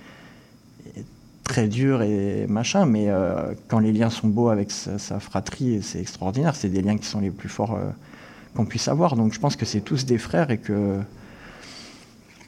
très 1.45 1.69
dur 1.69 2.03
et 2.03 2.47
machin. 2.49 2.87
Mais 2.87 3.07
euh, 3.09 3.53
quand 3.69 3.79
les 3.79 3.93
liens 3.93 4.11
sont 4.11 4.29
beaux 4.29 4.49
avec 4.49 4.71
sa, 4.71 4.99
sa 4.99 5.21
fratrie, 5.21 5.81
c'est 5.83 6.01
extraordinaire. 6.01 6.57
C'est 6.57 6.69
des 6.71 6.83
liens 6.83 6.97
qui 6.97 7.07
sont 7.07 7.21
les 7.21 7.31
plus 7.31 7.49
forts 7.49 7.75
euh, 7.77 7.91
qu'on 8.55 8.65
puisse 8.65 8.89
avoir. 8.89 9.17
Donc 9.17 9.33
je 9.33 9.41
pense 9.41 9.57
que 9.57 9.65
c'est 9.65 9.81
tous 9.81 10.05
des 10.07 10.19
frères 10.19 10.51
et 10.51 10.59
que. 10.59 10.99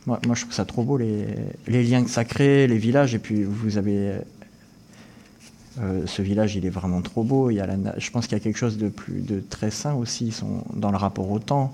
Moi, 0.07 0.19
moi, 0.27 0.35
je 0.35 0.41
trouve 0.43 0.53
ça 0.55 0.65
trop 0.65 0.83
beau, 0.83 0.97
les, 0.97 1.27
les 1.69 1.85
liens 1.85 2.03
que 2.03 2.11
ça 2.11 2.25
crée, 2.25 2.67
les 2.67 2.79
villages. 2.79 3.15
Et 3.15 3.21
puis, 3.21 3.45
vous 3.45 3.79
avez. 3.79 4.15
euh, 5.81 6.03
ce 6.07 6.23
village, 6.23 6.57
il 6.57 6.67
est 6.67 6.71
vraiment 6.71 7.01
trop 7.03 7.23
beau. 7.23 7.51
Il 7.51 7.55
y 7.55 7.61
a 7.61 7.67
la 7.67 7.77
je 7.99 8.11
pense 8.11 8.27
qu'il 8.27 8.37
y 8.37 8.41
a 8.41 8.43
quelque 8.43 8.59
chose 8.59 8.79
de, 8.79 8.89
plus, 8.89 9.21
de 9.21 9.41
très 9.49 9.71
sain 9.71 9.95
aussi. 9.95 10.27
Ils 10.27 10.33
sont 10.33 10.65
dans 10.75 10.91
le 10.91 10.97
rapport 10.97 11.31
au 11.31 11.39
temps. 11.39 11.73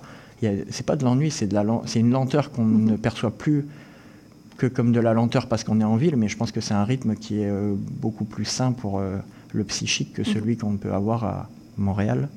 C'est 0.71 0.87
pas 0.87 0.95
de 0.95 1.05
l'ennui, 1.05 1.31
c'est 1.33 1.49
de 1.49 1.55
la 1.55 1.65
len- 1.65 1.81
c'est 1.87 1.99
une 1.99 2.11
lenteur 2.11 2.53
qu'on 2.53 2.65
ne 2.65 2.97
perçoit 2.97 3.33
plus 3.33 3.67
que 4.57 4.67
comme 4.67 4.93
de 4.93 5.01
la 5.01 5.13
lenteur 5.13 5.47
parce 5.49 5.65
qu'on 5.65 5.81
est 5.81 5.85
en 5.85 5.97
ville, 5.97 6.15
mais 6.17 6.29
je 6.29 6.37
pense 6.37 6.53
que 6.53 6.61
c'est 6.61 6.75
un 6.75 6.85
rythme 6.85 7.15
qui 7.17 7.41
est 7.41 7.49
euh, 7.49 7.75
beaucoup 7.77 8.25
plus 8.25 8.45
sain 8.45 8.71
pour 8.73 8.99
euh, 9.01 9.17
le 9.53 9.65
psychique 9.65 10.13
que 10.13 10.23
celui 10.23 10.57
qu'on 10.57 10.77
peut 10.77 10.93
avoir 10.93 11.25
à 11.25 11.49
Montréal 11.77 12.29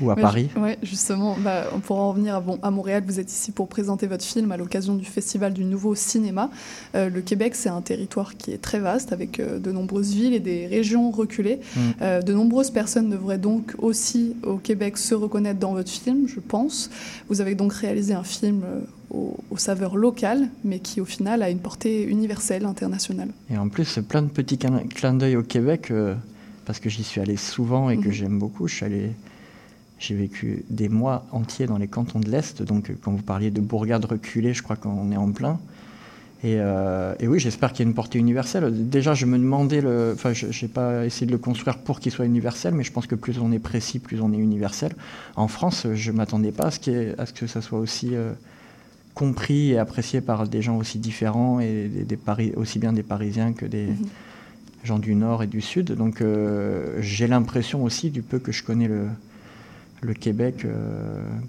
ou 0.00 0.10
à 0.10 0.14
Ouais, 0.14 0.22
Paris. 0.22 0.48
ouais, 0.56 0.78
justement, 0.82 1.36
bah, 1.42 1.64
pour 1.84 1.98
en 1.98 2.10
revenir 2.10 2.34
à, 2.36 2.40
bon, 2.40 2.58
à 2.62 2.70
Montréal, 2.70 3.02
vous 3.06 3.20
êtes 3.20 3.30
ici 3.30 3.52
pour 3.52 3.68
présenter 3.68 4.06
votre 4.06 4.24
film 4.24 4.50
à 4.52 4.56
l'occasion 4.56 4.94
du 4.94 5.04
Festival 5.04 5.52
du 5.52 5.64
Nouveau 5.64 5.94
Cinéma. 5.94 6.50
Euh, 6.94 7.08
le 7.10 7.20
Québec, 7.20 7.54
c'est 7.54 7.68
un 7.68 7.80
territoire 7.82 8.36
qui 8.36 8.52
est 8.52 8.58
très 8.58 8.78
vaste, 8.80 9.12
avec 9.12 9.40
euh, 9.40 9.58
de 9.58 9.72
nombreuses 9.72 10.12
villes 10.14 10.34
et 10.34 10.40
des 10.40 10.66
régions 10.66 11.10
reculées. 11.10 11.60
Mm. 11.76 11.80
Euh, 12.02 12.22
de 12.22 12.32
nombreuses 12.32 12.70
personnes 12.70 13.10
devraient 13.10 13.38
donc 13.38 13.74
aussi 13.78 14.34
au 14.44 14.56
Québec 14.56 14.98
se 14.98 15.14
reconnaître 15.14 15.58
dans 15.60 15.72
votre 15.72 15.90
film, 15.90 16.26
je 16.28 16.40
pense. 16.40 16.90
Vous 17.28 17.40
avez 17.40 17.54
donc 17.54 17.72
réalisé 17.72 18.14
un 18.14 18.24
film 18.24 18.62
aux, 19.10 19.36
aux 19.50 19.56
saveurs 19.56 19.96
locales, 19.96 20.48
mais 20.64 20.78
qui 20.80 21.00
au 21.00 21.04
final 21.04 21.42
a 21.42 21.50
une 21.50 21.58
portée 21.60 22.02
universelle, 22.04 22.66
internationale. 22.66 23.28
Et 23.50 23.56
en 23.56 23.68
plus, 23.68 23.98
plein 24.06 24.22
de 24.22 24.28
petits 24.28 24.58
clin 24.58 24.80
clins 24.94 25.14
d'œil 25.14 25.36
au 25.36 25.42
Québec, 25.42 25.90
euh, 25.90 26.14
parce 26.66 26.78
que 26.80 26.90
j'y 26.90 27.02
suis 27.04 27.20
allé 27.20 27.36
souvent 27.36 27.88
et 27.90 27.96
que 27.96 28.08
Mhm. 28.08 28.12
j'aime 28.12 28.38
beaucoup. 28.38 28.68
Je 28.68 28.74
suis 28.74 28.84
allé, 28.84 29.10
j'ai 29.98 30.14
vécu 30.14 30.64
des 30.70 30.88
mois 30.88 31.26
entiers 31.32 31.66
dans 31.66 31.78
les 31.78 31.88
cantons 31.88 32.20
de 32.20 32.30
l'Est. 32.30 32.62
Donc, 32.62 32.90
euh, 32.90 32.94
quand 33.00 33.12
vous 33.12 33.22
parliez 33.22 33.50
de 33.50 33.60
bourgade 33.60 34.04
reculée, 34.04 34.54
je 34.54 34.62
crois 34.62 34.76
qu'on 34.76 35.10
est 35.12 35.16
en 35.16 35.32
plein. 35.32 35.58
Euh, 36.44 37.14
et, 37.18 37.26
oui, 37.26 37.40
j'espère 37.40 37.72
qu'il 37.72 37.84
y 37.84 37.86
a 37.86 37.88
une 37.88 37.94
portée 37.94 38.18
universelle. 38.18 38.88
Déjà, 38.88 39.14
je 39.14 39.26
me 39.26 39.38
demandais, 39.38 39.80
le, 39.80 40.12
enfin, 40.14 40.32
je 40.32 40.46
n'ai 40.46 40.68
pas 40.68 41.04
essayé 41.04 41.26
de 41.26 41.32
le 41.32 41.38
construire 41.38 41.78
pour 41.78 42.00
qu'il 42.00 42.12
soit 42.12 42.26
universel, 42.26 42.74
mais 42.74 42.84
je 42.84 42.92
pense 42.92 43.06
que 43.06 43.14
plus 43.14 43.38
on 43.40 43.50
est 43.50 43.58
précis, 43.58 43.98
plus 43.98 44.20
on 44.20 44.32
est 44.32 44.38
universel. 44.38 44.94
En 45.36 45.48
France, 45.48 45.86
je 45.94 46.10
ne 46.12 46.16
m'attendais 46.16 46.52
pas 46.52 46.66
à 46.66 46.70
ce, 46.70 47.20
à 47.20 47.26
ce, 47.26 47.32
que 47.32 47.46
ça 47.46 47.60
soit 47.60 47.78
aussi 47.78 48.14
euh, 48.14 48.32
compris 49.14 49.72
et 49.72 49.78
apprécié 49.78 50.20
par 50.20 50.46
des 50.46 50.62
gens 50.62 50.76
aussi 50.76 50.98
différents, 50.98 51.58
et 51.58 51.88
des, 51.88 52.16
Paris, 52.16 52.52
aussi 52.56 52.78
bien 52.78 52.92
des 52.92 53.02
Parisiens 53.02 53.52
que 53.52 53.66
des 53.66 53.86
mhm. 53.86 54.06
gens 54.84 54.98
du 55.00 55.16
Nord 55.16 55.42
et 55.42 55.48
du 55.48 55.60
Sud. 55.60 55.92
Donc 55.92 56.20
euh, 56.20 56.98
j'ai 57.00 57.26
l'impression 57.26 57.82
aussi, 57.82 58.10
du 58.10 58.22
peu 58.22 58.38
que 58.38 58.52
je 58.52 58.62
connais 58.62 58.86
le, 58.86 59.08
le 60.00 60.14
Québec, 60.14 60.66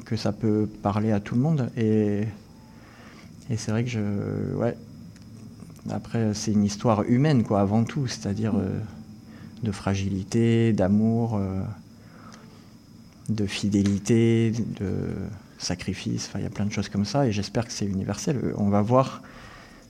que 0.05 0.15
ça 0.15 0.31
peut 0.31 0.67
parler 0.81 1.11
à 1.11 1.19
tout 1.19 1.35
le 1.35 1.41
monde. 1.41 1.69
Et 1.77 2.25
et 3.49 3.57
c'est 3.57 3.71
vrai 3.71 3.83
que 3.83 3.89
je. 3.89 3.99
Ouais. 4.55 4.75
Après, 5.89 6.33
c'est 6.33 6.51
une 6.51 6.63
histoire 6.63 7.03
humaine, 7.03 7.43
quoi, 7.43 7.61
avant 7.61 7.83
tout, 7.83 8.05
c'est-à-dire 8.05 8.53
euh, 8.55 8.79
de 9.63 9.71
fragilité, 9.71 10.71
d'amour, 10.73 11.35
euh, 11.35 11.61
de 13.29 13.45
fidélité, 13.47 14.53
de 14.79 15.09
sacrifice. 15.57 16.27
Enfin, 16.27 16.39
il 16.39 16.43
y 16.43 16.47
a 16.47 16.51
plein 16.51 16.65
de 16.65 16.71
choses 16.71 16.89
comme 16.89 17.05
ça, 17.05 17.25
et 17.25 17.31
j'espère 17.31 17.65
que 17.65 17.71
c'est 17.71 17.85
universel. 17.85 18.53
On 18.57 18.69
va 18.69 18.81
voir. 18.81 19.23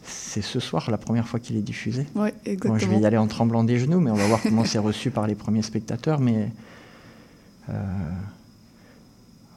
C'est 0.01 0.41
ce 0.41 0.61
soir 0.61 0.89
la 0.89 0.97
première 0.97 1.27
fois 1.27 1.39
qu'il 1.39 1.57
est 1.57 1.61
diffusé. 1.61 2.07
Ouais, 2.15 2.33
exactement. 2.45 2.75
Moi, 2.75 2.79
je 2.79 2.87
vais 2.87 2.99
y 2.99 3.05
aller 3.05 3.17
en 3.17 3.27
tremblant 3.27 3.65
des 3.65 3.77
genoux, 3.77 3.99
mais 3.99 4.09
on 4.09 4.15
va 4.15 4.27
voir 4.27 4.41
comment 4.41 4.63
c'est 4.63 4.79
reçu 4.79 5.11
par 5.11 5.27
les 5.27 5.35
premiers 5.35 5.61
spectateurs. 5.61 6.21
Mais 6.21 6.49
euh, 7.67 7.73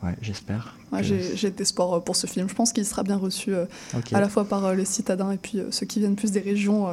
Ouais, 0.03 0.17
j'espère. 0.21 0.75
J'ai 1.01 1.51
des 1.51 1.63
espoirs 1.63 1.97
euh, 1.97 2.01
pour 2.01 2.17
ce 2.17 2.27
film. 2.27 2.49
Je 2.49 2.55
pense 2.55 2.73
qu'il 2.73 2.85
sera 2.85 3.05
bien 3.05 3.17
reçu 3.17 3.55
euh, 3.55 3.67
à 4.13 4.21
la 4.21 4.29
fois 4.29 4.45
par 4.45 4.65
euh, 4.65 4.75
les 4.75 4.85
citadins 4.85 5.31
et 5.31 5.37
puis 5.37 5.61
ceux 5.71 5.87
qui 5.87 6.01
viennent 6.01 6.17
plus 6.17 6.33
des 6.33 6.41
régions 6.41 6.89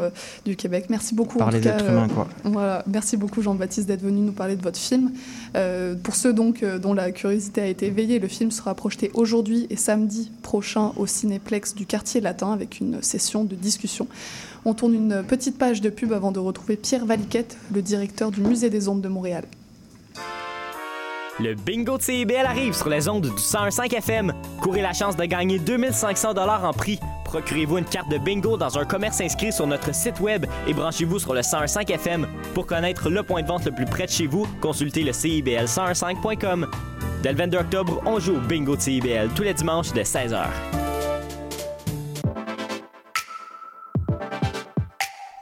du 0.45 0.55
Québec. 0.55 0.85
Merci 0.89 1.15
beaucoup. 1.15 1.37
Par 1.37 1.51
les 1.51 1.67
êtres 1.67 1.89
humains, 1.89 2.07
quoi. 2.07 2.27
Voilà. 2.43 2.83
Merci 2.87 3.17
beaucoup, 3.17 3.41
Jean-Baptiste, 3.41 3.87
d'être 3.87 4.03
venu 4.03 4.21
nous 4.21 4.31
parler 4.31 4.55
de 4.55 4.61
votre 4.61 4.79
film. 4.79 5.11
pour 6.03 6.15
ceux 6.15 6.33
donc 6.33 6.63
dont 6.63 6.93
la 6.93 7.11
curiosité 7.11 7.61
a 7.61 7.67
été 7.67 7.87
éveillée, 7.87 8.19
le 8.19 8.27
film 8.27 8.51
sera 8.51 8.75
projeté 8.75 9.11
aujourd'hui 9.13 9.67
et 9.69 9.75
samedi 9.75 10.31
prochain 10.43 10.93
au 10.95 11.05
Cinéplex 11.05 11.75
du 11.75 11.85
Quartier 11.85 12.21
Latin 12.21 12.51
avec 12.53 12.79
une 12.79 13.01
session 13.01 13.43
de 13.43 13.55
discussion. 13.55 14.07
On 14.65 14.73
tourne 14.73 14.93
une 14.93 15.23
petite 15.23 15.57
page 15.57 15.81
de 15.81 15.89
pub 15.89 16.13
avant 16.13 16.31
de 16.31 16.39
retrouver 16.39 16.75
Pierre 16.75 17.05
Valiquette, 17.05 17.57
le 17.73 17.81
directeur 17.81 18.31
du 18.31 18.41
Musée 18.41 18.69
des 18.69 18.87
Ondes 18.87 19.01
de 19.01 19.07
Montréal. 19.07 19.45
Le 21.41 21.55
bingo 21.55 21.97
de 21.97 22.01
CIBL 22.01 22.45
arrive 22.45 22.73
sur 22.73 22.89
les 22.89 23.07
ondes 23.07 23.21
du 23.21 23.29
101.5 23.29 23.95
FM. 23.95 24.33
Courez 24.61 24.81
la 24.81 24.91
chance 24.91 25.15
de 25.15 25.23
gagner 25.23 25.57
2500 25.57 26.33
dollars 26.33 26.65
en 26.65 26.73
prix. 26.73 26.99
Procurez-vous 27.23 27.77
une 27.77 27.85
carte 27.85 28.11
de 28.11 28.17
bingo 28.17 28.57
dans 28.57 28.77
un 28.77 28.83
commerce 28.83 29.21
inscrit 29.21 29.53
sur 29.53 29.65
notre 29.65 29.95
site 29.95 30.19
web 30.19 30.45
et 30.67 30.73
branchez-vous 30.73 31.17
sur 31.17 31.33
le 31.33 31.39
101.5 31.39 31.93
FM. 31.93 32.27
Pour 32.53 32.65
connaître 32.65 33.09
le 33.09 33.23
point 33.23 33.41
de 33.41 33.47
vente 33.47 33.63
le 33.63 33.71
plus 33.71 33.85
près 33.85 34.05
de 34.05 34.11
chez 34.11 34.27
vous, 34.27 34.47
consultez 34.59 35.03
le 35.03 35.11
CIBL101.5.com. 35.11 36.67
Dès 37.23 37.31
le 37.31 37.37
22 37.37 37.57
octobre, 37.57 38.01
on 38.05 38.19
joue 38.19 38.35
au 38.35 38.41
bingo 38.41 38.75
de 38.75 38.81
CIBL 38.81 39.29
tous 39.33 39.43
les 39.43 39.53
dimanches 39.53 39.93
de 39.93 40.01
16h. 40.01 40.43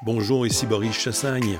Bonjour, 0.04 0.46
ici 0.46 0.68
Boris 0.68 0.94
Chassagne. 0.94 1.60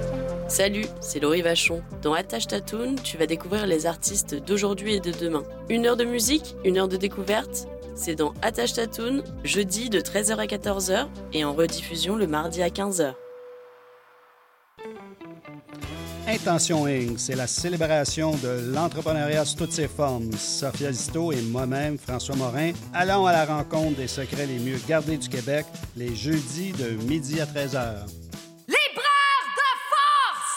Salut, 0.51 0.83
c'est 0.99 1.21
Laurie 1.21 1.41
Vachon. 1.41 1.81
Dans 2.01 2.11
Attache 2.11 2.45
Tatoon, 2.45 2.95
tu 3.01 3.15
vas 3.15 3.25
découvrir 3.25 3.65
les 3.65 3.85
artistes 3.85 4.35
d'aujourd'hui 4.35 4.95
et 4.95 4.99
de 4.99 5.13
demain. 5.13 5.43
Une 5.69 5.85
heure 5.85 5.95
de 5.95 6.03
musique, 6.03 6.57
une 6.65 6.77
heure 6.77 6.89
de 6.89 6.97
découverte. 6.97 7.69
C'est 7.95 8.15
dans 8.15 8.33
Attache 8.41 8.73
Tatoon, 8.73 9.23
jeudi 9.45 9.89
de 9.89 10.01
13h 10.01 10.35
à 10.35 10.45
14h 10.47 11.07
et 11.31 11.45
en 11.45 11.53
rediffusion 11.53 12.17
le 12.17 12.27
mardi 12.27 12.61
à 12.61 12.67
15h. 12.67 13.13
Intention 16.27 16.85
Inc., 16.85 17.17
c'est 17.17 17.37
la 17.37 17.47
célébration 17.47 18.31
de 18.31 18.73
l'entrepreneuriat 18.73 19.45
sous 19.45 19.55
toutes 19.55 19.71
ses 19.71 19.87
formes. 19.87 20.33
Sophia 20.33 20.91
Zito 20.91 21.31
et 21.31 21.41
moi-même, 21.43 21.97
François 21.97 22.35
Morin, 22.35 22.73
allons 22.93 23.25
à 23.25 23.31
la 23.31 23.45
rencontre 23.45 23.95
des 23.95 24.07
secrets 24.07 24.47
les 24.47 24.59
mieux 24.59 24.79
gardés 24.85 25.15
du 25.15 25.29
Québec 25.29 25.65
les 25.95 26.13
jeudis 26.13 26.73
de 26.73 26.89
midi 27.05 27.39
à 27.39 27.45
13h 27.45 28.05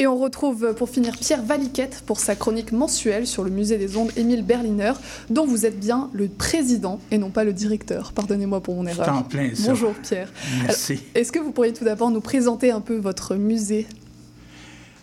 Et 0.00 0.06
on 0.06 0.16
retrouve 0.16 0.74
pour 0.74 0.88
finir 0.88 1.16
Pierre 1.16 1.42
Valiquette 1.42 2.04
pour 2.06 2.20
sa 2.20 2.36
chronique 2.36 2.70
mensuelle 2.70 3.26
sur 3.26 3.42
le 3.42 3.50
musée 3.50 3.78
des 3.78 3.96
ondes 3.96 4.12
Émile 4.16 4.44
Berliner, 4.44 4.92
dont 5.28 5.44
vous 5.44 5.66
êtes 5.66 5.80
bien 5.80 6.08
le 6.12 6.28
président 6.28 7.00
et 7.10 7.18
non 7.18 7.30
pas 7.30 7.42
le 7.42 7.52
directeur. 7.52 8.12
Pardonnez-moi 8.12 8.62
pour 8.62 8.76
mon 8.76 8.86
erreur. 8.86 9.12
En 9.12 9.22
plein 9.24 9.50
Bonjour 9.66 9.92
Pierre. 9.94 10.32
Merci. 10.62 11.00
Est-ce 11.16 11.32
que 11.32 11.40
vous 11.40 11.50
pourriez 11.50 11.72
tout 11.72 11.84
d'abord 11.84 12.12
nous 12.12 12.20
présenter 12.20 12.70
un 12.70 12.80
peu 12.80 12.96
votre 12.96 13.34
musée? 13.34 13.88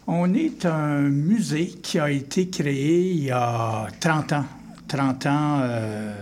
On 0.07 0.33
est 0.33 0.65
un 0.65 1.01
musée 1.01 1.67
qui 1.83 1.99
a 1.99 2.09
été 2.09 2.47
créé 2.47 3.11
il 3.11 3.25
y 3.25 3.31
a 3.31 3.87
30 3.99 4.31
ans. 4.31 4.45
30 4.87 5.25
ans, 5.25 5.59
euh, 5.61 6.13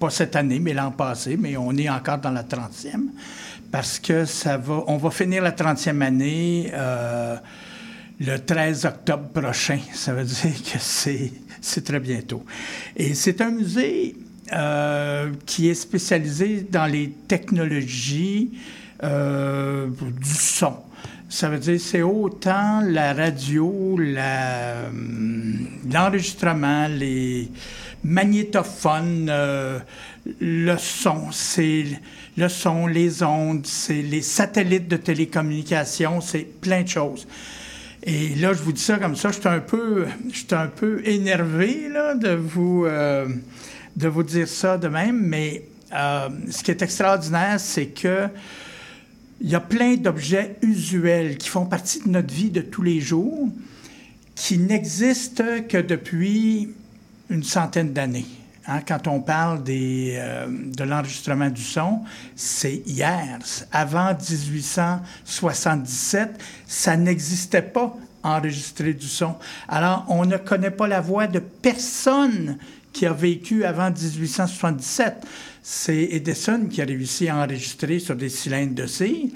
pas 0.00 0.10
cette 0.10 0.34
année, 0.34 0.58
mais 0.58 0.74
l'an 0.74 0.90
passé, 0.90 1.36
mais 1.38 1.56
on 1.56 1.70
est 1.76 1.88
encore 1.88 2.18
dans 2.18 2.32
la 2.32 2.42
30e 2.42 3.10
parce 3.70 4.00
que 4.00 4.24
ça 4.24 4.56
va, 4.56 4.82
on 4.88 4.96
va 4.96 5.10
finir 5.10 5.40
la 5.40 5.52
30e 5.52 6.02
année. 6.02 6.72
Euh, 6.74 7.36
le 8.24 8.38
13 8.38 8.86
octobre 8.86 9.28
prochain. 9.28 9.78
Ça 9.92 10.12
veut 10.12 10.24
dire 10.24 10.62
que 10.62 10.78
c'est 10.78 11.84
très 11.84 12.00
bientôt. 12.00 12.44
Et 12.96 13.14
c'est 13.14 13.40
un 13.40 13.50
musée 13.50 14.16
euh, 14.52 15.32
qui 15.46 15.68
est 15.68 15.74
spécialisé 15.74 16.66
dans 16.70 16.86
les 16.86 17.10
technologies 17.26 18.52
euh, 19.02 19.88
du 19.88 20.34
son. 20.34 20.76
Ça 21.28 21.48
veut 21.48 21.58
dire 21.58 21.80
c'est 21.80 22.02
autant 22.02 22.82
la 22.82 23.14
radio, 23.14 23.96
euh, 23.98 24.88
l'enregistrement, 25.90 26.86
les 26.88 27.50
magnétophones, 28.04 29.32
le 30.40 30.76
son, 30.76 31.32
c'est 31.32 31.86
le 32.36 32.48
son, 32.48 32.86
les 32.86 33.22
ondes, 33.22 33.66
c'est 33.66 34.02
les 34.02 34.22
satellites 34.22 34.88
de 34.88 34.96
télécommunication, 34.98 36.20
c'est 36.20 36.60
plein 36.60 36.82
de 36.82 36.88
choses. 36.88 37.26
Et 38.04 38.34
là, 38.34 38.52
je 38.52 38.62
vous 38.62 38.72
dis 38.72 38.82
ça 38.82 38.98
comme 38.98 39.14
ça, 39.14 39.30
je 39.30 39.38
suis 39.38 39.48
un 39.48 39.60
peu, 39.60 40.06
un 40.50 40.66
peu 40.66 41.06
énervé 41.06 41.88
là, 41.88 42.14
de, 42.14 42.30
vous, 42.30 42.84
euh, 42.84 43.28
de 43.96 44.08
vous 44.08 44.24
dire 44.24 44.48
ça 44.48 44.76
de 44.76 44.88
même, 44.88 45.20
mais 45.20 45.64
euh, 45.94 46.28
ce 46.50 46.64
qui 46.64 46.72
est 46.72 46.82
extraordinaire, 46.82 47.60
c'est 47.60 47.86
que 47.86 48.28
il 49.40 49.50
y 49.50 49.54
a 49.54 49.60
plein 49.60 49.96
d'objets 49.96 50.56
usuels 50.62 51.36
qui 51.36 51.48
font 51.48 51.66
partie 51.66 52.00
de 52.00 52.08
notre 52.08 52.32
vie 52.32 52.50
de 52.50 52.60
tous 52.60 52.82
les 52.82 53.00
jours 53.00 53.48
qui 54.36 54.58
n'existent 54.58 55.62
que 55.68 55.78
depuis 55.78 56.70
une 57.28 57.42
centaine 57.42 57.92
d'années. 57.92 58.26
Hein, 58.66 58.80
quand 58.86 59.08
on 59.08 59.20
parle 59.20 59.64
des, 59.64 60.14
euh, 60.16 60.46
de 60.48 60.84
l'enregistrement 60.84 61.50
du 61.50 61.62
son, 61.62 62.02
c'est 62.36 62.82
hier. 62.86 63.40
Avant 63.72 64.14
1877, 64.14 66.40
ça 66.66 66.96
n'existait 66.96 67.62
pas 67.62 67.96
enregistrer 68.22 68.94
du 68.94 69.08
son. 69.08 69.34
Alors, 69.68 70.04
on 70.08 70.24
ne 70.26 70.36
connaît 70.36 70.70
pas 70.70 70.86
la 70.86 71.00
voix 71.00 71.26
de 71.26 71.40
personne 71.40 72.56
qui 72.92 73.04
a 73.04 73.12
vécu 73.12 73.64
avant 73.64 73.90
1877. 73.90 75.26
C'est 75.62 76.08
Edison 76.12 76.66
qui 76.70 76.82
a 76.82 76.84
réussi 76.84 77.28
à 77.28 77.38
enregistrer 77.38 77.98
sur 77.98 78.14
des 78.14 78.28
cylindres 78.28 78.74
de 78.74 78.86
cire. 78.86 79.30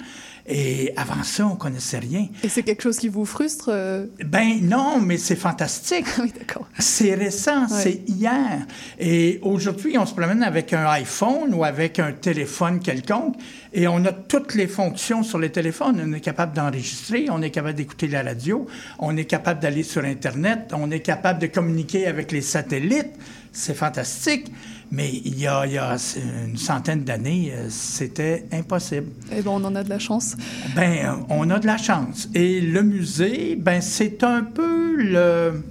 Et 0.49 0.93
avant 0.95 1.23
ça, 1.23 1.45
on 1.45 1.57
connaissait 1.57 1.99
rien. 1.99 2.27
Et 2.41 2.47
c'est 2.47 2.63
quelque 2.63 2.81
chose 2.81 2.97
qui 2.97 3.09
vous 3.09 3.25
frustre 3.25 3.69
euh? 3.69 4.05
Ben 4.25 4.59
non, 4.61 5.01
mais 5.01 5.17
c'est 5.17 5.35
fantastique. 5.35 6.05
oui, 6.21 6.31
d'accord. 6.37 6.67
C'est 6.79 7.15
récent, 7.15 7.67
c'est 7.67 8.01
hier. 8.07 8.65
Et 8.97 9.39
aujourd'hui, 9.41 9.97
on 9.97 10.05
se 10.05 10.13
promène 10.13 10.43
avec 10.43 10.71
un 10.71 10.85
iPhone 10.87 11.53
ou 11.53 11.65
avec 11.65 11.99
un 11.99 12.13
téléphone 12.13 12.79
quelconque 12.79 13.35
et 13.73 13.87
on 13.87 14.05
a 14.05 14.13
toutes 14.13 14.55
les 14.55 14.67
fonctions 14.67 15.21
sur 15.21 15.37
les 15.37 15.51
téléphones. 15.51 16.01
On 16.01 16.13
est 16.13 16.21
capable 16.21 16.55
d'enregistrer, 16.55 17.27
on 17.29 17.41
est 17.41 17.51
capable 17.51 17.75
d'écouter 17.75 18.07
la 18.07 18.23
radio, 18.23 18.65
on 18.99 19.17
est 19.17 19.25
capable 19.25 19.59
d'aller 19.59 19.83
sur 19.83 20.05
Internet, 20.05 20.71
on 20.73 20.91
est 20.91 21.01
capable 21.01 21.39
de 21.39 21.47
communiquer 21.47 22.07
avec 22.07 22.31
les 22.31 22.41
satellites. 22.41 23.13
C'est 23.51 23.75
fantastique. 23.75 24.51
Mais 24.89 25.11
il 25.25 25.37
y 25.37 25.47
a, 25.47 25.65
il 25.65 25.73
y 25.73 25.77
a 25.77 25.97
une 26.45 26.57
centaine 26.57 27.03
d'années, 27.03 27.51
euh, 27.53 27.67
c'était 27.69 28.45
impossible. 28.53 29.07
Eh 29.31 29.41
bien, 29.41 29.51
on 29.51 29.63
en 29.65 29.75
a 29.75 29.83
de 29.83 29.89
la 29.89 29.99
chance. 29.99 30.37
Ben, 30.75 31.25
on 31.29 31.49
a 31.49 31.59
de 31.59 31.67
la 31.67 31.77
chance. 31.77 32.29
Et 32.33 32.61
le 32.61 32.83
musée, 32.83 33.55
ben, 33.57 33.81
c'est 33.81 34.23
un 34.23 34.43
peu 34.43 34.95
le... 34.95 35.63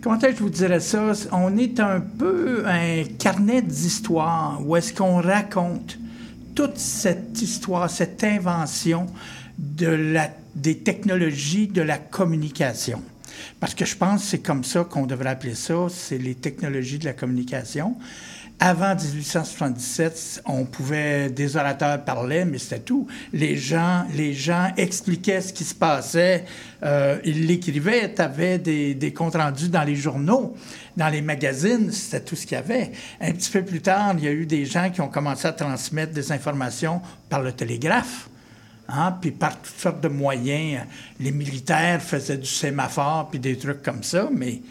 Comment 0.00 0.16
est-ce 0.18 0.28
que 0.28 0.36
je 0.38 0.42
vous 0.42 0.50
dirais 0.50 0.80
ça? 0.80 1.12
On 1.32 1.56
est 1.56 1.80
un 1.80 2.00
peu 2.00 2.62
un 2.66 3.02
carnet 3.18 3.62
d'histoire 3.62 4.60
où 4.64 4.76
est-ce 4.76 4.94
qu'on 4.94 5.20
raconte 5.20 5.98
toute 6.54 6.78
cette 6.78 7.42
histoire, 7.42 7.90
cette 7.90 8.22
invention 8.24 9.06
de 9.58 9.88
la, 9.88 10.30
des 10.54 10.78
technologies 10.78 11.68
de 11.68 11.82
la 11.82 11.98
communication. 11.98 13.02
Parce 13.58 13.74
que 13.74 13.84
je 13.84 13.96
pense 13.96 14.22
que 14.22 14.28
c'est 14.28 14.42
comme 14.42 14.64
ça 14.64 14.84
qu'on 14.84 15.06
devrait 15.06 15.30
appeler 15.30 15.54
ça, 15.54 15.86
c'est 15.88 16.18
les 16.18 16.34
technologies 16.34 16.98
de 16.98 17.04
la 17.04 17.12
communication. 17.12 17.96
Avant 18.62 18.94
1877, 18.94 20.42
on 20.44 20.66
pouvait, 20.66 21.30
des 21.30 21.56
orateurs 21.56 22.04
parlaient, 22.04 22.44
mais 22.44 22.58
c'était 22.58 22.80
tout. 22.80 23.06
Les 23.32 23.56
gens, 23.56 24.04
les 24.14 24.34
gens 24.34 24.70
expliquaient 24.76 25.40
ce 25.40 25.54
qui 25.54 25.64
se 25.64 25.74
passait, 25.74 26.44
euh, 26.82 27.18
ils 27.24 27.46
l'écrivaient, 27.46 28.12
tu 28.12 28.20
avais 28.20 28.58
des, 28.58 28.94
des, 28.94 29.14
comptes 29.14 29.36
rendus 29.36 29.70
dans 29.70 29.82
les 29.82 29.96
journaux, 29.96 30.54
dans 30.94 31.08
les 31.08 31.22
magazines, 31.22 31.90
c'était 31.90 32.20
tout 32.22 32.36
ce 32.36 32.44
qu'il 32.44 32.58
y 32.58 32.60
avait. 32.60 32.92
Un 33.22 33.32
petit 33.32 33.50
peu 33.50 33.64
plus 33.64 33.80
tard, 33.80 34.14
il 34.18 34.24
y 34.24 34.28
a 34.28 34.32
eu 34.32 34.44
des 34.44 34.66
gens 34.66 34.90
qui 34.90 35.00
ont 35.00 35.08
commencé 35.08 35.48
à 35.48 35.52
transmettre 35.52 36.12
des 36.12 36.30
informations 36.30 37.00
par 37.30 37.40
le 37.40 37.52
télégraphe. 37.52 38.28
Hein, 38.92 39.14
puis 39.20 39.30
par 39.30 39.56
toutes 39.60 39.78
sortes 39.78 40.00
de 40.00 40.08
moyens. 40.08 40.84
Les 41.20 41.30
militaires 41.30 42.02
faisaient 42.02 42.38
du 42.38 42.46
sémaphore, 42.46 43.28
puis 43.30 43.38
des 43.38 43.56
trucs 43.56 43.82
comme 43.82 44.02
ça, 44.02 44.28
mais 44.34 44.62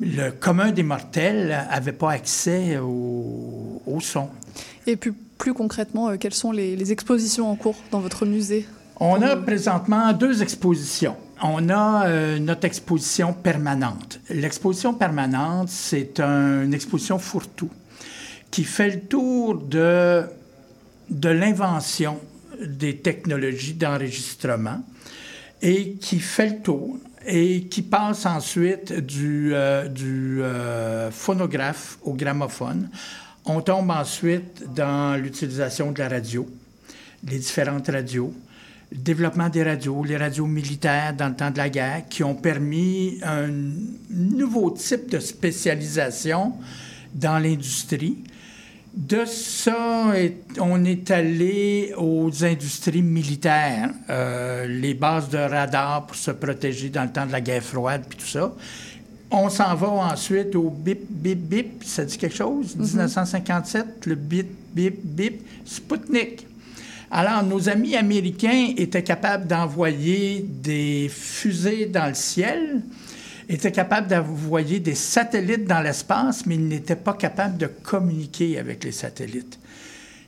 le 0.00 0.30
commun 0.30 0.72
des 0.72 0.82
mortels 0.82 1.48
n'avait 1.48 1.92
pas 1.92 2.12
accès 2.12 2.78
au, 2.78 3.82
au, 3.86 4.00
son. 4.00 4.28
Et 4.86 4.96
puis, 4.96 5.12
plus 5.38 5.54
concrètement, 5.54 6.08
euh, 6.08 6.16
quelles 6.16 6.34
sont 6.34 6.52
les, 6.52 6.76
les, 6.76 6.92
expositions 6.92 7.50
en 7.50 7.56
cours 7.56 7.76
dans 7.90 8.00
votre 8.00 8.24
musée? 8.24 8.66
On 9.00 9.20
a 9.20 9.36
présentement 9.36 10.12
deux 10.12 10.42
expositions. 10.42 11.16
On 11.42 11.68
a 11.68 12.06
euh, 12.06 12.38
notre 12.38 12.64
exposition 12.64 13.34
permanente. 13.34 14.20
L'exposition 14.30 14.94
permanente, 14.94 15.68
c'est 15.68 16.20
un, 16.20 16.62
une 16.62 16.72
exposition 16.72 17.18
fourre-tout 17.18 17.70
qui 18.50 18.64
fait 18.64 18.90
le 18.90 19.00
tour 19.00 19.56
de, 19.56 20.22
de 21.10 21.28
l'invention 21.28 22.18
des 22.64 22.98
technologies 22.98 23.74
d'enregistrement 23.74 24.82
et 25.62 25.94
qui 25.94 26.20
fait 26.20 26.50
le 26.50 26.62
tour 26.62 26.98
et 27.26 27.64
qui 27.64 27.82
passe 27.82 28.24
ensuite 28.24 28.92
du, 28.92 29.52
euh, 29.52 29.88
euh, 29.98 31.10
phonographe 31.10 31.98
au 32.02 32.12
gramophone. 32.12 32.88
On 33.44 33.60
tombe 33.60 33.90
ensuite 33.90 34.64
dans 34.74 35.20
l'utilisation 35.20 35.92
de 35.92 35.98
la 35.98 36.08
radio, 36.08 36.48
les 37.28 37.38
différentes 37.38 37.88
radios, 37.88 38.32
le 38.92 38.98
développement 38.98 39.48
des 39.48 39.64
radios, 39.64 40.04
les 40.04 40.16
radios 40.16 40.46
militaires 40.46 41.14
dans 41.14 41.28
le 41.28 41.34
temps 41.34 41.50
de 41.50 41.58
la 41.58 41.68
guerre, 41.68 42.02
qui 42.08 42.22
ont 42.22 42.34
permis 42.34 43.18
un 43.22 43.48
nouveau 44.10 44.70
type 44.70 45.10
de 45.10 45.18
spécialisation 45.18 46.52
dans 47.12 47.38
l'industrie 47.38 48.18
de 48.96 49.26
ça, 49.26 50.06
on 50.58 50.84
est 50.86 51.10
allé 51.10 51.92
aux 51.98 52.44
industries 52.44 53.02
militaires, 53.02 53.90
euh, 54.08 54.66
les 54.66 54.94
bases 54.94 55.28
de 55.28 55.36
radar 55.36 56.06
pour 56.06 56.16
se 56.16 56.30
protéger 56.30 56.88
dans 56.88 57.02
le 57.02 57.10
temps 57.10 57.26
de 57.26 57.32
la 57.32 57.42
guerre 57.42 57.62
froide, 57.62 58.04
puis 58.08 58.18
tout 58.18 58.26
ça. 58.26 58.54
On 59.30 59.50
s'en 59.50 59.74
va 59.74 59.88
ensuite 59.88 60.54
au 60.54 60.70
bip, 60.70 61.00
bip, 61.10 61.38
bip, 61.38 61.84
ça 61.84 62.06
dit 62.06 62.16
quelque 62.16 62.36
chose? 62.36 62.74
1957, 62.74 64.06
le 64.06 64.14
bip, 64.14 64.48
bip, 64.72 64.98
bip, 65.02 65.42
Sputnik. 65.66 66.46
Alors, 67.10 67.42
nos 67.42 67.68
amis 67.68 67.96
américains 67.96 68.72
étaient 68.76 69.02
capables 69.02 69.46
d'envoyer 69.46 70.44
des 70.48 71.10
fusées 71.12 71.86
dans 71.86 72.06
le 72.06 72.14
ciel 72.14 72.80
était 73.48 73.72
capable 73.72 74.08
d'envoyer 74.08 74.80
des 74.80 74.94
satellites 74.94 75.66
dans 75.66 75.80
l'espace, 75.80 76.46
mais 76.46 76.56
il 76.56 76.66
n'était 76.66 76.96
pas 76.96 77.14
capable 77.14 77.56
de 77.58 77.66
communiquer 77.66 78.58
avec 78.58 78.84
les 78.84 78.92
satellites. 78.92 79.58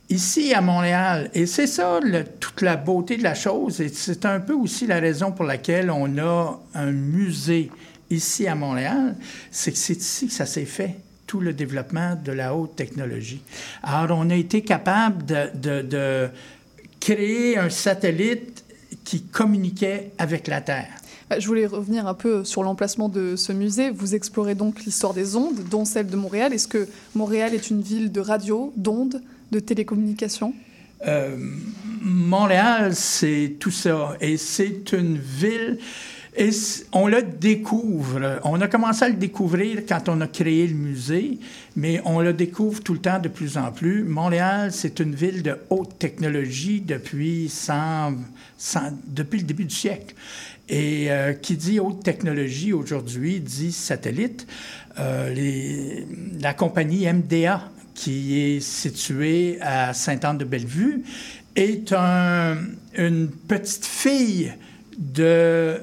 Ici, 0.09 0.53
à 0.53 0.61
Montréal, 0.61 1.29
et 1.33 1.45
c'est 1.45 1.67
ça 1.67 1.99
toute 2.39 2.61
la 2.61 2.77
beauté 2.77 3.17
de 3.17 3.23
la 3.23 3.35
chose, 3.35 3.79
et 3.79 3.89
c'est 3.89 4.25
un 4.25 4.39
peu 4.39 4.53
aussi 4.53 4.87
la 4.87 4.99
raison 4.99 5.31
pour 5.31 5.45
laquelle 5.45 5.91
on 5.91 6.17
a 6.17 6.59
un 6.73 6.91
musée 6.91 7.69
ici 8.09 8.47
à 8.47 8.55
Montréal, 8.55 9.15
c'est 9.51 9.71
que 9.71 9.77
c'est 9.77 9.97
ici 9.97 10.27
que 10.27 10.33
ça 10.33 10.47
s'est 10.47 10.65
fait 10.65 10.95
tout 11.27 11.39
le 11.39 11.53
développement 11.53 12.15
de 12.15 12.31
la 12.31 12.55
haute 12.55 12.75
technologie. 12.75 13.43
Alors, 13.83 14.17
on 14.17 14.31
a 14.31 14.35
été 14.35 14.63
capable 14.63 15.25
de 15.25 16.29
créer 16.99 17.57
un 17.59 17.69
satellite 17.69 18.63
qui 19.03 19.21
communiquait 19.23 20.11
avec 20.17 20.47
la 20.47 20.61
Terre. 20.61 20.98
Je 21.37 21.45
voulais 21.47 21.65
revenir 21.65 22.07
un 22.07 22.13
peu 22.13 22.43
sur 22.43 22.63
l'emplacement 22.63 23.09
de 23.09 23.35
ce 23.35 23.51
musée. 23.51 23.91
Vous 23.91 24.15
explorez 24.15 24.55
donc 24.55 24.83
l'histoire 24.85 25.13
des 25.13 25.35
ondes, 25.35 25.59
dont 25.69 25.85
celle 25.85 26.07
de 26.07 26.15
Montréal. 26.15 26.53
Est-ce 26.53 26.67
que 26.67 26.87
Montréal 27.13 27.53
est 27.53 27.69
une 27.69 27.81
ville 27.81 28.11
de 28.11 28.19
radio, 28.19 28.73
d'ondes, 28.75 29.21
de 29.51 29.59
télécommunications? 29.59 30.53
Euh, 31.07 31.37
Montréal, 32.01 32.95
c'est 32.95 33.57
tout 33.59 33.71
ça. 33.71 34.17
Et 34.21 34.37
c'est 34.37 34.91
une 34.93 35.17
ville... 35.17 35.79
Et 36.37 36.51
on 36.93 37.07
le 37.07 37.23
découvre. 37.23 38.39
On 38.43 38.61
a 38.61 38.67
commencé 38.67 39.03
à 39.03 39.09
le 39.09 39.15
découvrir 39.15 39.81
quand 39.87 40.09
on 40.09 40.21
a 40.21 40.27
créé 40.27 40.67
le 40.67 40.75
musée, 40.75 41.39
mais 41.75 42.01
on 42.05 42.21
le 42.21 42.33
découvre 42.33 42.81
tout 42.83 42.93
le 42.93 42.99
temps 42.99 43.19
de 43.19 43.29
plus 43.29 43.57
en 43.57 43.71
plus. 43.71 44.03
Montréal, 44.03 44.71
c'est 44.71 44.99
une 44.99 45.15
ville 45.15 45.41
de 45.41 45.57
haute 45.69 45.97
technologie 45.97 46.81
depuis, 46.81 47.49
100, 47.49 48.13
100, 48.57 48.79
depuis 49.07 49.39
le 49.39 49.45
début 49.45 49.65
du 49.65 49.75
siècle. 49.75 50.15
Et 50.69 51.11
euh, 51.11 51.33
qui 51.33 51.57
dit 51.57 51.79
haute 51.79 52.03
technologie 52.03 52.73
aujourd'hui 52.73 53.39
dit 53.39 53.71
satellite. 53.71 54.45
Euh, 54.99 56.03
la 56.39 56.53
compagnie 56.53 57.11
MDA, 57.11 57.63
qui 57.95 58.39
est 58.39 58.59
située 58.59 59.57
à 59.61 59.93
Sainte-Anne-de-Bellevue, 59.93 61.03
est 61.55 61.91
un, 61.91 62.57
une 62.95 63.29
petite 63.29 63.85
fille 63.85 64.53
de, 64.97 65.81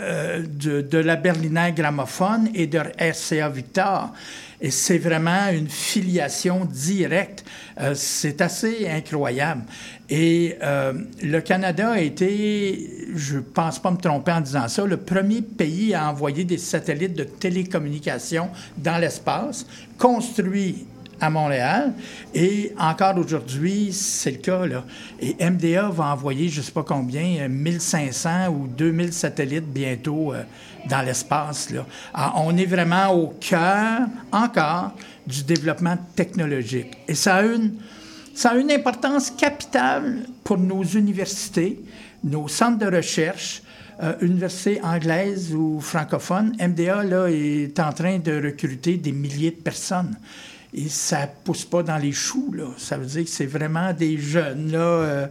euh, 0.00 0.42
de, 0.46 0.98
la 0.98 1.16
Berliner 1.16 1.72
Gramophone 1.76 2.48
et 2.54 2.66
de 2.66 2.78
RCA 2.78 3.48
Victor. 3.50 4.12
Et 4.60 4.70
c'est 4.70 4.98
vraiment 4.98 5.48
une 5.52 5.68
filiation 5.68 6.64
directe. 6.64 7.44
Euh, 7.80 7.94
c'est 7.94 8.40
assez 8.40 8.88
incroyable. 8.88 9.62
Et 10.08 10.56
euh, 10.62 10.94
le 11.22 11.40
Canada 11.40 11.92
a 11.92 12.00
été, 12.00 13.08
je 13.14 13.36
ne 13.36 13.40
pense 13.40 13.78
pas 13.78 13.90
me 13.90 13.96
tromper 13.96 14.32
en 14.32 14.40
disant 14.40 14.68
ça, 14.68 14.84
le 14.84 14.96
premier 14.96 15.42
pays 15.42 15.94
à 15.94 16.10
envoyer 16.10 16.44
des 16.44 16.58
satellites 16.58 17.14
de 17.14 17.24
télécommunication 17.24 18.48
dans 18.78 18.98
l'espace, 18.98 19.66
construit 19.98 20.86
à 21.20 21.30
Montréal. 21.30 21.92
Et 22.34 22.72
encore 22.78 23.16
aujourd'hui, 23.18 23.92
c'est 23.92 24.32
le 24.32 24.36
cas. 24.38 24.66
Là. 24.66 24.84
Et 25.20 25.36
MDA 25.38 25.88
va 25.90 26.12
envoyer, 26.12 26.48
je 26.48 26.60
ne 26.60 26.64
sais 26.64 26.72
pas 26.72 26.82
combien, 26.82 27.46
1500 27.48 28.48
ou 28.48 28.66
2000 28.66 29.12
satellites 29.12 29.66
bientôt 29.66 30.32
euh, 30.32 30.42
dans 30.88 31.02
l'espace. 31.02 31.68
Alors, 32.14 32.42
on 32.44 32.56
est 32.56 32.66
vraiment 32.66 33.12
au 33.12 33.34
cœur, 33.40 34.00
encore, 34.32 34.92
du 35.26 35.42
développement 35.44 35.96
technologique. 36.16 36.96
Et 37.06 37.14
ça 37.14 37.36
a 37.36 37.42
une, 37.42 37.74
ça 38.34 38.50
a 38.50 38.54
une 38.56 38.70
importance 38.70 39.30
capitale 39.30 40.20
pour 40.42 40.58
nos 40.58 40.82
universités, 40.82 41.80
nos 42.24 42.48
centres 42.48 42.78
de 42.78 42.96
recherche, 42.96 43.62
euh, 44.02 44.14
universités 44.22 44.80
anglaises 44.82 45.54
ou 45.54 45.78
francophones. 45.80 46.56
MDA 46.58 47.04
là, 47.04 47.26
est 47.28 47.78
en 47.78 47.92
train 47.92 48.18
de 48.18 48.32
recruter 48.42 48.96
des 48.96 49.12
milliers 49.12 49.50
de 49.50 49.56
personnes. 49.56 50.16
Et 50.72 50.88
ça 50.88 51.26
pousse 51.44 51.64
pas 51.64 51.82
dans 51.82 51.96
les 51.98 52.12
choux. 52.12 52.52
Là. 52.52 52.66
Ça 52.78 52.96
veut 52.96 53.06
dire 53.06 53.24
que 53.24 53.30
c'est 53.30 53.46
vraiment 53.46 53.92
des 53.92 54.16
jeunes 54.18 54.70
là, 54.72 54.78
euh, 54.78 55.26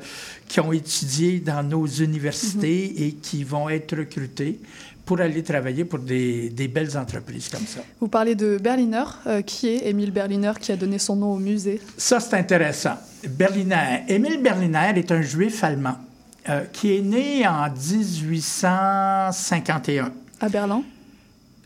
qui 0.47 0.59
ont 0.59 0.71
étudié 0.73 1.39
dans 1.39 1.63
nos 1.63 1.85
universités 1.87 2.93
Mhm. 2.97 3.03
et 3.03 3.11
qui 3.13 3.43
vont 3.43 3.67
être 3.69 3.95
recrutés 3.97 4.59
pour 5.05 5.19
aller 5.21 5.41
travailler 5.41 5.85
pour 5.85 5.97
des, 5.99 6.49
des 6.51 6.67
belles 6.67 6.95
entreprises 6.97 7.47
comme 7.49 7.65
ça. 7.65 7.79
Vous 7.99 8.09
parlez 8.09 8.35
de 8.35 8.59
Berliner. 8.61 9.05
Euh, 9.25 9.41
qui 9.41 9.69
est 9.69 9.87
Émile 9.87 10.11
Berliner 10.11 10.51
qui 10.59 10.71
a 10.71 10.75
donné 10.75 10.99
son 10.99 11.15
nom 11.15 11.33
au 11.33 11.39
musée? 11.39 11.81
Ça, 11.97 12.19
c'est 12.19 12.35
intéressant. 12.35 12.93
Berliner. 13.27 14.03
Émile 14.07 14.39
Berliner 14.41 14.91
est 14.95 15.11
un 15.11 15.21
juif 15.23 15.63
allemand 15.63 15.95
euh, 16.47 16.63
qui 16.71 16.95
est 16.95 17.01
né 17.01 17.47
en 17.47 17.69
1851. 17.71 20.11
À 20.41 20.47
Berlin? 20.49 20.83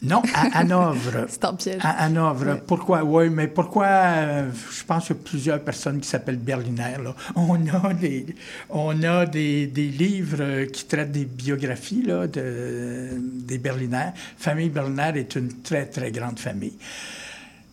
Non, 0.04 0.22
à 0.34 0.60
Hanovre. 0.60 1.26
C'est 1.30 1.46
un 1.46 1.54
piège. 1.54 1.80
À 1.82 2.04
Hanovre. 2.04 2.60
Pourquoi? 2.68 3.04
Oui, 3.04 3.30
mais 3.30 3.48
pourquoi? 3.48 3.86
euh, 3.86 4.52
je 4.72 4.84
pense 4.84 5.08
qu'il 5.08 5.16
y 5.16 5.20
a 5.20 5.24
plusieurs 5.24 5.60
personnes 5.62 6.00
qui 6.02 6.08
s'appellent 6.10 6.38
Berliner. 6.38 6.98
là. 7.04 7.16
On 7.36 7.56
a, 7.68 7.94
des, 7.94 8.26
on 8.70 9.02
a 9.04 9.26
des, 9.26 9.68
des 9.68 9.88
livres 9.88 10.66
qui 10.66 10.86
traitent 10.86 11.12
des 11.14 11.26
biographies 11.26 12.04
là, 12.04 12.28
de, 12.28 13.08
des 13.48 13.58
Berliner. 13.58 14.10
Famille 14.38 14.70
Berliner 14.70 15.12
est 15.16 15.36
une 15.36 15.62
très, 15.62 15.86
très 15.86 16.12
grande 16.12 16.38
famille. 16.40 16.78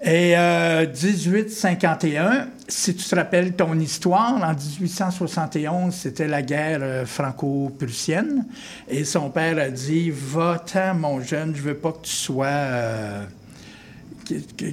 Et 0.02 0.34
euh, 0.34 0.86
1851, 0.86 2.48
si 2.68 2.96
tu 2.96 3.04
te 3.04 3.14
rappelles 3.14 3.52
ton 3.52 3.78
histoire, 3.78 4.42
en 4.42 4.54
1871, 4.54 5.92
c'était 5.92 6.26
la 6.26 6.40
guerre 6.40 6.78
euh, 6.80 7.04
franco-prussienne. 7.04 8.46
Et 8.88 9.04
son 9.04 9.28
père 9.28 9.58
a 9.58 9.68
dit 9.68 10.10
Va-t'en, 10.10 10.94
mon 10.94 11.20
jeune, 11.20 11.54
je 11.54 11.60
veux 11.60 11.76
pas 11.76 11.92
que 11.92 12.06
tu 12.06 12.12
sois. 12.12 12.46
euh, 12.46 13.24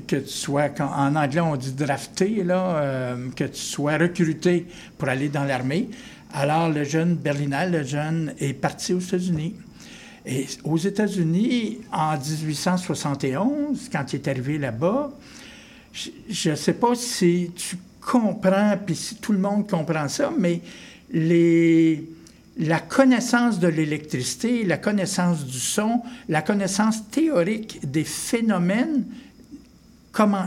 que, 0.07 0.17
tu 0.17 0.27
sois, 0.27 0.69
en 0.79 1.15
anglais 1.15 1.41
on 1.41 1.55
dit 1.55 1.73
drafté, 1.73 2.43
là, 2.43 2.77
euh, 2.77 3.29
que 3.35 3.45
tu 3.45 3.61
sois 3.61 3.97
recruté 3.97 4.67
pour 4.97 5.09
aller 5.09 5.29
dans 5.29 5.43
l'armée. 5.43 5.89
Alors 6.33 6.69
le 6.69 6.83
jeune 6.83 7.15
Berlinal, 7.15 7.71
le 7.71 7.83
jeune, 7.83 8.33
est 8.39 8.53
parti 8.53 8.93
aux 8.93 8.99
États-Unis. 8.99 9.55
Et 10.29 10.45
aux 10.65 10.77
États-Unis, 10.77 11.77
en 11.89 12.17
1871, 12.17 13.89
quand 13.89 14.11
il 14.11 14.17
est 14.17 14.27
arrivé 14.27 14.57
là-bas, 14.57 15.09
je 16.29 16.49
ne 16.49 16.55
sais 16.55 16.73
pas 16.73 16.95
si 16.95 17.51
tu 17.55 17.77
comprends, 18.01 18.77
puis 18.85 18.95
si 18.95 19.15
tout 19.15 19.31
le 19.31 19.39
monde 19.39 19.69
comprend 19.69 20.09
ça, 20.09 20.31
mais 20.37 20.61
la 21.13 22.79
connaissance 22.81 23.59
de 23.59 23.69
l'électricité, 23.69 24.65
la 24.65 24.77
connaissance 24.77 25.45
du 25.45 25.59
son, 25.59 26.01
la 26.27 26.41
connaissance 26.41 27.09
théorique 27.09 27.79
des 27.89 28.03
phénomènes, 28.03 29.05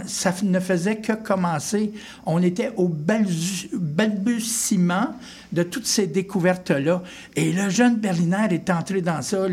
ça 0.07 0.35
ne 0.43 0.61
faisait 0.61 0.97
que 0.97 1.13
commencer. 1.13 1.93
On 2.27 2.43
était 2.43 2.73
au 2.77 2.89
balbutiement 2.89 5.15
de 5.53 5.63
toutes 5.63 5.87
ces 5.87 6.07
découvertes-là. 6.07 7.03
Et 7.37 7.53
le 7.53 7.71
jeune 7.71 7.97
Berliner 7.97 8.49
est 8.51 8.71
entré 8.71 9.01
dans 9.01 9.23
ça 9.23 9.47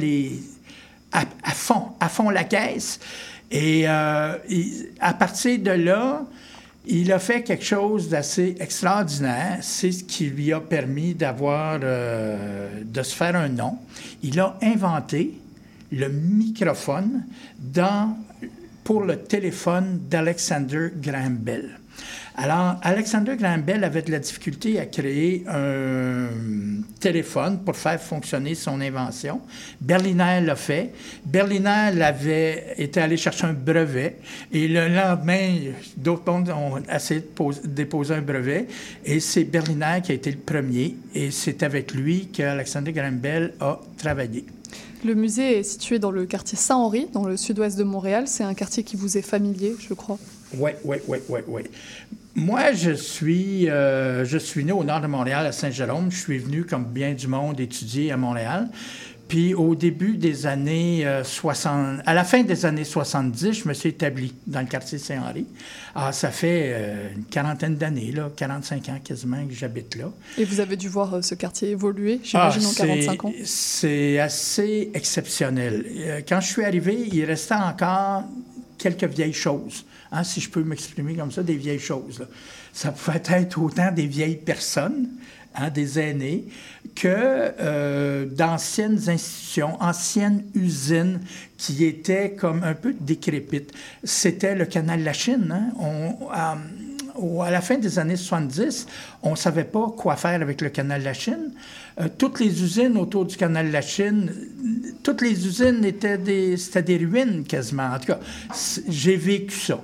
à, 1.12 1.26
fond, 1.52 1.90
à 2.00 2.10
fond 2.10 2.30
la 2.30 2.44
caisse. 2.44 3.00
Et 3.52 3.88
euh, 3.88 4.36
à 5.00 5.14
partir 5.14 5.60
de 5.60 5.72
là, 5.72 6.26
il 6.86 7.12
a 7.12 7.20
fait 7.20 7.44
quelque 7.44 7.66
chose 7.66 8.10
d'assez 8.10 8.56
extraordinaire. 8.60 9.60
C'est 9.62 9.92
ce 9.92 10.04
qui 10.04 10.26
lui 10.26 10.54
a 10.54 10.60
permis 10.60 11.14
d'avoir, 11.14 11.80
euh, 11.84 12.82
de 12.84 13.04
se 13.04 13.16
faire 13.16 13.36
un 13.36 13.50
nom. 13.50 13.78
Il 14.24 14.40
a 14.40 14.58
inventé 14.62 15.40
le 15.92 16.10
microphone 16.10 17.26
dans, 17.60 18.18
pour 18.88 19.04
le 19.04 19.18
téléphone 19.18 20.00
d'Alexander 20.10 20.92
Graham 21.02 21.36
Bell. 21.36 21.78
Alors, 22.38 22.78
Alexander 22.84 23.36
Graham 23.36 23.62
Bell 23.64 23.84
avait 23.84 24.02
de 24.02 24.12
la 24.12 24.20
difficulté 24.20 24.80
à 24.80 24.86
créer 24.86 25.44
un 25.50 26.28
téléphone 26.98 27.60
pour 27.66 27.76
faire 27.76 28.00
fonctionner 28.00 28.56
son 28.56 28.80
invention. 28.80 29.42
Berliner 29.82 30.40
l'a 30.42 30.56
fait. 30.56 30.94
Berliner 31.26 31.90
l'avait 31.96 32.76
été 32.78 33.02
allé 33.02 33.18
chercher 33.18 33.48
un 33.48 33.54
brevet 33.54 34.20
et 34.54 34.70
le 34.70 34.88
lendemain, 34.88 35.50
d'autres 35.98 36.32
mondes 36.32 36.50
ont 36.52 36.82
essayé 36.90 37.20
de 37.20 37.26
pose- 37.26 37.64
déposer 37.66 38.14
un 38.14 38.22
brevet 38.22 38.68
et 39.04 39.20
c'est 39.20 39.44
Berliner 39.44 40.00
qui 40.02 40.14
a 40.14 40.16
été 40.16 40.32
le 40.32 40.38
premier 40.38 40.96
et 41.14 41.30
c'est 41.32 41.62
avec 41.62 41.94
lui 41.94 42.28
qu'Alexander 42.28 42.94
Graham 42.94 43.18
Bell 43.18 43.54
a 43.60 43.82
travaillé. 43.98 44.46
Le 45.08 45.16
musée 45.16 45.60
est 45.60 45.64
situé 45.64 46.00
dans 46.00 46.12
le 46.12 46.26
quartier 46.26 46.58
Saint-Henri, 46.58 47.08
dans 47.14 47.24
le 47.24 47.38
sud-ouest 47.38 47.78
de 47.78 47.86
Montréal. 47.86 48.26
C'est 48.28 48.44
un 48.44 48.54
quartier 48.54 48.84
qui 48.84 48.98
vous 48.98 49.18
est 49.18 49.22
familier, 49.22 49.74
je 49.80 49.94
crois. 49.94 50.18
Oui, 50.56 50.72
oui, 50.84 50.98
oui, 51.08 51.20
oui, 51.30 51.40
oui. 51.48 51.62
Moi, 52.36 52.74
je 52.74 52.92
suis, 52.92 53.70
euh, 53.70 54.26
je 54.26 54.38
suis 54.38 54.66
né 54.66 54.74
au 54.74 54.84
nord 54.84 55.00
de 55.00 55.08
Montréal, 55.08 55.46
à 55.46 55.54
Saint-Jérôme. 55.54 56.12
Je 56.12 56.18
suis 56.18 56.40
venu, 56.40 56.66
comme 56.66 56.84
bien 56.84 57.14
du 57.14 57.30
monde, 57.30 57.58
étudier 57.62 58.12
à 58.12 58.18
Montréal. 58.18 58.68
Puis 59.28 59.54
au 59.54 59.76
début 59.76 60.16
des 60.16 60.46
années 60.48 61.06
euh, 61.06 61.24
60, 61.24 62.00
à 62.06 62.14
la 62.14 62.24
fin 62.24 62.44
des 62.44 62.66
années 62.66 62.86
70, 62.86 63.52
je 63.64 63.68
me 63.68 63.74
suis 63.74 63.90
établi 63.90 64.34
dans 64.46 64.62
le 64.62 64.68
quartier 64.68 64.98
Saint-Henri. 64.98 65.46
Alors, 65.96 66.14
ça 66.14 66.32
fait 66.32 66.72
euh, 66.74 67.10
une 67.16 67.26
quarantaine 67.26 67.76
d'années, 67.76 68.12
là, 68.14 68.30
45 68.36 68.90
ans 68.90 69.00
quasiment 69.04 69.46
que 69.46 69.54
j'habite 69.54 69.96
là. 69.96 70.06
Et 70.38 70.46
vous 70.46 70.60
avez 70.62 70.78
dû 70.78 70.88
voir 70.88 71.14
euh, 71.16 71.22
ce 71.22 71.36
quartier 71.36 71.72
évoluer, 71.72 72.22
j'imagine, 72.24 72.62
Ah, 72.66 72.70
en 72.70 72.74
45 72.88 73.26
ans? 73.26 73.34
c'est- 73.44 74.20
assez 74.20 74.92
exceptionnel. 74.94 75.86
Euh, 75.98 76.22
Quand 76.28 76.40
je 76.40 76.48
suis 76.48 76.64
arrivé, 76.64 77.08
il 77.12 77.26
restait 77.26 77.56
encore 77.56 78.24
quelques 78.78 79.04
vieilles 79.06 79.34
choses. 79.34 79.86
hein, 80.12 80.24
si 80.24 80.40
je 80.40 80.50
peux 80.50 80.64
m'exprimer 80.64 81.16
comme 81.16 81.32
ça, 81.34 81.44
des 81.44 81.56
vieilles 81.58 81.80
choses. 81.80 82.20
là. 82.20 82.26
Ça 82.72 82.92
pouvait 82.94 83.22
être 83.30 83.60
autant 83.62 83.92
des 83.92 84.08
vieilles 84.08 84.38
personnes, 84.38 85.10
hein, 85.58 85.70
des 85.70 86.00
aînés, 86.00 86.46
que 86.96 87.08
euh, 87.08 88.26
d'anciennes 88.26 89.00
institutions, 89.08 89.82
anciennes 89.82 90.44
usines 90.56 91.20
qui 91.58 91.86
étaient 91.86 92.32
comme 92.32 92.64
un 92.64 92.74
peu 92.74 92.94
décrépites. 93.00 93.72
C'était 94.04 94.56
le 94.56 94.66
canal 94.66 95.00
de 95.02 95.06
la 95.06 95.14
Chine. 95.14 95.50
hein. 95.52 95.70
On, 95.80 96.30
à- 96.32 96.58
la 97.50 97.62
fin 97.62 97.78
des 97.80 97.98
années 97.98 98.16
70, 98.16 98.86
on 99.24 99.32
ne 99.32 99.36
savait 99.36 99.64
pas 99.64 99.88
quoi 99.98 100.16
faire 100.16 100.40
avec 100.40 100.62
le 100.62 100.70
canal 100.70 101.00
de 101.00 101.06
la 101.06 101.14
Chine. 101.16 101.52
Euh, 102.00 102.08
toutes 102.16 102.40
les 102.40 102.62
usines 102.62 102.96
autour 102.96 103.26
du 103.26 103.36
canal 103.36 103.68
de 103.70 103.74
la 103.74 103.82
Chine, 103.82 104.30
euh, 104.32 104.90
toutes 105.02 105.22
les 105.22 105.48
usines 105.48 105.84
étaient 105.84 106.20
des, 106.20 106.58
c'était 106.58 106.84
des 106.84 106.98
ruines 107.04 107.44
quasiment. 107.44 107.88
En 107.92 107.98
tout 108.00 108.08
cas, 108.08 108.20
j'ai 108.88 109.16
vécu 109.16 109.56
ça. 109.58 109.84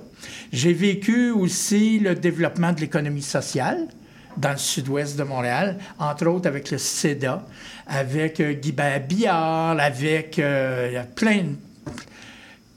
J'ai 0.52 0.72
vécu 0.72 1.30
aussi 1.32 1.98
le 1.98 2.14
développement 2.14 2.72
de 2.72 2.80
l'économie 2.82 3.22
sociale 3.22 3.88
dans 4.36 4.52
le 4.52 4.58
sud-ouest 4.58 5.16
de 5.16 5.22
Montréal, 5.24 5.78
entre 5.98 6.26
autres 6.26 6.48
avec 6.48 6.70
le 6.70 6.78
CEDA, 6.78 7.44
avec 7.86 8.40
euh, 8.40 8.52
Guibert 8.52 9.00
Billard, 9.06 9.78
avec 9.78 10.38
euh, 10.38 11.02
plein 11.14 11.42
de 11.42 11.56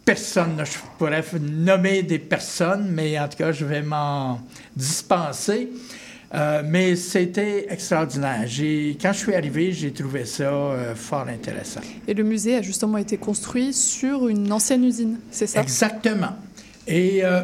personnes. 0.05 0.63
Je 0.63 0.77
pourrais 0.97 1.23
nommer 1.39 2.03
des 2.03 2.19
personnes, 2.19 2.89
mais 2.91 3.19
en 3.19 3.27
tout 3.27 3.37
cas, 3.37 3.51
je 3.51 3.65
vais 3.65 3.81
m'en 3.81 4.39
dispenser. 4.75 5.69
Euh, 6.33 6.61
mais 6.65 6.95
c'était 6.97 7.67
extraordinaire. 7.69 8.41
Quand 9.01 9.13
je 9.13 9.17
suis 9.17 9.33
arrivé, 9.33 9.71
j'ai 9.71 9.93
trouvé 9.93 10.25
ça 10.25 10.43
euh, 10.43 10.93
fort 10.93 11.25
intéressant. 11.27 11.79
Et 12.05 12.13
le 12.13 12.23
musée 12.23 12.55
a 12.55 12.61
justement 12.61 12.97
été 12.97 13.17
construit 13.17 13.73
sur 13.73 14.27
une 14.27 14.51
ancienne 14.51 14.83
usine, 14.83 15.19
c'est 15.31 15.47
ça? 15.47 15.61
Exactement. 15.61 16.35
Et 16.85 17.23
euh, 17.23 17.43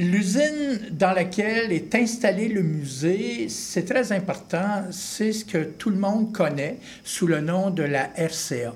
l'usine 0.00 0.80
dans 0.92 1.12
laquelle 1.12 1.72
est 1.72 1.94
installé 1.94 2.48
le 2.48 2.62
musée, 2.62 3.48
c'est 3.50 3.84
très 3.84 4.12
important, 4.12 4.84
c'est 4.90 5.32
ce 5.32 5.44
que 5.44 5.58
tout 5.58 5.90
le 5.90 5.98
monde 5.98 6.32
connaît 6.32 6.78
sous 7.04 7.26
le 7.26 7.40
nom 7.42 7.70
de 7.70 7.82
la 7.82 8.10
RCA. 8.16 8.74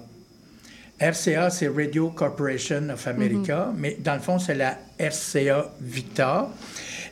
RCA, 1.00 1.50
c'est 1.50 1.68
Radio 1.68 2.10
Corporation 2.10 2.90
of 2.90 3.06
America, 3.08 3.72
mais 3.76 3.96
dans 4.00 4.14
le 4.14 4.20
fond, 4.20 4.38
c'est 4.38 4.54
la 4.54 4.78
RCA 5.00 5.72
Victor. 5.80 6.50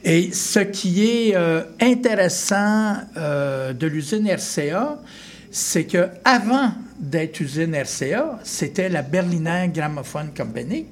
Et 0.05 0.31
ce 0.33 0.61
qui 0.61 1.05
est 1.05 1.35
euh, 1.35 1.63
intéressant 1.81 2.97
euh, 3.17 3.73
de 3.73 3.87
l'usine 3.87 4.29
RCA, 4.29 4.99
c'est 5.51 5.85
que 5.85 6.09
avant 6.25 6.73
d'être 6.99 7.41
usine 7.41 7.75
RCA, 7.75 8.41
c'était 8.45 8.91
la 8.91 9.03
Berliner 9.03 9.71
Gramophone 9.73 10.31
Company. 10.37 10.87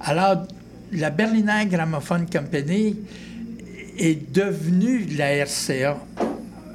Alors, 0.00 0.46
la 0.94 1.10
Berliner 1.10 1.66
Gramophone 1.66 2.26
Company 2.30 2.96
est 3.98 4.32
devenue 4.32 5.06
la 5.16 5.44
RCA 5.44 5.98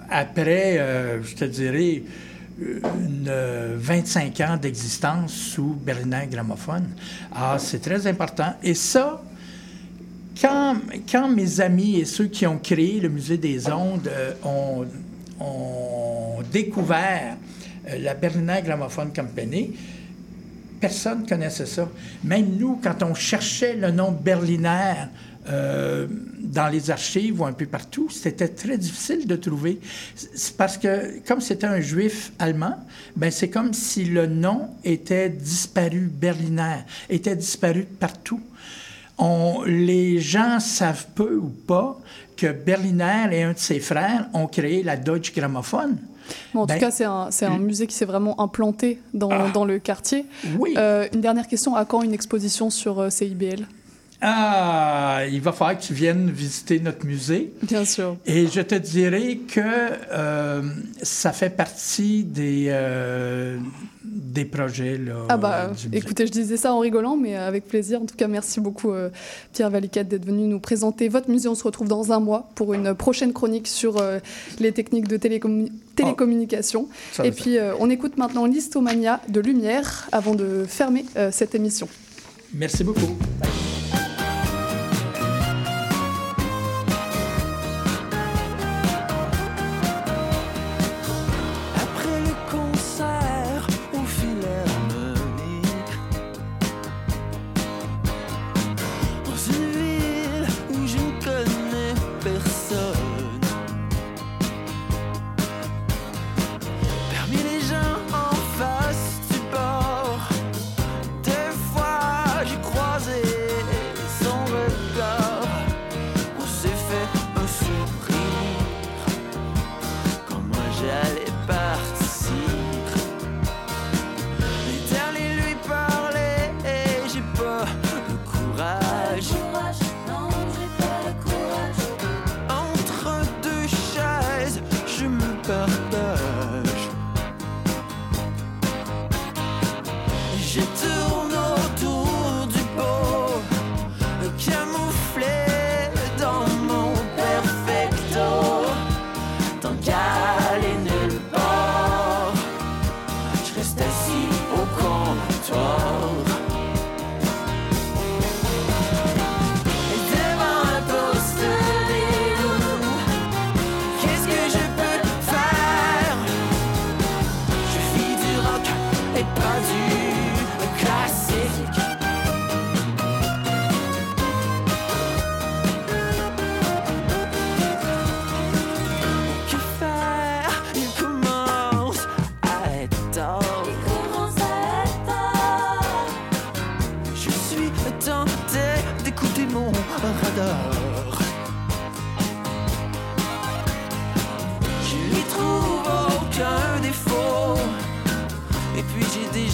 après, 0.10 0.78
euh, 0.80 1.22
je 1.24 1.36
te 1.36 1.46
dirais, 1.46 2.04
une, 2.60 3.28
euh, 3.28 3.76
25 3.78 4.40
ans 4.42 4.58
d'existence 4.58 5.34
sous 5.34 5.74
Berliner 5.74 6.28
Gramophone. 6.30 6.88
Alors, 7.34 7.60
c'est 7.60 7.80
très 7.80 8.08
important. 8.08 8.54
Et 8.64 8.74
ça, 8.74 9.22
quand, 10.42 11.30
mes 11.30 11.62
amis 11.62 12.00
et 12.00 12.06
ceux 12.06 12.28
qui 12.28 12.48
ont 12.48 12.58
créé 12.58 13.00
le 13.00 13.10
Musée 13.10 13.38
des 13.38 13.70
Ondes 13.70 14.08
euh, 14.08 14.34
ont, 14.44 14.86
ont 15.40 16.42
découvert 16.52 17.38
euh, 17.88 18.00
la 18.00 18.14
Berliner 18.14 18.62
Gramophone 18.64 19.12
Company, 19.14 19.72
personne 20.80 21.26
connaissait 21.26 21.66
ça. 21.66 21.90
Même 22.24 22.58
nous, 22.58 22.80
quand 22.82 23.04
on 23.04 23.14
cherchait 23.14 23.76
le 23.76 23.92
nom 23.92 24.12
Berliner 24.12 24.94
euh, 25.50 26.08
dans 26.40 26.68
les 26.68 26.92
archives 26.92 27.42
ou 27.42 27.46
un 27.46 27.54
peu 27.54 27.66
partout, 27.66 28.10
c'était 28.10 28.50
très 28.50 28.78
difficile 28.78 29.26
de 29.26 29.36
trouver. 29.36 29.80
C'est 30.16 30.56
parce 30.56 30.78
que, 30.78 31.20
comme 31.28 31.42
c'était 31.42 31.68
un 31.68 31.80
juif 31.80 32.32
allemand, 32.40 32.76
ben 33.16 33.32
c'est 33.32 33.50
comme 33.50 33.74
si 33.74 34.06
le 34.06 34.28
nom 34.28 34.70
était 34.84 35.30
disparu, 35.30 36.12
Berliner, 36.12 36.84
était 37.10 37.36
disparu 37.36 37.86
partout. 38.00 38.42
On, 39.18 39.64
les 39.66 40.20
gens 40.20 40.60
savent 40.60 41.08
peu 41.16 41.36
ou 41.36 41.50
pas 41.50 42.00
que 42.38 42.52
Berliner 42.52 43.28
et 43.32 43.44
un 43.44 43.54
de 43.54 43.58
ses 43.60 43.80
frères 43.80 44.30
ont 44.34 44.48
créé 44.48 44.82
la 44.84 44.96
Deutsche 44.96 45.34
Grammophon. 45.34 45.98
Bon, 46.54 46.62
en 46.62 46.66
Ben, 46.66 46.76
tout 46.76 46.80
cas, 46.80 46.92
c'est 46.92 47.06
un, 47.06 47.30
un 47.42 47.58
musée 47.60 47.88
qui 47.88 47.96
s'est 47.96 48.06
vraiment 48.06 48.40
implanté 48.42 49.00
dans, 49.14 49.30
Ah. 49.32 49.50
dans 49.54 49.66
le 49.66 49.80
quartier. 49.80 50.26
Oui. 50.58 50.74
Euh, 50.78 51.08
une 51.14 51.22
dernière 51.22 51.48
question, 51.48 51.76
à 51.76 51.86
quand 51.86 52.02
une 52.02 52.14
exposition 52.14 52.70
sur 52.70 53.00
euh, 53.00 53.10
CIBL 53.10 53.68
Ah, 54.22 55.22
il 55.32 55.40
va 55.40 55.54
falloir 55.54 55.78
que 55.80 55.84
tu 55.84 55.94
viennes 55.94 56.30
visiter 56.30 56.80
notre 56.82 57.06
musée. 57.06 57.54
Bien 57.64 57.86
sûr. 57.86 58.18
Et 58.26 58.48
je 58.48 58.60
te 58.60 58.76
dirais 58.76 59.40
que 59.48 59.62
euh, 60.12 60.62
ça 61.02 61.32
fait 61.32 61.50
partie 61.50 62.26
des, 62.26 62.66
euh, 62.68 63.58
des 64.04 64.44
projets. 64.44 64.98
Là, 64.98 65.14
Ah 65.30 65.38
bah, 65.38 65.68
du 65.68 65.88
musée. 65.88 65.98
écoutez, 65.98 66.28
je 66.28 66.32
disais 66.34 66.58
ça 66.58 66.74
en 66.74 66.80
rigolant, 66.80 67.16
mais 67.16 67.38
avec 67.38 67.66
plaisir. 67.66 68.02
En 68.02 68.06
tout 68.06 68.18
cas, 68.18 68.28
merci 68.28 68.60
beaucoup, 68.60 68.92
euh, 68.92 69.10
Pierre 69.54 69.70
Valiquette, 69.70 70.10
d'être 70.10 70.26
venu 70.26 70.48
nous 70.48 70.60
présenter 70.60 71.08
votre 71.08 71.30
musée. 71.30 71.48
On 71.48 71.56
se 71.56 71.64
retrouve 71.64 71.88
dans 71.88 72.12
un 72.12 72.20
mois 72.20 72.50
pour 72.56 72.74
une 72.74 72.94
prochaine 72.96 73.32
chronique 73.32 73.68
sur 73.70 74.04
les 74.60 74.74
techniques 74.74 75.08
de 75.08 75.16
télécommu- 75.16 75.72
télécommunication. 75.96 76.90
ça 77.14 77.24
va 77.24 77.30
Et 77.30 77.32
puis, 77.32 77.58
euh, 77.58 77.74
on 77.80 77.90
écoute 77.90 78.18
maintenant 78.18 78.46
Listomania 78.46 79.22
de 79.30 79.40
Lumière 79.40 80.10
avant 80.12 80.36
de 80.36 80.66
fermer 80.68 81.06
euh, 81.16 81.30
cette 81.32 81.56
émission. 81.56 81.88
Merci 82.54 82.84
beaucoup. 82.84 83.18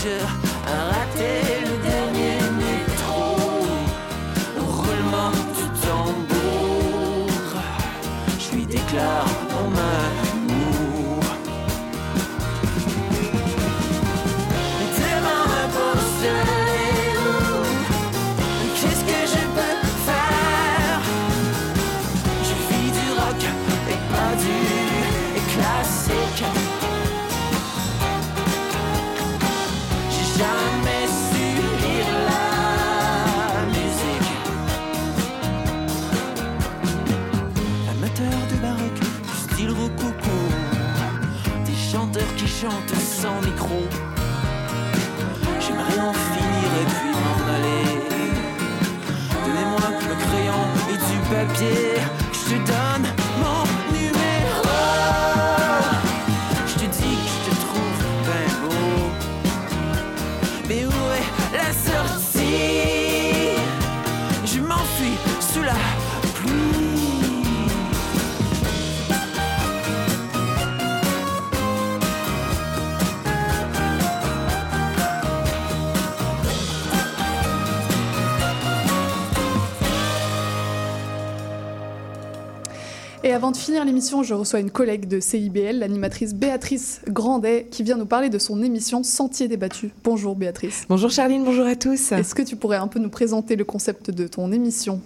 J'ai 0.06 0.35
avant 83.46 83.52
de 83.52 83.58
finir 83.58 83.86
l'émission, 83.86 84.24
je 84.24 84.34
reçois 84.34 84.60
une 84.60 84.72
collègue 84.72 85.08
de 85.08 85.20
CIBL, 85.20 85.78
l'animatrice 85.78 86.34
Béatrice 86.34 87.02
Grandet, 87.08 87.68
qui 87.70 87.84
vient 87.84 87.96
nous 87.96 88.08
parler 88.08 88.30
de 88.30 88.40
son 88.40 88.64
émission 88.64 89.04
Sentier 89.04 89.48
débattu. 89.48 89.92
Bonjour 90.04 90.36
Béatrice. 90.36 90.86
Bonjour 90.90 91.12
Charline, 91.12 91.44
bonjour 91.44 91.68
à 91.68 91.76
tous. 91.76 92.12
Est-ce 92.12 92.34
que 92.34 92.42
tu 92.42 92.56
pourrais 92.56 92.78
un 92.78 92.88
peu 92.88 92.98
nous 92.98 93.12
présenter 93.12 93.56
le 93.56 93.64
concept 93.64 94.10
de 94.10 94.26
ton 94.26 94.52
émission? 94.52 95.00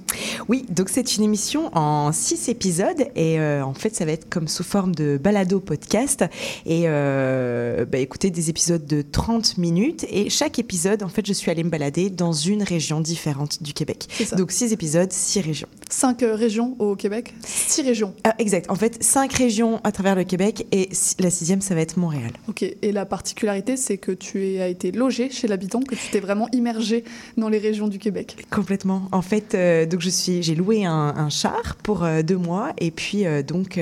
Oui, 0.48 0.66
donc 0.70 0.88
c'est 0.88 1.18
une 1.18 1.24
émission 1.24 1.70
en 1.76 2.14
six 2.14 2.48
épisodes 2.48 3.08
et 3.14 3.42
euh, 3.42 3.62
en 3.62 3.74
fait 3.74 3.94
ça 3.94 4.06
va 4.06 4.14
être 4.14 4.30
comme 4.30 4.48
sous 4.48 4.64
forme 4.64 4.96
de 4.96 5.20
balado 5.22 5.60
podcast 5.60 6.24
et 6.66 6.84
euh, 6.86 7.84
bah, 7.84 7.98
écoutez 7.98 8.30
des 8.30 8.50
épisodes 8.50 8.86
de 8.86 9.02
30 9.02 9.58
minutes 9.58 10.06
et 10.10 10.30
chaque 10.30 10.60
épisode 10.60 11.04
en 11.04 11.10
fait 11.10 11.26
je 11.26 11.34
suis 11.34 11.52
allée 11.52 11.66
me 11.66 11.70
balader 11.70 12.10
dans 12.10 12.32
une 12.32 12.64
région 12.64 13.02
différente 13.02 13.62
du 13.62 13.74
Québec. 13.74 14.08
Donc 14.38 14.54
six 14.54 14.72
épisodes, 14.72 15.12
six 15.12 15.42
régions. 15.42 15.68
Cinq 15.90 16.24
euh, 16.24 16.36
régions 16.36 16.78
au 16.80 16.96
Québec? 16.96 17.34
Six 17.44 17.82
régions 17.82 18.14
Ah, 18.30 18.36
exact. 18.38 18.70
En 18.70 18.76
fait, 18.76 19.02
cinq 19.04 19.34
régions 19.34 19.82
à 19.84 19.92
travers 19.92 20.14
le 20.14 20.24
Québec 20.24 20.68
et 20.72 20.90
la 21.18 21.32
sixième, 21.32 21.62
ça 21.62 21.74
va 21.74 21.82
être 21.82 21.98
Montréal. 21.98 22.32
Ok, 22.48 22.62
et 22.62 22.92
la 22.92 23.08
particularité, 23.08 23.76
c'est 23.76 23.98
que 23.98 24.12
tu 24.12 24.60
as 24.60 24.68
été 24.68 24.92
logé 24.92 25.32
chez 25.32 25.48
l'habitant, 25.48 25.80
que 25.80 25.96
tu 25.96 26.12
t'es 26.12 26.20
vraiment 26.20 26.48
immergé 26.52 27.04
dans 27.38 27.50
les 27.50 27.58
régions 27.58 27.88
du 27.88 27.98
Québec. 27.98 28.38
Complètement. 28.52 29.08
En 29.12 29.24
fait, 29.24 29.56
euh, 29.56 29.88
donc 29.88 30.02
je 30.02 30.10
suis, 30.10 30.44
j'ai 30.44 30.54
loué 30.54 30.86
un, 30.86 30.92
un 30.92 31.30
char 31.30 31.76
pour 31.82 32.04
euh, 32.04 32.22
deux 32.22 32.38
mois 32.38 32.72
et 32.78 32.92
puis 32.92 33.26
euh, 33.26 33.42
donc 33.42 33.80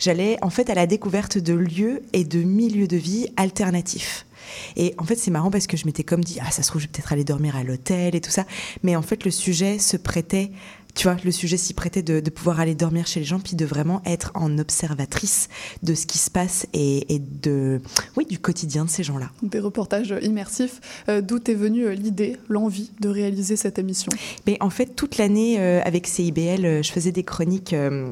j'allais 0.00 0.38
en 0.40 0.48
fait 0.48 0.70
à 0.70 0.74
la 0.74 0.86
découverte 0.86 1.36
de 1.36 1.52
lieux 1.52 2.02
et 2.14 2.24
de 2.24 2.38
milieux 2.38 2.88
de 2.88 2.96
vie 2.96 3.26
alternatifs. 3.36 4.24
Et 4.76 4.94
en 4.98 5.04
fait, 5.04 5.16
c'est 5.16 5.30
marrant 5.30 5.50
parce 5.50 5.66
que 5.66 5.76
je 5.76 5.86
m'étais 5.86 6.04
comme 6.04 6.24
dit, 6.24 6.38
ah, 6.40 6.50
ça 6.50 6.62
se 6.62 6.68
trouve, 6.68 6.80
je 6.80 6.86
vais 6.86 6.92
peut-être 6.92 7.12
aller 7.12 7.24
dormir 7.24 7.56
à 7.56 7.62
l'hôtel 7.62 8.14
et 8.14 8.20
tout 8.20 8.30
ça. 8.30 8.44
Mais 8.82 8.96
en 8.96 9.02
fait, 9.02 9.24
le 9.24 9.30
sujet 9.30 9.78
se 9.78 9.96
prêtait, 9.96 10.50
tu 10.94 11.04
vois, 11.04 11.16
le 11.24 11.30
sujet 11.30 11.56
s'y 11.56 11.74
prêtait 11.74 12.02
de, 12.02 12.20
de 12.20 12.30
pouvoir 12.30 12.60
aller 12.60 12.74
dormir 12.74 13.06
chez 13.06 13.20
les 13.20 13.26
gens, 13.26 13.40
puis 13.40 13.56
de 13.56 13.64
vraiment 13.64 14.02
être 14.04 14.32
en 14.34 14.58
observatrice 14.58 15.48
de 15.82 15.94
ce 15.94 16.06
qui 16.06 16.18
se 16.18 16.30
passe 16.30 16.66
et, 16.72 17.14
et 17.14 17.18
de, 17.18 17.80
oui, 18.16 18.26
du 18.26 18.38
quotidien 18.38 18.84
de 18.84 18.90
ces 18.90 19.02
gens-là. 19.02 19.30
Des 19.42 19.60
reportages 19.60 20.14
immersifs. 20.22 20.80
Euh, 21.08 21.20
D'où 21.20 21.38
est 21.46 21.54
venue 21.54 21.86
euh, 21.86 21.94
l'idée, 21.94 22.36
l'envie 22.48 22.90
de 23.00 23.08
réaliser 23.08 23.56
cette 23.56 23.78
émission? 23.78 24.10
Mais 24.46 24.56
en 24.60 24.70
fait, 24.70 24.96
toute 24.96 25.18
l'année, 25.18 25.60
euh, 25.60 25.80
avec 25.84 26.06
CIBL, 26.06 26.82
je 26.82 26.90
faisais 26.92 27.12
des 27.12 27.22
chroniques 27.22 27.72
euh, 27.72 28.10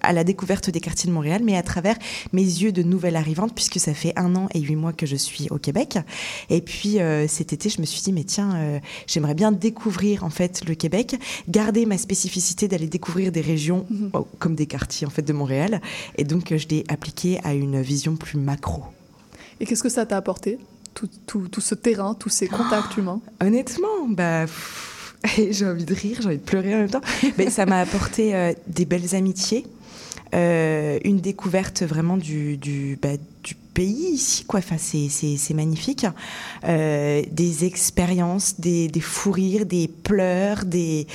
à 0.00 0.12
la 0.12 0.24
découverte 0.24 0.70
des 0.70 0.80
quartiers 0.80 1.08
de 1.08 1.14
Montréal, 1.14 1.42
mais 1.44 1.56
à 1.56 1.62
travers 1.62 1.96
mes 2.32 2.42
yeux 2.42 2.72
de 2.72 2.82
nouvelle 2.82 3.16
arrivante, 3.16 3.54
puisque 3.54 3.78
ça 3.78 3.94
fait 3.94 4.12
un 4.16 4.34
an 4.36 4.48
et 4.54 4.60
huit 4.60 4.76
mois 4.76 4.92
que 4.92 5.06
je 5.06 5.16
suis 5.16 5.48
au 5.50 5.58
Québec. 5.58 5.98
Et 6.50 6.60
puis 6.60 6.98
cet 7.28 7.52
été, 7.52 7.68
je 7.68 7.80
me 7.80 7.86
suis 7.86 8.02
dit, 8.02 8.12
mais 8.12 8.24
tiens, 8.24 8.80
j'aimerais 9.06 9.34
bien 9.34 9.52
découvrir 9.52 10.24
en 10.24 10.30
fait 10.30 10.62
le 10.66 10.74
Québec, 10.74 11.16
garder 11.48 11.86
ma 11.86 11.98
spécificité 12.16 12.66
d'aller 12.66 12.86
découvrir 12.88 13.30
des 13.30 13.42
régions 13.42 13.86
oh, 14.14 14.26
comme 14.38 14.54
des 14.54 14.66
quartiers 14.66 15.06
en 15.06 15.10
fait 15.10 15.22
de 15.22 15.32
Montréal. 15.34 15.80
Et 16.16 16.24
donc, 16.24 16.50
euh, 16.50 16.56
je 16.58 16.66
l'ai 16.68 16.84
appliqué 16.88 17.38
à 17.44 17.52
une 17.52 17.80
vision 17.82 18.16
plus 18.16 18.38
macro. 18.38 18.82
Et 19.60 19.66
qu'est-ce 19.66 19.82
que 19.82 19.88
ça 19.90 20.06
t'a 20.06 20.16
apporté 20.16 20.58
tout, 20.94 21.08
tout- 21.26 21.48
tout 21.48 21.60
ce 21.60 21.74
terrain, 21.74 22.14
tous 22.14 22.30
ces 22.30 22.48
contacts 22.48 22.96
humains? 22.96 23.20
Honnêtement, 23.42 24.08
bah, 24.08 24.46
j'ai 25.50 25.66
envie 25.66 25.84
de 25.84 25.94
rire, 25.94 26.18
j'ai 26.22 26.26
envie 26.28 26.38
de 26.38 26.42
pleurer 26.42 26.74
en 26.74 26.78
même 26.78 26.90
temps. 26.90 27.02
Mais 27.36 27.50
ça 27.50 27.66
m'a 27.66 27.80
apporté 27.80 28.34
euh, 28.34 28.52
des 28.66 28.86
belles 28.86 29.14
amitiés, 29.14 29.66
euh, 30.34 30.98
une 31.04 31.20
découverte 31.20 31.82
vraiment 31.82 32.16
du, 32.16 32.56
du, 32.56 32.98
bah, 33.00 33.16
du 33.44 33.54
pays 33.74 34.08
ici, 34.14 34.44
quoi. 34.44 34.58
Enfin, 34.60 34.76
c'est, 34.78 35.08
c'est, 35.10 35.36
c'est 35.36 35.54
magnifique. 35.54 36.06
Euh, 36.64 37.22
des 37.30 37.64
expériences, 37.66 38.58
des, 38.58 38.88
des 38.88 39.00
fous 39.00 39.32
rires, 39.32 39.66
des 39.66 39.86
pleurs, 39.88 40.64
des. 40.64 41.06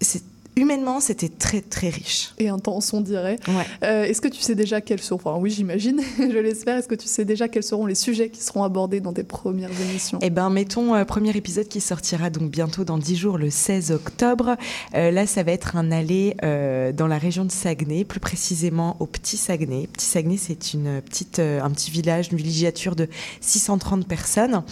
C'est- 0.00 0.29
humainement, 0.56 1.00
c'était 1.00 1.28
très 1.28 1.60
très 1.60 1.88
riche. 1.88 2.32
Et 2.38 2.48
intense, 2.48 2.92
on 2.92 3.00
dirait. 3.00 3.38
Ouais. 3.48 3.66
Euh, 3.84 4.04
Est-ce 4.04 4.20
que 4.20 4.28
tu 4.28 4.40
sais 4.40 4.54
déjà 4.54 4.80
quels 4.80 5.00
seront, 5.00 5.20
enfin 5.24 5.38
oui 5.38 5.50
j'imagine, 5.50 6.00
je 6.18 6.38
l'espère, 6.38 6.76
est-ce 6.78 6.88
que 6.88 6.94
tu 6.94 7.06
sais 7.06 7.24
déjà 7.24 7.48
quels 7.48 7.62
seront 7.62 7.86
les 7.86 7.94
sujets 7.94 8.28
qui 8.30 8.42
seront 8.42 8.62
abordés 8.62 9.00
dans 9.00 9.12
tes 9.12 9.22
premières 9.22 9.70
émissions? 9.88 10.18
Eh 10.22 10.30
ben, 10.30 10.50
mettons 10.50 10.94
euh, 10.94 11.04
premier 11.04 11.36
épisode 11.36 11.68
qui 11.68 11.80
sortira 11.80 12.30
donc 12.30 12.50
bientôt 12.50 12.84
dans 12.84 12.98
10 12.98 13.16
jours, 13.16 13.38
le 13.38 13.50
16 13.50 13.92
octobre. 13.92 14.56
Euh, 14.94 15.10
là, 15.10 15.26
ça 15.26 15.42
va 15.42 15.52
être 15.52 15.76
un 15.76 15.90
aller 15.92 16.36
dans 16.40 17.06
la 17.06 17.18
région 17.18 17.44
de 17.44 17.50
Saguenay, 17.50 18.04
plus 18.04 18.20
précisément 18.20 18.96
au 19.00 19.06
Petit 19.06 19.36
Saguenay. 19.36 19.88
Petit 19.92 20.06
Saguenay, 20.06 20.36
c'est 20.36 20.74
une 20.74 21.00
petite, 21.02 21.38
un 21.38 21.70
petit 21.70 21.90
village, 21.90 22.28
une 22.32 22.38
villégiature 22.38 22.96
de 22.96 23.08
630 23.40 24.06
personnes. 24.06 24.62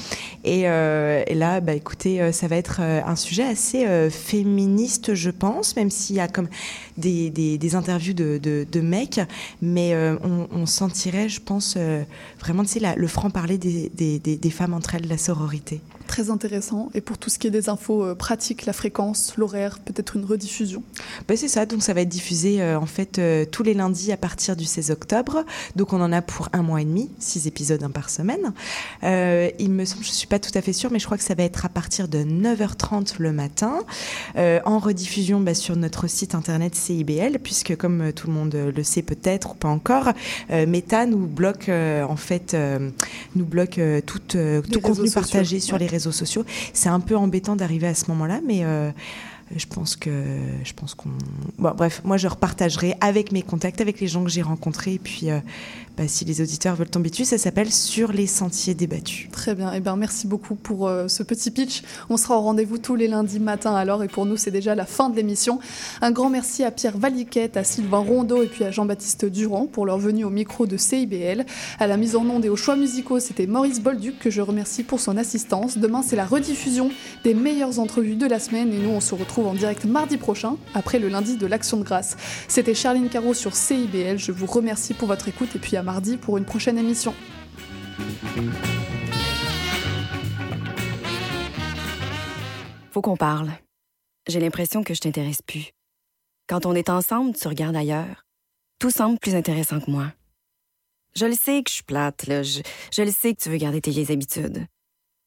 Et, 0.44 0.60
et 0.60 1.34
là, 1.34 1.60
bah, 1.60 1.74
écoutez, 1.74 2.32
ça 2.32 2.48
va 2.48 2.56
être 2.56 2.80
un 2.80 3.16
sujet 3.16 3.44
assez 3.44 3.86
féministe, 4.10 5.14
je 5.14 5.30
pense, 5.30 5.67
même 5.76 5.90
s'il 5.90 6.16
y 6.16 6.20
a 6.20 6.28
comme 6.28 6.48
des, 6.96 7.74
interviews 7.74 8.14
de, 8.14 8.38
de, 8.38 8.80
mecs, 8.80 9.20
mais 9.62 9.94
euh, 9.94 10.16
on, 10.52 10.66
sentirait, 10.66 11.28
je 11.28 11.40
pense, 11.40 11.74
euh, 11.76 12.02
vraiment, 12.40 12.62
le 12.96 13.06
franc-parler 13.06 13.58
des, 13.58 14.18
des 14.18 14.50
femmes 14.50 14.74
entre 14.74 14.94
elles, 14.94 15.08
la 15.08 15.18
sororité. 15.18 15.80
Très 16.08 16.30
intéressant. 16.30 16.88
Et 16.94 17.00
pour 17.00 17.18
tout 17.18 17.30
ce 17.30 17.38
qui 17.38 17.46
est 17.46 17.50
des 17.50 17.68
infos 17.68 18.02
euh, 18.02 18.14
pratiques, 18.14 18.66
la 18.66 18.72
fréquence, 18.72 19.34
l'horaire, 19.36 19.78
peut-être 19.78 20.16
une 20.16 20.24
rediffusion. 20.24 20.82
Ben, 21.28 21.36
c'est 21.36 21.48
ça, 21.48 21.66
donc 21.66 21.82
ça 21.82 21.92
va 21.92 22.00
être 22.00 22.08
diffusé 22.08 22.60
euh, 22.60 22.78
en 22.78 22.86
fait 22.86 23.18
euh, 23.18 23.44
tous 23.44 23.62
les 23.62 23.74
lundis 23.74 24.10
à 24.10 24.16
partir 24.16 24.56
du 24.56 24.64
16 24.64 24.90
octobre. 24.90 25.44
Donc 25.76 25.92
on 25.92 26.00
en 26.00 26.10
a 26.12 26.22
pour 26.22 26.48
un 26.52 26.62
mois 26.62 26.80
et 26.80 26.84
demi, 26.84 27.10
six 27.18 27.46
épisodes 27.46 27.82
un 27.82 27.90
par 27.90 28.10
semaine. 28.10 28.52
Euh, 29.04 29.50
il 29.58 29.70
me 29.70 29.84
semble, 29.84 30.04
je 30.04 30.10
suis 30.10 30.26
pas 30.26 30.38
tout 30.38 30.50
à 30.54 30.62
fait 30.62 30.72
sûre, 30.72 30.90
mais 30.90 30.98
je 30.98 31.04
crois 31.04 31.18
que 31.18 31.24
ça 31.24 31.34
va 31.34 31.42
être 31.42 31.66
à 31.66 31.68
partir 31.68 32.08
de 32.08 32.18
9h30 32.18 33.16
le 33.18 33.32
matin, 33.32 33.80
en 34.36 34.78
rediffusion 34.78 35.40
bah, 35.40 35.54
sur 35.54 35.76
notre 35.76 36.06
site 36.08 36.34
internet 36.34 36.74
CIBL, 36.74 37.38
puisque 37.42 37.76
comme 37.76 38.12
tout 38.14 38.28
le 38.28 38.32
monde 38.32 38.54
le 38.54 38.82
sait 38.82 39.02
peut-être 39.02 39.52
ou 39.52 39.54
pas 39.54 39.68
encore, 39.68 40.12
Meta 40.48 41.06
nous 41.06 41.26
bloque 41.26 41.68
en 41.68 42.16
fait 42.16 42.56
nous 43.34 43.44
bloque 43.44 43.78
euh, 43.78 44.00
tout, 44.00 44.20
contenu 44.80 45.10
partagé 45.10 45.60
sur 45.60 45.78
les 45.78 45.86
réseaux 45.86 45.97
C'est 46.72 46.88
un 46.88 47.00
peu 47.00 47.16
embêtant 47.16 47.56
d'arriver 47.56 47.86
à 47.86 47.94
ce 47.94 48.10
moment-là, 48.10 48.40
mais 48.46 48.64
euh, 48.64 48.90
je 49.56 49.66
pense 49.66 49.96
que 49.96 50.10
je 50.64 50.72
pense 50.72 50.94
qu'on 50.94 51.10
bref 51.58 52.02
moi 52.04 52.16
je 52.16 52.28
repartagerai 52.28 52.94
avec 53.00 53.32
mes 53.32 53.42
contacts 53.42 53.80
avec 53.80 54.00
les 54.00 54.06
gens 54.06 54.22
que 54.22 54.30
j'ai 54.30 54.42
rencontrés 54.42 55.00
puis 55.02 55.30
euh, 55.30 55.40
bah, 55.98 56.06
si 56.06 56.24
les 56.24 56.40
auditeurs 56.40 56.76
veulent 56.76 56.88
tomber 56.88 57.10
dessus 57.10 57.24
ça 57.24 57.38
s'appelle 57.38 57.72
sur 57.72 58.12
les 58.12 58.28
sentiers 58.28 58.74
débattus 58.74 59.28
Très 59.32 59.54
bien. 59.54 59.72
Eh 59.74 59.80
ben, 59.80 59.96
merci 59.96 60.26
beaucoup 60.26 60.54
pour 60.54 60.86
euh, 60.86 61.08
ce 61.08 61.22
petit 61.22 61.50
pitch. 61.50 61.82
On 62.08 62.16
sera 62.16 62.38
au 62.38 62.40
rendez-vous 62.40 62.78
tous 62.78 62.94
les 62.94 63.08
lundis 63.08 63.40
matin 63.40 63.74
alors. 63.74 64.04
Et 64.04 64.08
pour 64.08 64.24
nous, 64.24 64.36
c'est 64.36 64.50
déjà 64.50 64.74
la 64.74 64.86
fin 64.86 65.10
de 65.10 65.16
l'émission. 65.16 65.58
Un 66.00 66.12
grand 66.12 66.30
merci 66.30 66.62
à 66.62 66.70
Pierre 66.70 66.96
Valiquette, 66.96 67.56
à 67.56 67.64
Sylvain 67.64 67.98
Rondeau 67.98 68.42
et 68.42 68.46
puis 68.46 68.64
à 68.64 68.70
Jean-Baptiste 68.70 69.24
Durand 69.24 69.66
pour 69.66 69.86
leur 69.86 69.98
venue 69.98 70.24
au 70.24 70.30
micro 70.30 70.66
de 70.66 70.76
CIBL. 70.76 71.44
À 71.80 71.86
la 71.86 71.96
mise 71.96 72.14
en 72.16 72.24
onde 72.28 72.44
et 72.44 72.48
aux 72.48 72.56
choix 72.56 72.76
musicaux, 72.76 73.18
c'était 73.18 73.46
Maurice 73.46 73.80
Bolduc 73.80 74.18
que 74.18 74.30
je 74.30 74.40
remercie 74.40 74.84
pour 74.84 75.00
son 75.00 75.16
assistance. 75.16 75.78
Demain, 75.78 76.02
c'est 76.02 76.16
la 76.16 76.26
rediffusion 76.26 76.90
des 77.24 77.34
meilleures 77.34 77.80
entrevues 77.80 78.16
de 78.16 78.26
la 78.26 78.38
semaine. 78.38 78.72
Et 78.72 78.78
nous, 78.78 78.90
on 78.90 79.00
se 79.00 79.14
retrouve 79.14 79.48
en 79.48 79.54
direct 79.54 79.84
mardi 79.84 80.16
prochain, 80.16 80.56
après 80.74 81.00
le 81.00 81.08
lundi 81.08 81.36
de 81.36 81.46
l'Action 81.46 81.76
de 81.76 81.84
grâce. 81.84 82.16
C'était 82.46 82.74
Charline 82.74 83.08
Caro 83.08 83.34
sur 83.34 83.56
CIBL. 83.56 84.18
Je 84.18 84.32
vous 84.32 84.46
remercie 84.46 84.94
pour 84.94 85.08
votre 85.08 85.28
écoute 85.28 85.50
et 85.54 85.58
puis 85.58 85.76
à 85.76 85.82
mardi 85.88 86.18
pour 86.18 86.36
une 86.36 86.44
prochaine 86.44 86.76
émission. 86.76 87.14
Faut 92.90 93.00
qu'on 93.00 93.16
parle. 93.16 93.50
J'ai 94.26 94.38
l'impression 94.38 94.84
que 94.84 94.92
je 94.92 95.00
t'intéresse 95.00 95.40
plus. 95.40 95.70
Quand 96.46 96.66
on 96.66 96.74
est 96.74 96.90
ensemble, 96.90 97.34
tu 97.34 97.48
regardes 97.48 97.74
ailleurs. 97.74 98.26
Tout 98.78 98.90
semble 98.90 99.18
plus 99.18 99.34
intéressant 99.34 99.80
que 99.80 99.90
moi. 99.90 100.12
Je 101.16 101.24
le 101.24 101.32
sais 101.32 101.62
que 101.62 101.70
je 101.70 101.76
suis 101.76 101.84
plate. 101.84 102.26
Je, 102.26 102.60
je 102.92 103.02
le 103.02 103.10
sais 103.10 103.34
que 103.34 103.40
tu 103.40 103.48
veux 103.48 103.56
garder 103.56 103.80
tes 103.80 103.90
vieilles 103.90 104.12
habitudes. 104.12 104.66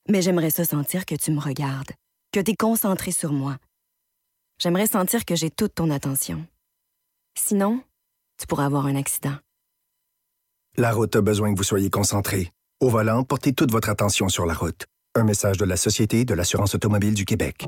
Mais 0.10 0.22
j'aimerais 0.22 0.52
ça 0.52 0.64
sentir 0.64 1.08
que 1.08 1.16
tu 1.16 1.32
me 1.32 1.40
regardes, 1.40 1.92
que 2.32 2.40
tu 2.40 2.52
es 2.52 2.56
concentré 2.56 3.12
sur 3.12 3.34
moi. 3.34 3.58
J'aimerais 4.60 4.86
sentir 4.86 5.26
que 5.26 5.36
j'ai 5.36 5.50
toute 5.50 5.74
ton 5.74 5.90
attention. 5.90 6.46
Sinon, 7.36 7.82
tu 8.38 8.46
pourrais 8.46 8.66
avoir 8.66 8.86
un 8.86 8.96
accident. 8.96 9.38
La 10.78 10.94
route 10.94 11.14
a 11.18 11.22
besoin 11.22 11.52
que 11.52 11.58
vous 11.58 11.66
soyez 11.66 11.90
concentré. 11.90 12.54
Au 12.80 12.88
volant, 12.88 13.26
portez 13.26 13.52
toute 13.52 13.72
votre 13.72 13.90
attention 13.90 14.30
sur 14.30 14.46
la 14.46 14.54
route. 14.54 14.86
Un 15.16 15.26
message 15.26 15.58
de 15.58 15.66
la 15.66 15.76
Société 15.76 16.24
de 16.24 16.34
l'assurance 16.34 16.76
automobile 16.76 17.14
du 17.14 17.26
Québec. 17.26 17.68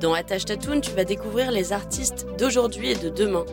Dans 0.00 0.14
Attache 0.14 0.46
Tatoune, 0.46 0.80
tu 0.80 0.92
vas 0.92 1.04
découvrir 1.04 1.50
les 1.50 1.74
artistes 1.74 2.26
d'aujourd'hui 2.38 2.92
et 2.92 2.94
de 2.94 3.10
demain. 3.10 3.44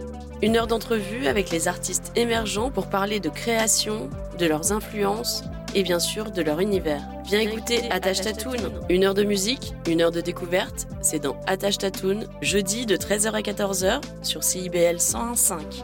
Une 0.42 0.56
heure 0.56 0.68
d'entrevue 0.68 1.28
avec 1.28 1.50
les 1.50 1.68
artistes 1.68 2.14
émergents 2.16 2.72
pour 2.72 2.88
parler 2.88 3.20
de 3.20 3.28
création, 3.28 4.10
de 4.40 4.46
leurs 4.46 4.72
influences 4.72 5.44
et 5.76 5.84
bien 5.84 6.00
sûr 6.00 6.32
de 6.32 6.42
leur 6.42 6.62
univers. 6.62 7.02
Viens 7.26 7.42
écouter 7.42 7.92
Attache 7.92 8.22
Tatoune. 8.22 8.72
Une 8.88 9.04
heure 9.04 9.14
de 9.14 9.26
musique, 9.26 9.74
une 9.90 10.02
heure 10.02 10.12
de 10.12 10.22
découverte, 10.22 10.88
c'est 11.02 11.20
dans 11.20 11.36
Attache 11.48 11.80
Tatoune, 11.80 12.28
jeudi 12.42 12.86
de 12.86 12.96
13h 12.96 13.32
à 13.34 13.42
14h 13.42 14.02
sur 14.24 14.42
CIBL 14.42 14.96
101.5. 14.96 15.84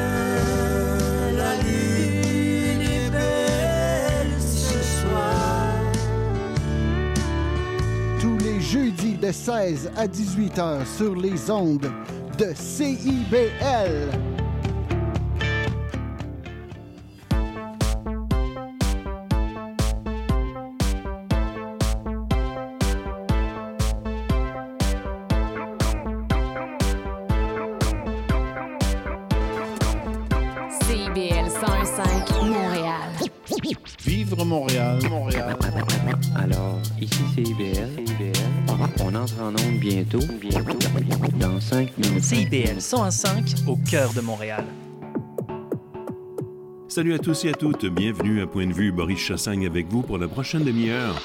de 9.31 9.35
16 9.35 9.91
à 9.95 10.07
18 10.07 10.59
heures 10.59 10.85
sur 10.85 11.15
les 11.15 11.49
ondes 11.49 11.89
de 12.37 12.53
CIBL. 12.53 14.09
CIBL 30.81 31.47
101.5 31.47 32.49
Montréal. 32.49 33.11
Vivre 34.05 34.43
Montréal, 34.43 34.99
Montréal. 35.09 35.57
Alors, 36.43 36.79
ici 36.99 37.21
c'est 37.35 37.43
IBL. 37.43 37.87
On 38.99 39.13
entre 39.13 39.39
en 39.41 39.49
onde 39.49 39.79
bientôt. 39.79 40.19
Bientôt. 40.39 40.77
Dans 41.39 41.59
5 41.59 41.95
minutes. 41.99 42.23
CIBL 42.23 42.77
101.5 42.79 43.67
au 43.67 43.77
cœur 43.77 44.11
de 44.13 44.21
Montréal. 44.21 44.65
Salut 46.87 47.13
à 47.13 47.19
tous 47.19 47.45
et 47.45 47.49
à 47.49 47.53
toutes, 47.53 47.85
bienvenue 47.85 48.41
à 48.41 48.47
Point 48.47 48.67
de 48.67 48.73
vue, 48.73 48.91
Boris 48.91 49.19
Chassagne 49.19 49.65
avec 49.65 49.87
vous 49.87 50.01
pour 50.01 50.17
la 50.17 50.27
prochaine 50.27 50.63
demi-heure. 50.63 51.15